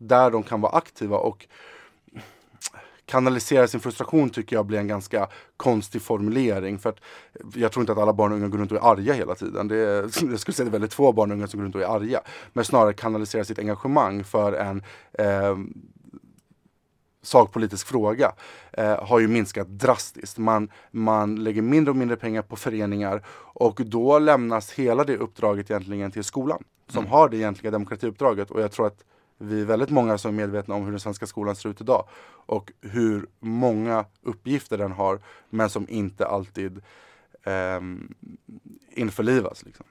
där 0.08 0.30
de 0.30 0.42
kan 0.42 0.60
vara 0.60 0.72
aktiva 0.72 1.16
och 1.16 1.46
kanalisera 3.06 3.68
sin 3.68 3.80
frustration 3.80 4.30
tycker 4.30 4.56
jag 4.56 4.66
blir 4.66 4.78
en 4.78 4.88
ganska 4.88 5.28
konstig 5.56 6.02
formulering. 6.02 6.78
För 6.78 6.90
att 6.90 7.00
jag 7.54 7.72
tror 7.72 7.82
inte 7.82 7.92
att 7.92 7.98
alla 7.98 8.12
barn 8.12 8.32
och 8.32 8.38
unga 8.38 8.48
går 8.48 8.58
runt 8.58 8.72
och 8.72 8.78
är 8.78 8.92
arga 8.92 9.12
hela 9.12 9.34
tiden. 9.34 9.68
Det 9.68 9.76
är, 9.76 10.02
jag 10.02 10.12
skulle 10.12 10.38
säga 10.38 10.50
att 10.50 10.56
det 10.56 10.62
är 10.62 10.70
väldigt 10.70 10.94
få 10.94 11.12
barn 11.12 11.30
och 11.30 11.36
unga 11.36 11.46
som 11.46 11.58
går 11.58 11.64
runt 11.64 11.74
och 11.74 11.82
är 11.82 11.96
arga. 11.96 12.20
Men 12.52 12.64
snarare 12.64 12.92
kanalisera 12.92 13.44
sitt 13.44 13.58
engagemang 13.58 14.24
för 14.24 14.52
en 14.52 14.82
eh, 15.12 15.56
sakpolitisk 17.22 17.86
fråga 17.86 18.32
eh, 18.72 19.04
har 19.04 19.20
ju 19.20 19.28
minskat 19.28 19.68
drastiskt. 19.68 20.38
Man, 20.38 20.68
man 20.90 21.36
lägger 21.36 21.62
mindre 21.62 21.90
och 21.90 21.96
mindre 21.96 22.16
pengar 22.16 22.42
på 22.42 22.56
föreningar 22.56 23.22
och 23.54 23.80
då 23.84 24.18
lämnas 24.18 24.72
hela 24.72 25.04
det 25.04 25.16
uppdraget 25.16 25.70
egentligen 25.70 26.10
till 26.10 26.24
skolan 26.24 26.64
som 26.88 26.98
mm. 26.98 27.10
har 27.10 27.28
det 27.28 27.36
egentliga 27.36 27.70
demokratiuppdraget 27.70 28.50
och 28.50 28.60
jag 28.60 28.72
tror 28.72 28.86
att 28.86 29.04
vi 29.38 29.60
är 29.60 29.64
väldigt 29.64 29.90
många 29.90 30.18
som 30.18 30.28
är 30.28 30.46
medvetna 30.46 30.74
om 30.74 30.84
hur 30.84 30.90
den 30.90 31.00
svenska 31.00 31.26
skolan 31.26 31.56
ser 31.56 31.68
ut 31.68 31.80
idag 31.80 32.08
och 32.46 32.72
hur 32.80 33.26
många 33.40 34.04
uppgifter 34.22 34.78
den 34.78 34.92
har 34.92 35.20
men 35.50 35.70
som 35.70 35.86
inte 35.88 36.26
alltid 36.26 36.82
eh, 37.42 37.80
införlivas. 38.90 39.64
Liksom. 39.64 39.86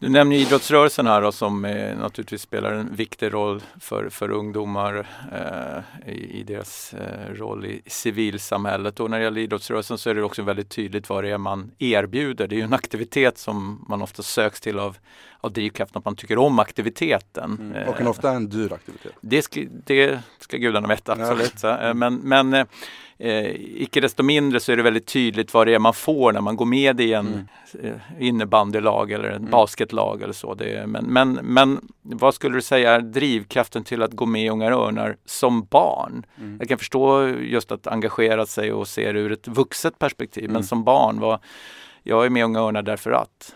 Du 0.00 0.08
nämner 0.08 0.36
idrottsrörelsen 0.36 1.06
här 1.06 1.22
då, 1.22 1.32
som 1.32 1.64
eh, 1.64 1.98
naturligtvis 1.98 2.42
spelar 2.42 2.72
en 2.72 2.94
viktig 2.94 3.32
roll 3.32 3.62
för, 3.80 4.08
för 4.08 4.30
ungdomar 4.30 5.06
eh, 5.32 6.12
i, 6.12 6.40
i, 6.40 6.42
deras 6.42 6.94
eh, 6.94 7.34
roll 7.34 7.66
i 7.66 7.82
civilsamhället. 7.86 9.00
Och 9.00 9.10
när 9.10 9.18
det 9.18 9.24
gäller 9.24 9.40
idrottsrörelsen 9.40 9.98
så 9.98 10.10
är 10.10 10.14
det 10.14 10.22
också 10.22 10.42
väldigt 10.42 10.70
tydligt 10.70 11.08
vad 11.08 11.24
det 11.24 11.30
är 11.30 11.38
man 11.38 11.70
erbjuder. 11.78 12.48
Det 12.48 12.54
är 12.54 12.56
ju 12.56 12.62
en 12.62 12.72
aktivitet 12.72 13.38
som 13.38 13.84
man 13.88 14.02
ofta 14.02 14.22
söks 14.22 14.60
till 14.60 14.78
av, 14.78 14.98
av 15.40 15.52
drivkraften 15.52 15.98
att 15.98 16.04
man 16.04 16.16
tycker 16.16 16.38
om 16.38 16.58
aktiviteten. 16.58 17.58
Mm. 17.60 17.88
Och 17.88 18.00
en 18.00 18.06
ofta 18.06 18.30
en 18.30 18.48
dyr 18.48 18.72
aktivitet. 18.72 19.12
Det 19.20 19.42
ska, 19.42 19.60
det 19.84 20.20
ska 20.38 20.56
gudarna 20.56 20.88
veta, 20.88 21.12
absolut. 21.12 21.62
Ja. 21.62 21.94
Men, 21.94 22.14
men 22.14 22.54
eh, 22.54 22.64
Eh, 23.22 23.50
icke 23.56 24.00
desto 24.00 24.22
mindre 24.22 24.60
så 24.60 24.72
är 24.72 24.76
det 24.76 24.82
väldigt 24.82 25.06
tydligt 25.06 25.54
vad 25.54 25.66
det 25.66 25.74
är 25.74 25.78
man 25.78 25.94
får 25.94 26.32
när 26.32 26.40
man 26.40 26.56
går 26.56 26.66
med 26.66 27.00
i 27.00 27.12
en 27.12 27.26
mm. 27.26 27.46
Eh, 27.82 27.96
innebandylag 28.18 29.12
eller 29.12 29.28
en 29.28 29.36
mm. 29.36 29.50
basketlag 29.50 30.22
eller 30.22 30.32
så. 30.32 30.54
Det, 30.54 30.86
men, 30.86 31.04
men, 31.04 31.32
men 31.42 31.80
vad 32.02 32.34
skulle 32.34 32.54
du 32.54 32.62
säga 32.62 32.92
är 32.92 33.00
drivkraften 33.00 33.84
till 33.84 34.02
att 34.02 34.12
gå 34.12 34.26
med 34.26 34.44
i 34.44 34.48
Unga 34.48 34.70
Örnar 34.70 35.16
som 35.24 35.64
barn? 35.64 36.26
Mm. 36.38 36.56
Jag 36.58 36.68
kan 36.68 36.78
förstå 36.78 37.28
just 37.28 37.72
att 37.72 37.86
engagera 37.86 38.46
sig 38.46 38.72
och 38.72 38.88
se 38.88 39.12
det 39.12 39.20
ur 39.20 39.32
ett 39.32 39.48
vuxet 39.48 39.98
perspektiv, 39.98 40.44
men 40.44 40.50
mm. 40.50 40.62
som 40.62 40.84
barn, 40.84 41.20
vad, 41.20 41.38
jag 42.02 42.26
är 42.26 42.30
med 42.30 42.40
i 42.40 42.44
Unga 42.44 42.60
Örnar 42.60 42.82
därför 42.82 43.10
att? 43.10 43.54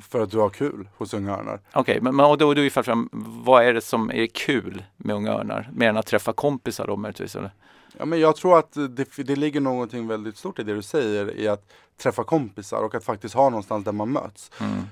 För 0.00 0.20
att 0.20 0.30
du 0.30 0.38
har 0.38 0.50
kul 0.50 0.88
hos 0.96 1.14
Unga 1.14 1.32
Örnar. 1.32 1.60
Okej, 1.68 1.80
okay, 1.80 2.00
men, 2.00 2.16
men 2.16 2.26
och 2.26 2.38
då, 2.38 2.54
då 2.54 2.62
är 2.62 2.82
fram, 2.82 3.08
vad 3.44 3.64
är 3.64 3.74
det 3.74 3.80
som 3.80 4.10
är 4.10 4.26
kul 4.26 4.84
med 4.96 5.16
Unga 5.16 5.32
Örnar? 5.32 5.70
Mer 5.72 5.88
än 5.88 5.96
att 5.96 6.06
träffa 6.06 6.32
kompisar 6.32 6.86
då 6.86 6.96
möjligtvis? 6.96 7.36
Eller? 7.36 7.50
Ja, 7.98 8.04
men 8.04 8.20
jag 8.20 8.36
tror 8.36 8.58
att 8.58 8.72
det, 8.72 9.16
det 9.16 9.36
ligger 9.36 9.60
någonting 9.60 10.08
väldigt 10.08 10.36
stort 10.36 10.58
i 10.58 10.62
det 10.62 10.74
du 10.74 10.82
säger 10.82 11.36
i 11.36 11.48
att 11.48 11.72
träffa 12.02 12.24
kompisar 12.24 12.82
och 12.82 12.94
att 12.94 13.04
faktiskt 13.04 13.34
ha 13.34 13.50
någonstans 13.50 13.84
där 13.84 13.92
man 13.92 14.12
möts. 14.12 14.50
Mm. 14.60 14.82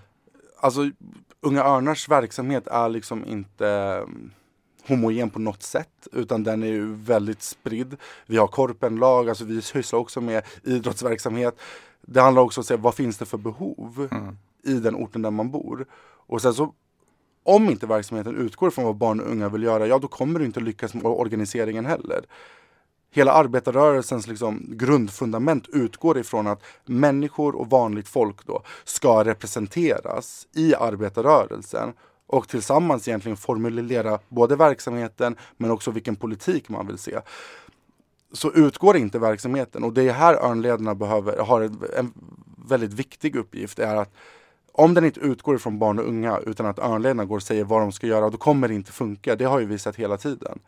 Alltså 0.61 0.91
Unga 1.41 1.65
Örnars 1.65 2.09
verksamhet 2.09 2.67
är 2.67 2.89
liksom 2.89 3.25
inte 3.25 3.69
mm, 3.69 4.31
homogen 4.87 5.31
på 5.31 5.39
något 5.39 5.63
sätt 5.63 6.09
utan 6.13 6.45
den 6.45 6.63
är 6.63 6.67
ju 6.67 6.95
väldigt 6.95 7.43
spridd. 7.43 7.97
Vi 8.27 8.37
har 8.37 8.47
korpenlag, 8.47 9.29
alltså 9.29 9.45
vi 9.45 9.63
sysslar 9.63 9.99
också 9.99 10.21
med 10.21 10.45
idrottsverksamhet. 10.65 11.61
Det 12.03 12.21
handlar 12.21 12.43
också 12.43 12.61
om 12.61 12.63
att 12.63 12.67
se 12.67 12.77
vad 12.77 12.95
finns 12.95 13.19
det 13.19 13.27
för 13.27 13.39
behov 13.39 14.09
mm 14.11 14.37
i 14.65 14.73
den 14.73 14.95
orten 14.95 15.23
där 15.23 15.31
man 15.31 15.51
bor. 15.51 15.87
Och 16.27 16.43
sen 16.43 16.55
så 16.55 16.75
om 17.43 17.71
inte 17.71 17.87
verksamheten 17.87 18.37
utgår 18.37 18.71
från 18.71 18.85
vad 18.85 18.97
barn 18.97 19.21
och 19.21 19.31
unga 19.31 19.49
vill 19.49 19.63
göra, 19.63 19.87
ja 19.87 19.99
då 19.99 20.09
kommer 20.09 20.39
du 20.39 20.47
inte 20.47 20.61
lyckas 20.61 20.95
med 20.95 21.07
organiseringen 21.07 21.87
heller 21.87 22.25
hela 23.11 23.33
arbetarrörelsens 23.33 24.27
liksom 24.27 24.65
grundfundament 24.69 25.69
utgår 25.69 26.19
ifrån 26.19 26.47
att 26.47 26.63
människor 26.85 27.57
och 27.57 27.71
vanligt 27.71 28.09
folk 28.09 28.47
då 28.47 28.63
ska 28.85 29.25
representeras 29.25 30.47
i 30.55 30.75
arbetarrörelsen 30.75 31.93
och 32.27 32.49
tillsammans 32.49 33.09
egentligen 33.09 33.37
formulera 33.37 34.19
både 34.29 34.57
verksamheten 34.57 35.37
men 35.57 35.71
också 35.71 35.91
vilken 35.91 36.17
politik 36.17 36.69
man 36.69 36.87
vill 36.87 36.99
se. 36.99 37.21
Så 38.33 38.53
utgår 38.53 38.97
inte 38.97 39.19
verksamheten 39.19 39.85
och 39.85 39.93
det 39.93 40.09
är 40.09 40.13
här 40.13 40.35
örnledarna 40.35 40.95
behöver, 40.95 41.39
har 41.39 41.61
en 41.97 42.13
väldigt 42.69 42.93
viktig 42.93 43.37
uppgift 43.37 43.79
är 43.79 43.97
att 43.97 44.15
om 44.73 44.95
den 44.95 45.05
inte 45.05 45.21
utgår 45.21 45.57
ifrån 45.57 45.79
barn 45.79 45.99
och 45.99 46.09
unga 46.09 46.39
utan 46.47 46.67
att 46.67 46.79
örnledarna 46.79 47.25
går 47.25 47.37
och 47.37 47.43
säger 47.43 47.65
vad 47.65 47.81
de 47.81 47.93
ska 47.93 48.07
göra, 48.07 48.31
då 48.31 48.39
kommer 48.39 48.69
det 48.69 48.75
inte 48.75 48.93
funka. 48.93 49.37
Det 49.37 49.45
har 49.45 49.61
ju 49.61 49.67
visat 49.67 49.97
hela 49.97 50.17
tiden. 50.17 50.59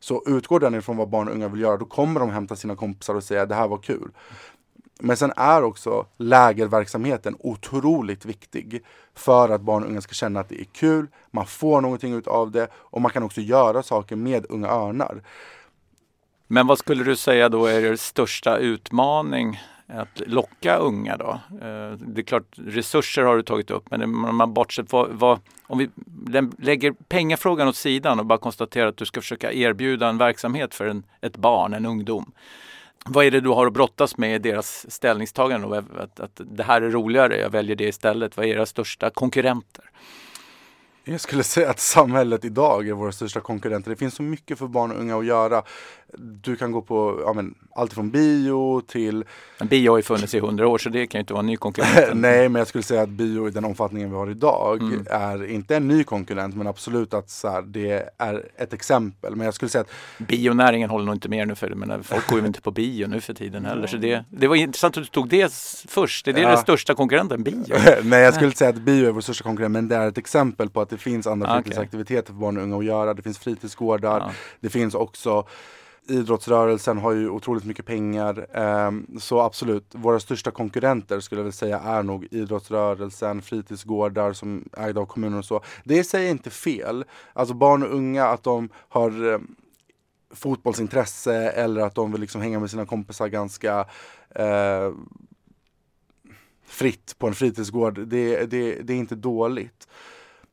Så 0.00 0.22
utgår 0.26 0.60
den 0.60 0.74
ifrån 0.74 0.96
vad 0.96 1.08
barn 1.08 1.28
och 1.28 1.34
unga 1.34 1.48
vill 1.48 1.60
göra, 1.60 1.76
då 1.76 1.84
kommer 1.84 2.20
de 2.20 2.30
hämta 2.30 2.56
sina 2.56 2.76
kompisar 2.76 3.14
och 3.14 3.24
säga 3.24 3.46
det 3.46 3.54
här 3.54 3.68
var 3.68 3.78
kul. 3.78 4.10
Men 5.00 5.16
sen 5.16 5.32
är 5.36 5.62
också 5.62 6.06
lägerverksamheten 6.16 7.36
otroligt 7.40 8.24
viktig 8.24 8.84
för 9.14 9.48
att 9.48 9.60
barn 9.60 9.82
och 9.82 9.90
unga 9.90 10.00
ska 10.00 10.12
känna 10.12 10.40
att 10.40 10.48
det 10.48 10.60
är 10.60 10.64
kul, 10.64 11.06
man 11.30 11.46
får 11.46 11.80
någonting 11.80 12.22
av 12.26 12.50
det 12.50 12.68
och 12.74 13.00
man 13.00 13.10
kan 13.10 13.22
också 13.22 13.40
göra 13.40 13.82
saker 13.82 14.16
med 14.16 14.46
Unga 14.48 14.68
Örnar. 14.68 15.22
Men 16.46 16.66
vad 16.66 16.78
skulle 16.78 17.04
du 17.04 17.16
säga 17.16 17.48
då 17.48 17.66
är 17.66 17.84
er 17.84 17.96
största 17.96 18.56
utmaning 18.56 19.58
att 19.88 20.22
locka 20.26 20.76
unga 20.76 21.16
då? 21.16 21.40
Eh, 21.50 21.92
det 21.92 22.20
är 22.20 22.22
klart, 22.22 22.44
resurser 22.56 23.22
har 23.22 23.36
du 23.36 23.42
tagit 23.42 23.70
upp, 23.70 23.90
men 23.90 24.02
om 24.02 24.36
man 24.36 24.54
bortsett 24.54 24.92
vad, 24.92 25.08
vad, 25.10 25.40
om 25.62 25.78
vi 25.78 25.90
lägger 26.58 26.92
pengafrågan 26.92 27.68
åt 27.68 27.76
sidan 27.76 28.20
och 28.20 28.26
bara 28.26 28.38
konstaterar 28.38 28.86
att 28.86 28.96
du 28.96 29.04
ska 29.04 29.20
försöka 29.20 29.52
erbjuda 29.52 30.08
en 30.08 30.18
verksamhet 30.18 30.74
för 30.74 30.86
en, 30.86 31.02
ett 31.20 31.36
barn, 31.36 31.74
en 31.74 31.86
ungdom. 31.86 32.32
vad 33.04 33.24
är 33.24 33.30
det 33.30 33.40
du 33.40 33.48
har 33.48 33.66
att 33.66 33.72
brottas 33.72 34.16
med 34.16 34.34
i 34.34 34.38
deras 34.38 34.90
ställningstagande? 34.90 35.66
Och 35.66 35.76
att, 35.76 36.20
att 36.20 36.40
det 36.44 36.62
här 36.62 36.82
är 36.82 36.90
roligare, 36.90 37.38
jag 37.38 37.50
väljer 37.50 37.76
det 37.76 37.88
istället. 37.88 38.36
Vad 38.36 38.46
är 38.46 38.50
era 38.50 38.66
största 38.66 39.10
konkurrenter? 39.10 39.90
Jag 41.10 41.20
skulle 41.20 41.42
säga 41.42 41.70
att 41.70 41.80
samhället 41.80 42.44
idag 42.44 42.88
är 42.88 42.92
våra 42.92 43.12
största 43.12 43.40
konkurrenter. 43.40 43.90
Det 43.90 43.96
finns 43.96 44.14
så 44.14 44.22
mycket 44.22 44.58
för 44.58 44.66
barn 44.66 44.90
och 44.90 45.00
unga 45.00 45.18
att 45.18 45.26
göra. 45.26 45.62
Du 46.16 46.56
kan 46.56 46.72
gå 46.72 46.82
på 46.82 47.22
ja, 47.26 47.32
men, 47.32 47.54
allt 47.74 47.92
från 47.92 48.10
bio 48.10 48.80
till... 48.80 49.24
Men 49.58 49.68
bio 49.68 49.90
har 49.90 49.96
ju 49.96 50.02
funnits 50.02 50.34
i 50.34 50.40
hundra 50.40 50.68
år 50.68 50.78
så 50.78 50.88
det 50.88 51.06
kan 51.06 51.18
ju 51.18 51.20
inte 51.20 51.32
vara 51.32 51.40
en 51.40 51.46
ny 51.46 51.56
konkurrent. 51.56 52.10
Nej, 52.14 52.48
men 52.48 52.60
jag 52.60 52.68
skulle 52.68 52.84
säga 52.84 53.02
att 53.02 53.08
bio 53.08 53.48
i 53.48 53.50
den 53.50 53.64
omfattningen 53.64 54.10
vi 54.10 54.16
har 54.16 54.30
idag 54.30 54.82
mm. 54.82 55.06
är 55.10 55.50
inte 55.50 55.76
en 55.76 55.88
ny 55.88 56.04
konkurrent 56.04 56.56
men 56.56 56.66
absolut 56.66 57.14
att 57.14 57.30
så 57.30 57.48
här, 57.48 57.62
det 57.62 58.10
är 58.18 58.48
ett 58.56 58.72
exempel. 58.72 59.36
Men 59.36 59.44
jag 59.44 59.54
skulle 59.54 59.68
säga 59.68 59.82
att... 59.82 59.90
Bionäringen 60.18 60.90
håller 60.90 61.04
nog 61.04 61.14
inte 61.14 61.28
med 61.28 61.48
nu 61.48 61.54
för 61.54 61.74
men 61.74 62.02
folk 62.02 62.26
går 62.26 62.40
ju 62.40 62.46
inte 62.46 62.60
på 62.60 62.70
bio 62.70 63.06
nu 63.06 63.20
för 63.20 63.34
tiden 63.34 63.64
heller. 63.64 63.86
Så 63.86 63.96
det, 63.96 64.24
det 64.30 64.48
var 64.48 64.56
intressant 64.56 64.96
att 64.96 65.02
du 65.02 65.08
tog 65.08 65.28
det 65.28 65.52
först. 65.88 66.28
Är 66.28 66.32
det 66.32 66.40
ja. 66.40 66.48
den 66.48 66.58
största 66.58 66.94
konkurrenten, 66.94 67.42
bio? 67.42 67.74
Nej, 68.02 68.22
jag 68.22 68.34
skulle 68.34 68.46
inte 68.46 68.58
säga 68.58 68.70
att 68.70 68.76
bio 68.76 69.08
är 69.08 69.12
vår 69.12 69.20
största 69.20 69.44
konkurrent 69.44 69.72
men 69.72 69.88
det 69.88 69.96
är 69.96 70.08
ett 70.08 70.18
exempel 70.18 70.70
på 70.70 70.80
att 70.80 70.90
det 70.90 70.98
finns 70.98 71.26
andra 71.26 71.46
okay. 71.46 71.62
fritidsaktiviteter 71.62 72.26
för 72.26 72.40
barn 72.40 72.56
och 72.56 72.62
unga 72.62 72.78
att 72.78 72.84
göra. 72.84 73.14
Det 73.14 73.22
finns 73.22 73.38
fritidsgårdar. 73.38 74.20
Ja. 74.20 74.30
Det 74.60 74.68
finns 74.68 74.94
också 74.94 75.46
idrottsrörelsen 76.08 76.98
har 76.98 77.12
ju 77.12 77.28
otroligt 77.28 77.64
mycket 77.64 77.86
pengar. 77.86 78.46
Eh, 78.52 78.90
så 79.18 79.40
absolut, 79.40 79.94
våra 79.94 80.20
största 80.20 80.50
konkurrenter 80.50 81.20
skulle 81.20 81.38
jag 81.38 81.44
vilja 81.44 81.52
säga 81.52 81.78
är 81.78 82.02
nog 82.02 82.28
idrottsrörelsen, 82.30 83.42
fritidsgårdar 83.42 84.32
som 84.32 84.68
ägda 84.76 85.00
av 85.00 85.06
kommuner 85.06 85.38
och 85.38 85.44
så. 85.44 85.62
Det 85.84 86.04
säger 86.04 86.30
inte 86.30 86.50
fel. 86.50 87.04
Alltså 87.32 87.54
barn 87.54 87.82
och 87.82 87.94
unga, 87.94 88.26
att 88.26 88.42
de 88.42 88.68
har 88.74 89.32
eh, 89.32 89.38
fotbollsintresse 90.34 91.34
eller 91.34 91.80
att 91.80 91.94
de 91.94 92.12
vill 92.12 92.20
liksom 92.20 92.40
hänga 92.40 92.60
med 92.60 92.70
sina 92.70 92.86
kompisar 92.86 93.28
ganska 93.28 93.86
eh, 94.30 94.92
fritt 96.66 97.14
på 97.18 97.26
en 97.26 97.34
fritidsgård. 97.34 98.08
Det, 98.08 98.46
det, 98.46 98.82
det 98.82 98.92
är 98.92 98.96
inte 98.96 99.14
dåligt. 99.14 99.88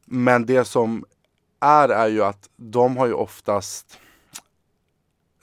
Men 0.05 0.45
det 0.45 0.65
som 0.65 1.05
är, 1.59 1.89
är 1.89 2.07
ju 2.07 2.23
att 2.23 2.49
de 2.55 2.97
har 2.97 3.05
ju 3.05 3.13
oftast 3.13 3.99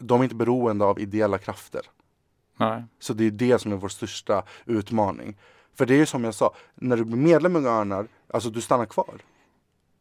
de 0.03 0.20
är 0.20 0.24
inte 0.24 0.36
beroende 0.36 0.84
av 0.84 1.00
ideella 1.00 1.38
krafter. 1.38 1.80
Nej. 2.57 2.84
Så 2.98 3.12
det 3.12 3.24
är 3.24 3.30
det 3.30 3.59
som 3.59 3.72
är 3.72 3.76
vår 3.76 3.88
största 3.88 4.42
utmaning. 4.64 5.36
För 5.74 5.86
det 5.86 5.94
är 5.94 5.98
ju 5.98 6.07
som 6.07 6.24
jag 6.24 6.34
sa, 6.34 6.55
när 6.74 6.96
du 6.96 7.05
blir 7.05 7.16
medlem 7.16 7.57
i 7.57 7.68
Örnar, 7.68 8.09
alltså 8.28 8.50
du 8.50 8.61
stannar 8.61 8.86
kvar. 8.86 9.20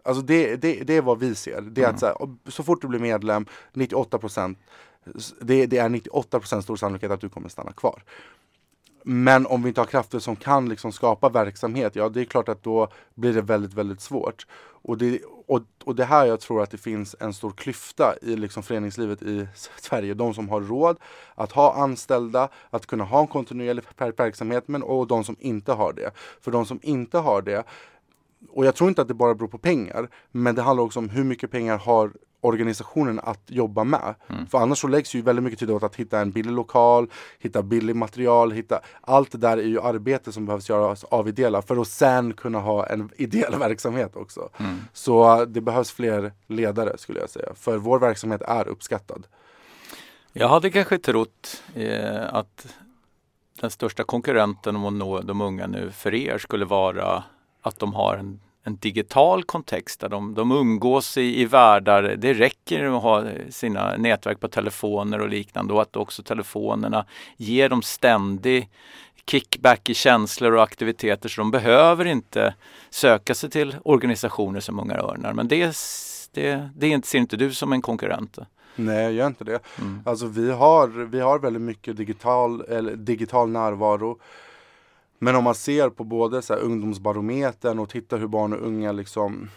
Alltså 0.03 0.21
det, 0.23 0.55
det, 0.55 0.83
det 0.83 0.93
är 0.93 1.01
vad 1.01 1.19
vi 1.19 1.35
ser. 1.35 1.61
Det 1.61 1.81
är 1.81 1.85
mm. 1.85 1.95
att 1.95 1.99
så, 1.99 2.05
här, 2.05 2.15
så 2.51 2.63
fort 2.63 2.81
du 2.81 2.87
blir 2.87 2.99
medlem, 2.99 3.45
98 3.73 4.17
procent, 4.17 4.57
det, 5.41 5.65
det, 5.65 5.77
är 5.77 5.89
98 5.89 6.39
procent 6.39 6.63
stor 6.63 6.75
sannolikhet 6.75 7.11
att 7.11 7.21
du 7.21 7.29
kommer 7.29 7.49
stanna 7.49 7.71
kvar. 7.71 8.03
Men 9.03 9.45
om 9.45 9.63
vi 9.63 9.67
inte 9.67 9.81
har 9.81 9.85
krafter 9.85 10.19
som 10.19 10.35
kan 10.35 10.69
liksom 10.69 10.91
skapa 10.91 11.29
verksamhet, 11.29 11.95
ja 11.95 12.09
det 12.09 12.21
är 12.21 12.25
klart 12.25 12.49
att 12.49 12.63
då 12.63 12.87
blir 13.15 13.33
det 13.33 13.41
väldigt, 13.41 13.73
väldigt 13.73 14.01
svårt. 14.01 14.45
Och 14.83 14.97
det, 14.97 15.21
och, 15.47 15.61
och 15.83 15.95
det 15.95 16.05
här 16.05 16.25
jag 16.25 16.39
tror 16.39 16.63
att 16.63 16.71
det 16.71 16.77
finns 16.77 17.15
en 17.19 17.33
stor 17.33 17.51
klyfta 17.51 18.15
i 18.21 18.35
liksom 18.35 18.63
föreningslivet 18.63 19.21
i 19.21 19.47
Sverige. 19.81 20.13
De 20.13 20.33
som 20.33 20.49
har 20.49 20.61
råd 20.61 20.97
att 21.35 21.51
ha 21.51 21.73
anställda, 21.73 22.49
att 22.69 22.85
kunna 22.85 23.03
ha 23.03 23.19
en 23.19 23.27
kontinuerlig 23.27 23.83
verksamhet, 24.17 24.67
men 24.67 24.83
och 24.83 25.07
de 25.07 25.23
som 25.23 25.35
inte 25.39 25.73
har 25.73 25.93
det. 25.93 26.11
För 26.41 26.51
de 26.51 26.65
som 26.65 26.79
inte 26.83 27.17
har 27.17 27.41
det, 27.41 27.63
och 28.49 28.65
jag 28.65 28.75
tror 28.75 28.89
inte 28.89 29.01
att 29.01 29.07
det 29.07 29.13
bara 29.13 29.35
beror 29.35 29.47
på 29.47 29.57
pengar, 29.57 30.09
men 30.31 30.55
det 30.55 30.61
handlar 30.61 30.83
också 30.83 30.99
om 30.99 31.09
hur 31.09 31.23
mycket 31.23 31.51
pengar 31.51 31.77
har 31.77 32.11
organisationen 32.41 33.19
att 33.23 33.41
jobba 33.47 33.83
med. 33.83 34.15
Mm. 34.27 34.47
För 34.47 34.57
annars 34.57 34.77
så 34.79 34.87
läggs 34.87 35.15
ju 35.15 35.21
väldigt 35.21 35.43
mycket 35.43 35.59
tid 35.59 35.69
åt 35.69 35.83
att 35.83 35.95
hitta 35.95 36.19
en 36.19 36.31
billig 36.31 36.51
lokal, 36.51 37.07
hitta 37.39 37.63
billig 37.63 37.95
material, 37.95 38.51
hitta 38.51 38.79
allt 39.01 39.31
det 39.31 39.37
där 39.37 39.57
är 39.57 39.67
ju 39.67 39.81
arbete 39.81 40.31
som 40.31 40.45
behövs 40.45 40.69
göras 40.69 41.03
av 41.03 41.27
ideella 41.27 41.61
för 41.61 41.81
att 41.81 41.87
sen 41.87 42.33
kunna 42.33 42.59
ha 42.59 42.87
en 42.87 43.09
ideell 43.15 43.55
verksamhet 43.59 44.15
också. 44.15 44.49
Mm. 44.57 44.77
Så 44.93 45.45
det 45.45 45.61
behövs 45.61 45.91
fler 45.91 46.31
ledare 46.47 46.97
skulle 46.97 47.19
jag 47.19 47.29
säga, 47.29 47.53
för 47.55 47.77
vår 47.77 47.99
verksamhet 47.99 48.41
är 48.41 48.67
uppskattad. 48.67 49.27
Jag 50.33 50.47
hade 50.47 50.69
kanske 50.69 50.97
trott 50.97 51.63
eh, 51.75 52.33
att 52.33 52.75
den 53.61 53.71
största 53.71 54.03
konkurrenten 54.03 54.75
om 54.75 54.85
att 54.85 54.93
nå 54.93 55.21
de 55.21 55.41
unga 55.41 55.67
nu 55.67 55.91
för 55.91 56.13
er 56.13 56.37
skulle 56.37 56.65
vara 56.65 57.23
att 57.61 57.79
de 57.79 57.93
har 57.93 58.17
en 58.17 58.39
en 58.63 58.77
digital 58.77 59.43
kontext 59.43 59.99
där 59.99 60.09
de, 60.09 60.33
de 60.33 60.51
umgås 60.51 61.17
i, 61.17 61.41
i 61.41 61.45
världar. 61.45 62.15
Det 62.17 62.33
räcker 62.33 62.83
att 62.83 63.03
ha 63.03 63.25
sina 63.49 63.97
nätverk 63.97 64.39
på 64.39 64.47
telefoner 64.47 65.21
och 65.21 65.29
liknande 65.29 65.73
och 65.73 65.81
att 65.81 65.95
också 65.95 66.23
telefonerna 66.23 67.05
ger 67.37 67.69
dem 67.69 67.81
ständig 67.81 68.69
kickback 69.25 69.89
i 69.89 69.93
känslor 69.93 70.55
och 70.55 70.63
aktiviteter 70.63 71.29
så 71.29 71.41
de 71.41 71.51
behöver 71.51 72.05
inte 72.05 72.55
söka 72.89 73.35
sig 73.35 73.49
till 73.49 73.75
organisationer 73.83 74.59
som 74.59 74.79
Unga 74.79 74.97
Örnar. 74.97 75.33
Men 75.33 75.47
det, 75.47 75.75
det, 76.31 76.69
det 76.75 77.05
ser 77.05 77.19
inte 77.19 77.37
du 77.37 77.53
som 77.53 77.73
en 77.73 77.81
konkurrent? 77.81 78.37
Nej, 78.75 79.03
jag 79.03 79.13
gör 79.13 79.27
inte 79.27 79.43
det. 79.43 79.59
Mm. 79.79 80.01
Alltså 80.05 80.25
vi 80.25 80.51
har, 80.51 80.87
vi 80.87 81.19
har 81.19 81.39
väldigt 81.39 81.61
mycket 81.61 81.97
digital, 81.97 82.61
eller, 82.61 82.95
digital 82.95 83.49
närvaro. 83.49 84.19
Men 85.23 85.35
om 85.35 85.43
man 85.43 85.55
ser 85.55 85.89
på 85.89 86.03
både 86.03 86.41
så 86.41 86.53
här, 86.53 86.61
ungdomsbarometern 86.61 87.79
och 87.79 87.89
tittar 87.89 88.17
hur 88.17 88.27
barn 88.27 88.53
och 88.53 88.67
unga 88.67 88.91
liksom 88.91 89.49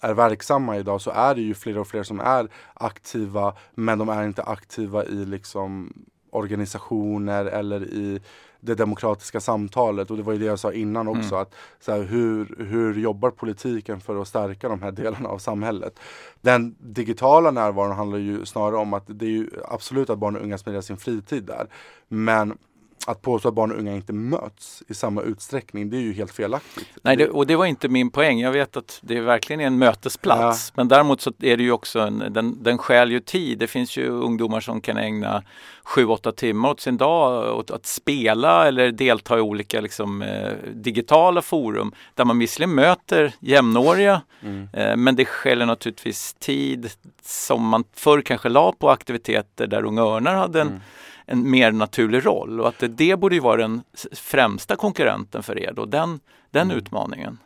är 0.00 0.14
verksamma 0.14 0.76
idag 0.76 1.00
så 1.00 1.10
är 1.10 1.34
det 1.34 1.40
ju 1.40 1.54
fler 1.54 1.78
och 1.78 1.88
fler 1.88 2.02
som 2.02 2.20
är 2.20 2.48
aktiva 2.74 3.54
men 3.74 3.98
de 3.98 4.08
är 4.08 4.24
inte 4.24 4.42
aktiva 4.42 5.04
i 5.04 5.24
liksom 5.24 5.92
organisationer 6.30 7.44
eller 7.44 7.82
i 7.82 8.20
det 8.60 8.74
demokratiska 8.74 9.40
samtalet 9.40 10.10
och 10.10 10.16
det 10.16 10.22
var 10.22 10.32
ju 10.32 10.38
det 10.38 10.44
jag 10.44 10.58
sa 10.58 10.72
innan 10.72 11.08
också 11.08 11.34
mm. 11.34 11.42
att 11.42 11.54
så 11.80 11.92
här, 11.92 12.02
hur, 12.02 12.64
hur 12.68 12.94
jobbar 12.94 13.30
politiken 13.30 14.00
för 14.00 14.20
att 14.20 14.28
stärka 14.28 14.68
de 14.68 14.82
här 14.82 14.92
delarna 14.92 15.28
av 15.28 15.38
samhället? 15.38 15.98
Den 16.40 16.76
digitala 16.78 17.50
närvaron 17.50 17.96
handlar 17.96 18.18
ju 18.18 18.46
snarare 18.46 18.76
om 18.76 18.94
att 18.94 19.04
det 19.06 19.26
är 19.26 19.30
ju 19.30 19.50
absolut 19.68 20.10
att 20.10 20.18
barn 20.18 20.36
och 20.36 20.42
unga 20.42 20.58
spenderar 20.58 20.82
sin 20.82 20.96
fritid 20.96 21.44
där 21.44 21.66
men 22.08 22.58
att 23.06 23.22
påstå 23.22 23.48
att 23.48 23.54
barn 23.54 23.72
och 23.72 23.78
unga 23.78 23.94
inte 23.94 24.12
möts 24.12 24.82
i 24.88 24.94
samma 24.94 25.22
utsträckning, 25.22 25.90
det 25.90 25.96
är 25.96 26.00
ju 26.00 26.12
helt 26.12 26.32
felaktigt. 26.32 26.88
Nej, 27.02 27.16
det, 27.16 27.28
och 27.28 27.46
det 27.46 27.56
var 27.56 27.66
inte 27.66 27.88
min 27.88 28.10
poäng. 28.10 28.40
Jag 28.40 28.52
vet 28.52 28.76
att 28.76 28.98
det 29.02 29.20
verkligen 29.20 29.60
är 29.60 29.66
en 29.66 29.78
mötesplats. 29.78 30.68
Ja. 30.68 30.72
Men 30.76 30.88
däremot 30.88 31.20
så 31.20 31.32
är 31.42 31.56
det 31.56 31.62
ju 31.62 31.72
också 31.72 32.00
en, 32.00 32.24
den, 32.30 32.62
den 32.62 32.78
skäl 32.78 33.12
ju 33.12 33.20
tid. 33.20 33.58
Det 33.58 33.66
finns 33.66 33.96
ju 33.96 34.08
ungdomar 34.08 34.60
som 34.60 34.80
kan 34.80 34.96
ägna 34.96 35.42
sju, 35.84 36.06
åtta 36.06 36.32
timmar 36.32 36.70
åt 36.70 36.80
sin 36.80 36.96
dag 36.96 37.58
åt 37.58 37.70
att 37.70 37.86
spela 37.86 38.68
eller 38.68 38.92
delta 38.92 39.38
i 39.38 39.40
olika 39.40 39.80
liksom, 39.80 40.22
eh, 40.22 40.52
digitala 40.74 41.42
forum 41.42 41.92
där 42.14 42.24
man 42.24 42.38
visserligen 42.38 42.74
möter 42.74 43.34
jämnåriga 43.40 44.22
mm. 44.40 44.68
eh, 44.72 44.96
men 44.96 45.16
det 45.16 45.24
skäller 45.24 45.66
naturligtvis 45.66 46.34
tid 46.38 46.90
som 47.22 47.68
man 47.68 47.84
förr 47.94 48.20
kanske 48.20 48.48
la 48.48 48.72
på 48.72 48.90
aktiviteter 48.90 49.66
där 49.66 49.84
Unga 49.84 50.02
Örnar 50.02 50.34
hade 50.34 50.60
en 50.60 50.68
mm 50.68 50.80
en 51.28 51.50
mer 51.50 51.72
naturlig 51.72 52.26
roll 52.26 52.60
och 52.60 52.68
att 52.68 52.82
det, 52.88 53.16
borde 53.16 53.34
ju 53.34 53.40
vara 53.40 53.56
den 53.56 53.82
främsta 54.12 54.76
konkurrenten 54.76 55.42
för 55.42 55.58
er 55.58 55.72
då, 55.72 55.86
den, 55.86 56.20
den 56.50 56.62
mm. 56.62 56.76
utmaningen. 56.76 57.38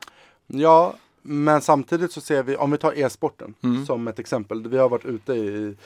Ja, 0.47 0.95
men 1.23 1.61
samtidigt 1.61 2.13
så 2.13 2.21
ser 2.21 2.43
vi, 2.43 2.57
om 2.57 2.71
vi 2.71 2.79
tar 2.79 2.99
e-sporten 2.99 3.55
mm. 3.63 3.87
som 3.87 4.09
ett 4.09 4.19
exempel. 4.19 4.69
Vi 4.69 4.79
har 4.79 4.89
varit 4.89 5.05
ute 5.05 5.33
i 5.33 5.77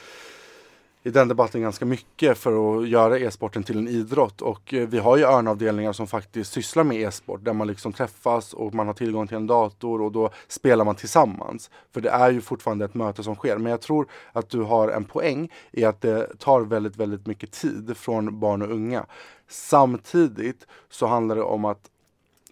i 1.07 1.11
den 1.11 1.29
debatten 1.29 1.63
ganska 1.63 1.85
mycket 1.85 2.39
för 2.39 2.79
att 2.79 2.89
göra 2.89 3.19
e-sporten 3.19 3.63
till 3.63 3.79
en 3.79 3.89
idrott. 3.89 4.43
Och 4.43 4.75
eh, 4.75 4.89
vi 4.89 4.99
har 4.99 5.17
ju 5.17 5.25
örnavdelningar 5.25 5.93
som 5.93 6.07
faktiskt 6.07 6.53
sysslar 6.53 6.85
med 6.85 6.97
e-sport 6.97 7.45
där 7.45 7.53
man 7.53 7.67
liksom 7.67 7.93
träffas 7.93 8.53
och 8.53 8.75
man 8.75 8.87
har 8.87 8.95
tillgång 8.95 9.27
till 9.27 9.37
en 9.37 9.47
dator 9.47 10.03
och 10.03 10.13
då 10.13 10.31
spelar 10.49 10.85
man 10.85 10.95
tillsammans. 10.95 11.71
För 11.93 12.01
det 12.01 12.11
är 12.11 12.31
ju 12.31 12.41
fortfarande 12.41 12.85
ett 12.85 12.95
möte 12.95 13.23
som 13.23 13.35
sker. 13.35 13.59
Men 13.59 13.71
jag 13.71 13.81
tror 13.81 14.07
att 14.33 14.51
du 14.51 14.63
har 14.63 14.89
en 14.89 15.05
poäng 15.05 15.53
i 15.71 15.85
att 15.85 16.01
det 16.01 16.39
tar 16.39 16.61
väldigt, 16.61 16.97
väldigt 16.97 17.27
mycket 17.27 17.53
tid 17.53 17.97
från 17.97 18.41
barn 18.41 18.63
och 18.63 18.71
unga. 18.71 19.07
Samtidigt 19.49 20.67
så 20.91 21.07
handlar 21.07 21.37
det 21.37 21.43
om 21.43 21.65
att 21.65 21.91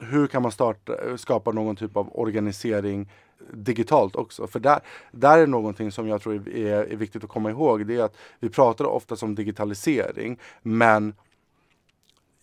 hur 0.00 0.26
kan 0.26 0.42
man 0.42 0.52
starta, 0.52 0.92
skapa 1.16 1.52
någon 1.52 1.76
typ 1.76 1.96
av 1.96 2.18
organisering 2.18 3.10
digitalt 3.52 4.16
också. 4.16 4.46
För 4.46 4.60
där, 4.60 4.80
där 5.12 5.38
är 5.38 5.46
någonting 5.46 5.92
som 5.92 6.08
jag 6.08 6.22
tror 6.22 6.48
är, 6.48 6.92
är 6.92 6.96
viktigt 6.96 7.24
att 7.24 7.30
komma 7.30 7.50
ihåg. 7.50 7.86
Det 7.86 7.96
är 7.96 8.02
att 8.02 8.16
vi 8.40 8.48
pratar 8.48 8.84
ofta 8.84 9.16
om 9.22 9.34
digitalisering 9.34 10.38
men 10.62 11.14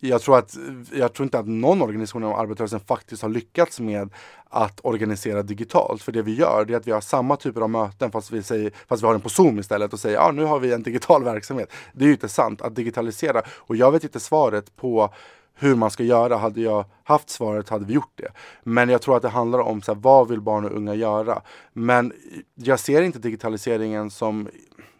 jag 0.04 0.22
tror, 0.22 0.38
att, 0.38 0.58
jag 0.94 1.14
tror 1.14 1.24
inte 1.24 1.40
att 1.40 1.48
någon 1.48 1.82
organisation 1.82 2.24
inom 2.24 2.36
arbetarrörelsen 2.36 2.80
faktiskt 2.80 3.22
har 3.22 3.30
lyckats 3.30 3.80
med 3.80 4.10
att 4.50 4.80
organisera 4.84 5.44
digitalt. 5.44 6.02
För 6.02 6.12
det 6.12 6.22
vi 6.22 6.36
gör 6.36 6.66
det 6.66 6.74
är 6.74 6.78
att 6.78 6.88
vi 6.88 6.92
har 6.92 7.02
samma 7.02 7.36
typer 7.36 7.62
av 7.62 7.70
möten 7.70 8.12
fast 8.12 8.32
vi, 8.32 8.44
säger, 8.44 8.72
fast 8.88 9.04
vi 9.04 9.06
har 9.06 9.14
den 9.14 9.22
på 9.22 9.30
Zoom 9.30 9.60
istället 9.60 9.94
och 9.94 10.00
säger 10.00 10.16
ja 10.16 10.32
nu 10.32 10.44
har 10.44 10.60
vi 10.60 10.74
en 10.74 10.84
digital 10.84 11.24
verksamhet. 11.24 11.72
Det 11.94 12.04
är 12.04 12.08
ju 12.08 12.14
inte 12.14 12.30
sant 12.30 12.62
att 12.62 12.76
digitalisera. 12.76 13.42
Och 13.48 13.76
jag 13.76 13.92
vet 13.92 14.04
inte 14.04 14.20
svaret 14.20 14.76
på 14.76 15.14
hur 15.54 15.76
man 15.76 15.92
ska 15.92 16.04
göra. 16.04 16.38
Hade 16.38 16.62
jag 16.62 16.86
haft 17.04 17.30
svaret 17.30 17.70
hade 17.70 17.86
vi 17.86 17.94
gjort 17.94 18.14
det. 18.16 18.32
Men 18.64 18.90
jag 18.90 19.02
tror 19.02 19.16
att 19.16 19.22
det 19.22 19.30
handlar 19.30 19.60
om 19.60 19.82
så 19.82 19.94
här, 19.94 20.02
vad 20.02 20.28
vill 20.28 20.42
barn 20.42 20.66
och 20.66 20.72
unga 20.72 20.96
göra? 20.96 21.42
Men 21.74 22.14
jag 22.56 22.80
ser 22.80 23.02
inte 23.02 23.20
digitaliseringen 23.20 24.10
som 24.10 24.48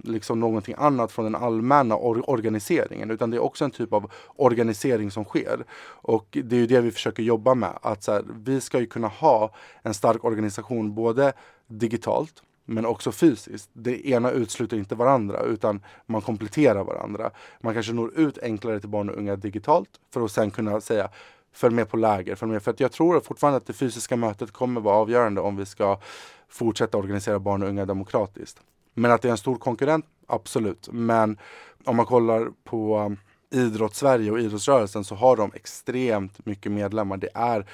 liksom 0.04 0.40
någonting 0.40 0.76
annat 0.78 1.12
från 1.12 1.26
den 1.26 1.36
allmänna 1.36 1.96
or 1.96 2.30
organiseringen 2.30 3.12
utan 3.12 3.32
det 3.32 3.38
är 3.38 3.44
också 3.44 3.66
en 3.66 3.72
typ 3.72 3.94
av 3.94 4.12
organisering 4.36 5.12
som 5.12 5.24
sker. 5.24 5.66
Och 5.84 6.28
det 6.44 6.56
är 6.56 6.60
ju 6.60 6.68
det 6.68 6.82
vi 6.82 6.92
försöker 6.92 7.24
jobba 7.24 7.56
med. 7.56 7.80
Att 7.82 8.04
så 8.04 8.12
här, 8.12 8.24
vi 8.44 8.62
ska 8.62 8.80
ju 8.80 8.86
kunna 8.86 9.08
ha 9.08 9.54
en 9.82 9.94
stark 9.94 10.24
organisation 10.24 10.96
både 10.96 11.34
digitalt 11.68 12.44
men 12.72 12.86
också 12.86 13.12
fysiskt. 13.12 13.70
Det 13.74 14.10
ena 14.10 14.32
utesluter 14.32 14.78
inte 14.78 14.96
varandra 14.96 15.42
utan 15.42 15.84
man 16.06 16.22
kompletterar 16.22 16.84
varandra. 16.84 17.32
Man 17.60 17.74
kanske 17.74 17.94
når 17.94 18.20
ut 18.20 18.38
enklare 18.38 18.80
till 18.80 18.90
barn 18.90 19.10
och 19.10 19.18
unga 19.18 19.36
digitalt 19.36 19.90
för 20.14 20.26
att 20.26 20.32
sen 20.32 20.52
kunna 20.52 20.82
säga 20.82 21.10
följ 21.54 21.76
med 21.76 21.90
på 21.90 21.98
läger. 21.98 22.36
Följ 22.36 22.52
med. 22.52 22.64
För 22.64 22.72
att 22.72 22.80
jag 22.80 22.92
tror 22.92 23.20
fortfarande 23.20 23.58
att 23.58 23.68
det 23.68 23.74
fysiska 23.74 24.16
mötet 24.16 24.52
kommer 24.52 24.82
vara 24.82 24.96
avgörande 24.96 25.42
om 25.42 25.56
vi 25.58 25.66
ska 25.66 26.00
fortsätta 26.50 26.98
organisera 26.98 27.40
barn 27.40 27.64
och 27.64 27.70
unga 27.70 27.86
demokratiskt. 27.86 28.62
Men 28.94 29.12
att 29.12 29.22
det 29.22 29.28
är 29.28 29.32
en 29.32 29.38
stor 29.38 29.56
konkurrent, 29.56 30.06
absolut. 30.28 30.90
Men 30.92 31.38
om 31.86 31.96
man 31.96 32.06
kollar 32.06 32.52
på 32.64 33.00
um, 33.00 33.18
idrottssverige 33.52 34.32
och 34.32 34.40
idrottsrörelsen 34.40 35.04
så 35.04 35.16
har 35.16 35.38
de 35.38 35.52
extremt 35.54 36.46
mycket 36.46 36.72
medlemmar. 36.72 37.18
Det 37.18 37.30
är, 37.34 37.66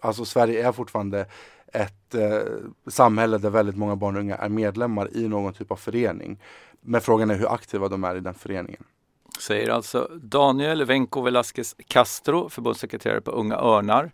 alltså 0.00 0.24
Sverige 0.24 0.68
är 0.68 0.72
fortfarande 0.72 1.26
ett 1.72 2.14
eh, 2.14 2.38
samhälle 2.86 3.38
där 3.38 3.50
väldigt 3.50 3.76
många 3.76 3.96
barn 3.96 4.16
och 4.16 4.20
unga 4.20 4.36
är 4.36 4.48
medlemmar 4.48 5.16
i 5.16 5.28
någon 5.28 5.52
typ 5.52 5.70
av 5.70 5.76
förening. 5.76 6.38
Men 6.80 7.00
frågan 7.00 7.30
är 7.30 7.34
hur 7.34 7.54
aktiva 7.54 7.88
de 7.88 8.04
är 8.04 8.16
i 8.16 8.20
den 8.20 8.34
föreningen. 8.34 8.84
Säger 9.38 9.70
alltså 9.70 10.10
Daniel 10.22 10.84
Venko 10.84 11.22
Velasquez 11.22 11.76
Castro, 11.86 12.48
förbundssekreterare 12.48 13.20
på 13.20 13.30
Unga 13.30 13.56
Örnar. 13.56 14.10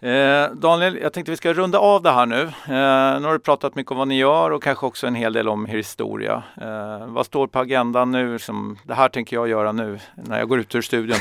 Eh, 0.00 0.50
Daniel, 0.50 0.98
jag 1.02 1.12
tänkte 1.12 1.30
vi 1.30 1.36
ska 1.36 1.52
runda 1.52 1.78
av 1.78 2.02
det 2.02 2.10
här 2.10 2.26
nu. 2.26 2.42
Eh, 2.42 3.20
nu 3.20 3.26
har 3.26 3.32
du 3.32 3.38
pratat 3.38 3.74
mycket 3.74 3.92
om 3.92 3.98
vad 3.98 4.08
ni 4.08 4.18
gör 4.18 4.50
och 4.50 4.62
kanske 4.62 4.86
också 4.86 5.06
en 5.06 5.14
hel 5.14 5.32
del 5.32 5.48
om 5.48 5.66
er 5.66 5.76
historia. 5.76 6.42
Eh, 6.60 7.06
vad 7.06 7.26
står 7.26 7.46
på 7.46 7.58
agendan 7.58 8.10
nu? 8.10 8.38
Som, 8.38 8.78
det 8.84 8.94
här 8.94 9.08
tänker 9.08 9.36
jag 9.36 9.48
göra 9.48 9.72
nu 9.72 9.98
när 10.14 10.38
jag 10.38 10.48
går 10.48 10.58
ut 10.58 10.74
ur 10.74 10.82
studion. 10.82 11.18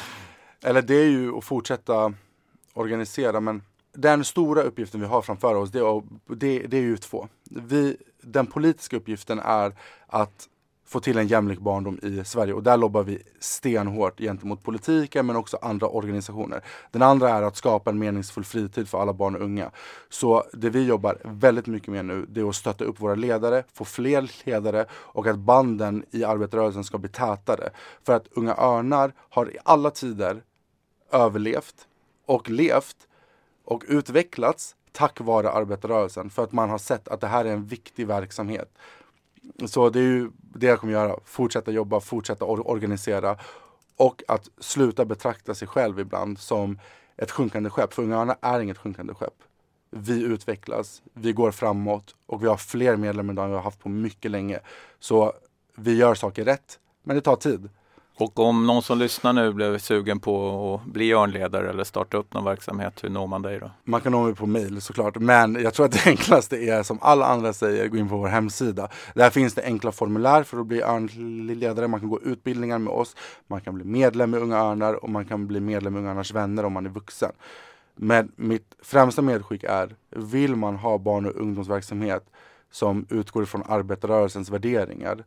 Eller 0.64 0.82
det 0.82 0.94
är 0.94 1.10
ju 1.10 1.36
att 1.36 1.44
fortsätta 1.44 2.12
organisera 2.74 3.40
men 3.40 3.62
den 3.92 4.24
stora 4.24 4.62
uppgiften 4.62 5.00
vi 5.00 5.06
har 5.06 5.22
framför 5.22 5.54
oss 5.54 5.70
det 5.70 5.78
är, 5.78 6.02
det, 6.26 6.58
det 6.58 6.76
är 6.76 6.82
ju 6.82 6.96
två. 6.96 7.28
Vi, 7.50 7.96
den 8.22 8.46
politiska 8.46 8.96
uppgiften 8.96 9.38
är 9.38 9.74
att 10.06 10.48
få 10.88 11.00
till 11.00 11.18
en 11.18 11.26
jämlik 11.26 11.58
barndom 11.58 11.98
i 12.02 12.24
Sverige 12.24 12.52
och 12.52 12.62
där 12.62 12.76
lobbar 12.76 13.02
vi 13.02 13.22
stenhårt 13.40 14.18
gentemot 14.20 14.62
politiken 14.62 15.26
men 15.26 15.36
också 15.36 15.58
andra 15.62 15.88
organisationer. 15.88 16.64
Den 16.90 17.02
andra 17.02 17.30
är 17.30 17.42
att 17.42 17.56
skapa 17.56 17.90
en 17.90 17.98
meningsfull 17.98 18.44
fritid 18.44 18.88
för 18.88 19.00
alla 19.00 19.12
barn 19.12 19.36
och 19.36 19.42
unga. 19.42 19.70
Så 20.08 20.44
det 20.52 20.70
vi 20.70 20.86
jobbar 20.86 21.18
väldigt 21.24 21.66
mycket 21.66 21.88
med 21.88 22.04
nu 22.04 22.26
det 22.28 22.40
är 22.40 22.48
att 22.48 22.54
stötta 22.54 22.84
upp 22.84 23.00
våra 23.00 23.14
ledare, 23.14 23.64
få 23.72 23.84
fler 23.84 24.30
ledare 24.44 24.86
och 24.92 25.26
att 25.26 25.38
banden 25.38 26.04
i 26.10 26.24
arbetarrörelsen 26.24 26.84
ska 26.84 26.98
bli 26.98 27.10
tätare. 27.10 27.70
För 28.02 28.12
att 28.12 28.26
Unga 28.30 28.54
Örnar 28.56 29.12
har 29.18 29.50
i 29.50 29.58
alla 29.64 29.90
tider 29.90 30.42
överlevt 31.12 31.86
och 32.26 32.50
levt 32.50 33.07
och 33.68 33.84
utvecklats 33.88 34.76
tack 34.92 35.20
vare 35.20 35.50
arbetarrörelsen 35.50 36.30
för 36.30 36.44
att 36.44 36.52
man 36.52 36.70
har 36.70 36.78
sett 36.78 37.08
att 37.08 37.20
det 37.20 37.26
här 37.26 37.44
är 37.44 37.52
en 37.52 37.66
viktig 37.66 38.06
verksamhet. 38.06 38.78
Så 39.66 39.90
det 39.90 39.98
är 39.98 40.02
ju 40.02 40.30
det 40.38 40.66
jag 40.66 40.80
kommer 40.80 40.92
göra. 40.92 41.16
Fortsätta 41.24 41.70
jobba, 41.70 42.00
fortsätta 42.00 42.44
or 42.44 42.70
organisera 42.70 43.36
och 43.96 44.22
att 44.28 44.48
sluta 44.58 45.04
betrakta 45.04 45.54
sig 45.54 45.68
själv 45.68 46.00
ibland 46.00 46.38
som 46.38 46.78
ett 47.16 47.30
sjunkande 47.30 47.70
skepp. 47.70 47.94
För 47.94 48.02
Unga 48.02 48.36
är 48.40 48.60
inget 48.60 48.78
sjunkande 48.78 49.14
skepp. 49.14 49.34
Vi 49.90 50.22
utvecklas, 50.22 51.02
vi 51.12 51.32
går 51.32 51.50
framåt 51.50 52.14
och 52.26 52.42
vi 52.42 52.46
har 52.46 52.56
fler 52.56 52.96
medlemmar 52.96 53.42
än 53.42 53.50
vi 53.50 53.56
har 53.56 53.62
haft 53.62 53.80
på 53.80 53.88
mycket 53.88 54.30
länge. 54.30 54.60
Så 54.98 55.32
vi 55.76 55.96
gör 55.96 56.14
saker 56.14 56.44
rätt, 56.44 56.78
men 57.02 57.16
det 57.16 57.22
tar 57.22 57.36
tid. 57.36 57.68
Och 58.20 58.38
om 58.38 58.66
någon 58.66 58.82
som 58.82 58.98
lyssnar 58.98 59.32
nu 59.32 59.52
blev 59.52 59.78
sugen 59.78 60.20
på 60.20 60.74
att 60.74 60.92
bli 60.92 61.12
örnledare 61.12 61.70
eller 61.70 61.84
starta 61.84 62.16
upp 62.16 62.34
någon 62.34 62.44
verksamhet, 62.44 63.04
hur 63.04 63.10
når 63.10 63.26
man 63.26 63.42
dig 63.42 63.60
då? 63.60 63.70
Man 63.84 64.00
kan 64.00 64.12
nå 64.12 64.24
mig 64.24 64.34
på 64.34 64.46
mail 64.46 64.80
såklart, 64.80 65.16
men 65.16 65.54
jag 65.54 65.74
tror 65.74 65.86
att 65.86 65.92
det 65.92 66.06
enklaste 66.06 66.56
är 66.56 66.82
som 66.82 66.98
alla 67.02 67.26
andra 67.26 67.52
säger, 67.52 67.88
gå 67.88 67.96
in 67.96 68.08
på 68.08 68.16
vår 68.16 68.28
hemsida. 68.28 68.88
Där 69.14 69.30
finns 69.30 69.54
det 69.54 69.64
enkla 69.64 69.92
formulär 69.92 70.42
för 70.42 70.60
att 70.60 70.66
bli 70.66 70.82
örnledare. 70.82 71.88
Man 71.88 72.00
kan 72.00 72.08
gå 72.08 72.20
utbildningar 72.20 72.78
med 72.78 72.92
oss, 72.92 73.16
man 73.46 73.60
kan 73.60 73.74
bli 73.74 73.84
medlem 73.84 74.34
i 74.34 74.38
Unga 74.38 74.58
Örnar 74.58 74.94
och 74.94 75.10
man 75.10 75.24
kan 75.24 75.46
bli 75.46 75.60
medlem 75.60 75.96
i 75.96 75.98
Unga 75.98 76.10
Örnars 76.10 76.32
vänner 76.32 76.64
om 76.64 76.72
man 76.72 76.86
är 76.86 76.90
vuxen. 76.90 77.32
Men 77.96 78.32
mitt 78.36 78.74
främsta 78.82 79.22
medskick 79.22 79.64
är, 79.64 79.96
vill 80.10 80.56
man 80.56 80.76
ha 80.76 80.98
barn 80.98 81.26
och 81.26 81.36
ungdomsverksamhet 81.36 82.30
som 82.70 83.06
utgår 83.10 83.44
från 83.44 83.62
arbetarrörelsens 83.66 84.50
värderingar 84.50 85.24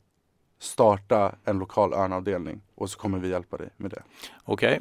starta 0.59 1.35
en 1.45 1.59
lokal 1.59 1.93
örnavdelning 1.93 2.61
och 2.81 2.89
så 2.89 2.97
kommer 2.97 3.19
vi 3.19 3.29
hjälpa 3.29 3.57
dig 3.57 3.69
med 3.77 3.91
det. 3.91 4.01
Okej, 4.43 4.69
okay. 4.69 4.79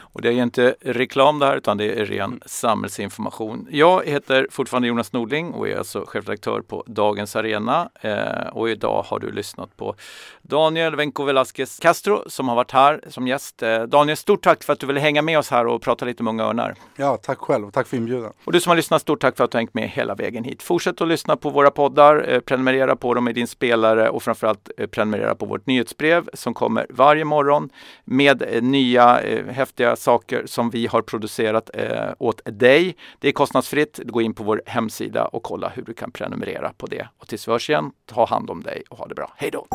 och 0.00 0.22
det 0.22 0.28
är 0.28 0.32
inte 0.32 0.74
reklam 0.80 1.38
det 1.38 1.46
här 1.46 1.56
utan 1.56 1.76
det 1.76 2.00
är 2.00 2.06
ren 2.06 2.24
mm. 2.24 2.40
samhällsinformation. 2.46 3.68
Jag 3.70 4.06
heter 4.06 4.46
fortfarande 4.50 4.88
Jonas 4.88 5.12
Nordling 5.12 5.52
och 5.52 5.68
är 5.68 5.78
alltså 5.78 6.04
chefredaktör 6.06 6.60
på 6.60 6.84
Dagens 6.86 7.36
Arena 7.36 7.90
eh, 8.00 8.46
och 8.52 8.70
idag 8.70 9.02
har 9.02 9.18
du 9.18 9.32
lyssnat 9.32 9.76
på 9.76 9.94
Daniel 10.42 10.96
Venko 10.96 11.24
Velasquez 11.24 11.78
Castro 11.78 12.22
som 12.26 12.48
har 12.48 12.56
varit 12.56 12.70
här 12.70 13.00
som 13.08 13.28
gäst. 13.28 13.62
Eh, 13.62 13.82
Daniel, 13.82 14.16
stort 14.16 14.42
tack 14.42 14.64
för 14.64 14.72
att 14.72 14.80
du 14.80 14.86
ville 14.86 15.00
hänga 15.00 15.22
med 15.22 15.38
oss 15.38 15.50
här 15.50 15.66
och 15.66 15.82
prata 15.82 16.04
lite 16.04 16.22
om 16.22 16.28
Unga 16.28 16.44
Örnar. 16.44 16.74
Ja, 16.96 17.16
tack 17.16 17.38
själv 17.38 17.66
och 17.66 17.72
tack 17.72 17.86
för 17.86 17.96
inbjudan. 17.96 18.32
Och 18.44 18.52
du 18.52 18.60
som 18.60 18.70
har 18.70 18.76
lyssnat, 18.76 19.02
stort 19.02 19.20
tack 19.20 19.36
för 19.36 19.44
att 19.44 19.50
du 19.50 19.56
har 19.56 19.60
hängt 19.60 19.74
med 19.74 19.88
hela 19.88 20.14
vägen 20.14 20.44
hit. 20.44 20.62
Fortsätt 20.62 21.00
att 21.00 21.08
lyssna 21.08 21.36
på 21.36 21.50
våra 21.50 21.70
poddar, 21.70 22.24
eh, 22.28 22.40
prenumerera 22.40 22.96
på 22.96 23.14
dem 23.14 23.28
i 23.28 23.32
din 23.32 23.46
spelare 23.46 24.10
och 24.10 24.22
framförallt 24.22 24.70
eh, 24.78 24.86
prenumerera 24.86 25.34
på 25.34 25.46
vårt 25.46 25.66
nyhetsbrev 25.66 26.28
som 26.34 26.54
kommer 26.54 26.86
varje 26.90 27.24
morgon 27.24 27.39
imorgon 27.40 27.70
med 28.04 28.42
eh, 28.42 28.62
nya 28.62 29.20
eh, 29.20 29.46
häftiga 29.46 29.96
saker 29.96 30.46
som 30.46 30.70
vi 30.70 30.86
har 30.86 31.02
producerat 31.02 31.70
eh, 31.74 32.12
åt 32.18 32.40
dig. 32.44 32.96
Det 33.18 33.28
är 33.28 33.32
kostnadsfritt. 33.32 34.00
Gå 34.04 34.22
in 34.22 34.34
på 34.34 34.42
vår 34.42 34.62
hemsida 34.66 35.24
och 35.24 35.42
kolla 35.42 35.68
hur 35.68 35.82
du 35.82 35.94
kan 35.94 36.10
prenumerera 36.10 36.72
på 36.72 36.86
det. 36.86 37.08
Och 37.18 37.28
tills 37.28 37.48
vi 37.48 37.52
hörs 37.52 37.70
igen, 37.70 37.92
ta 38.06 38.26
hand 38.26 38.50
om 38.50 38.62
dig 38.62 38.82
och 38.90 38.98
ha 38.98 39.06
det 39.06 39.14
bra. 39.14 39.32
Hej 39.36 39.50
då! 39.50 39.66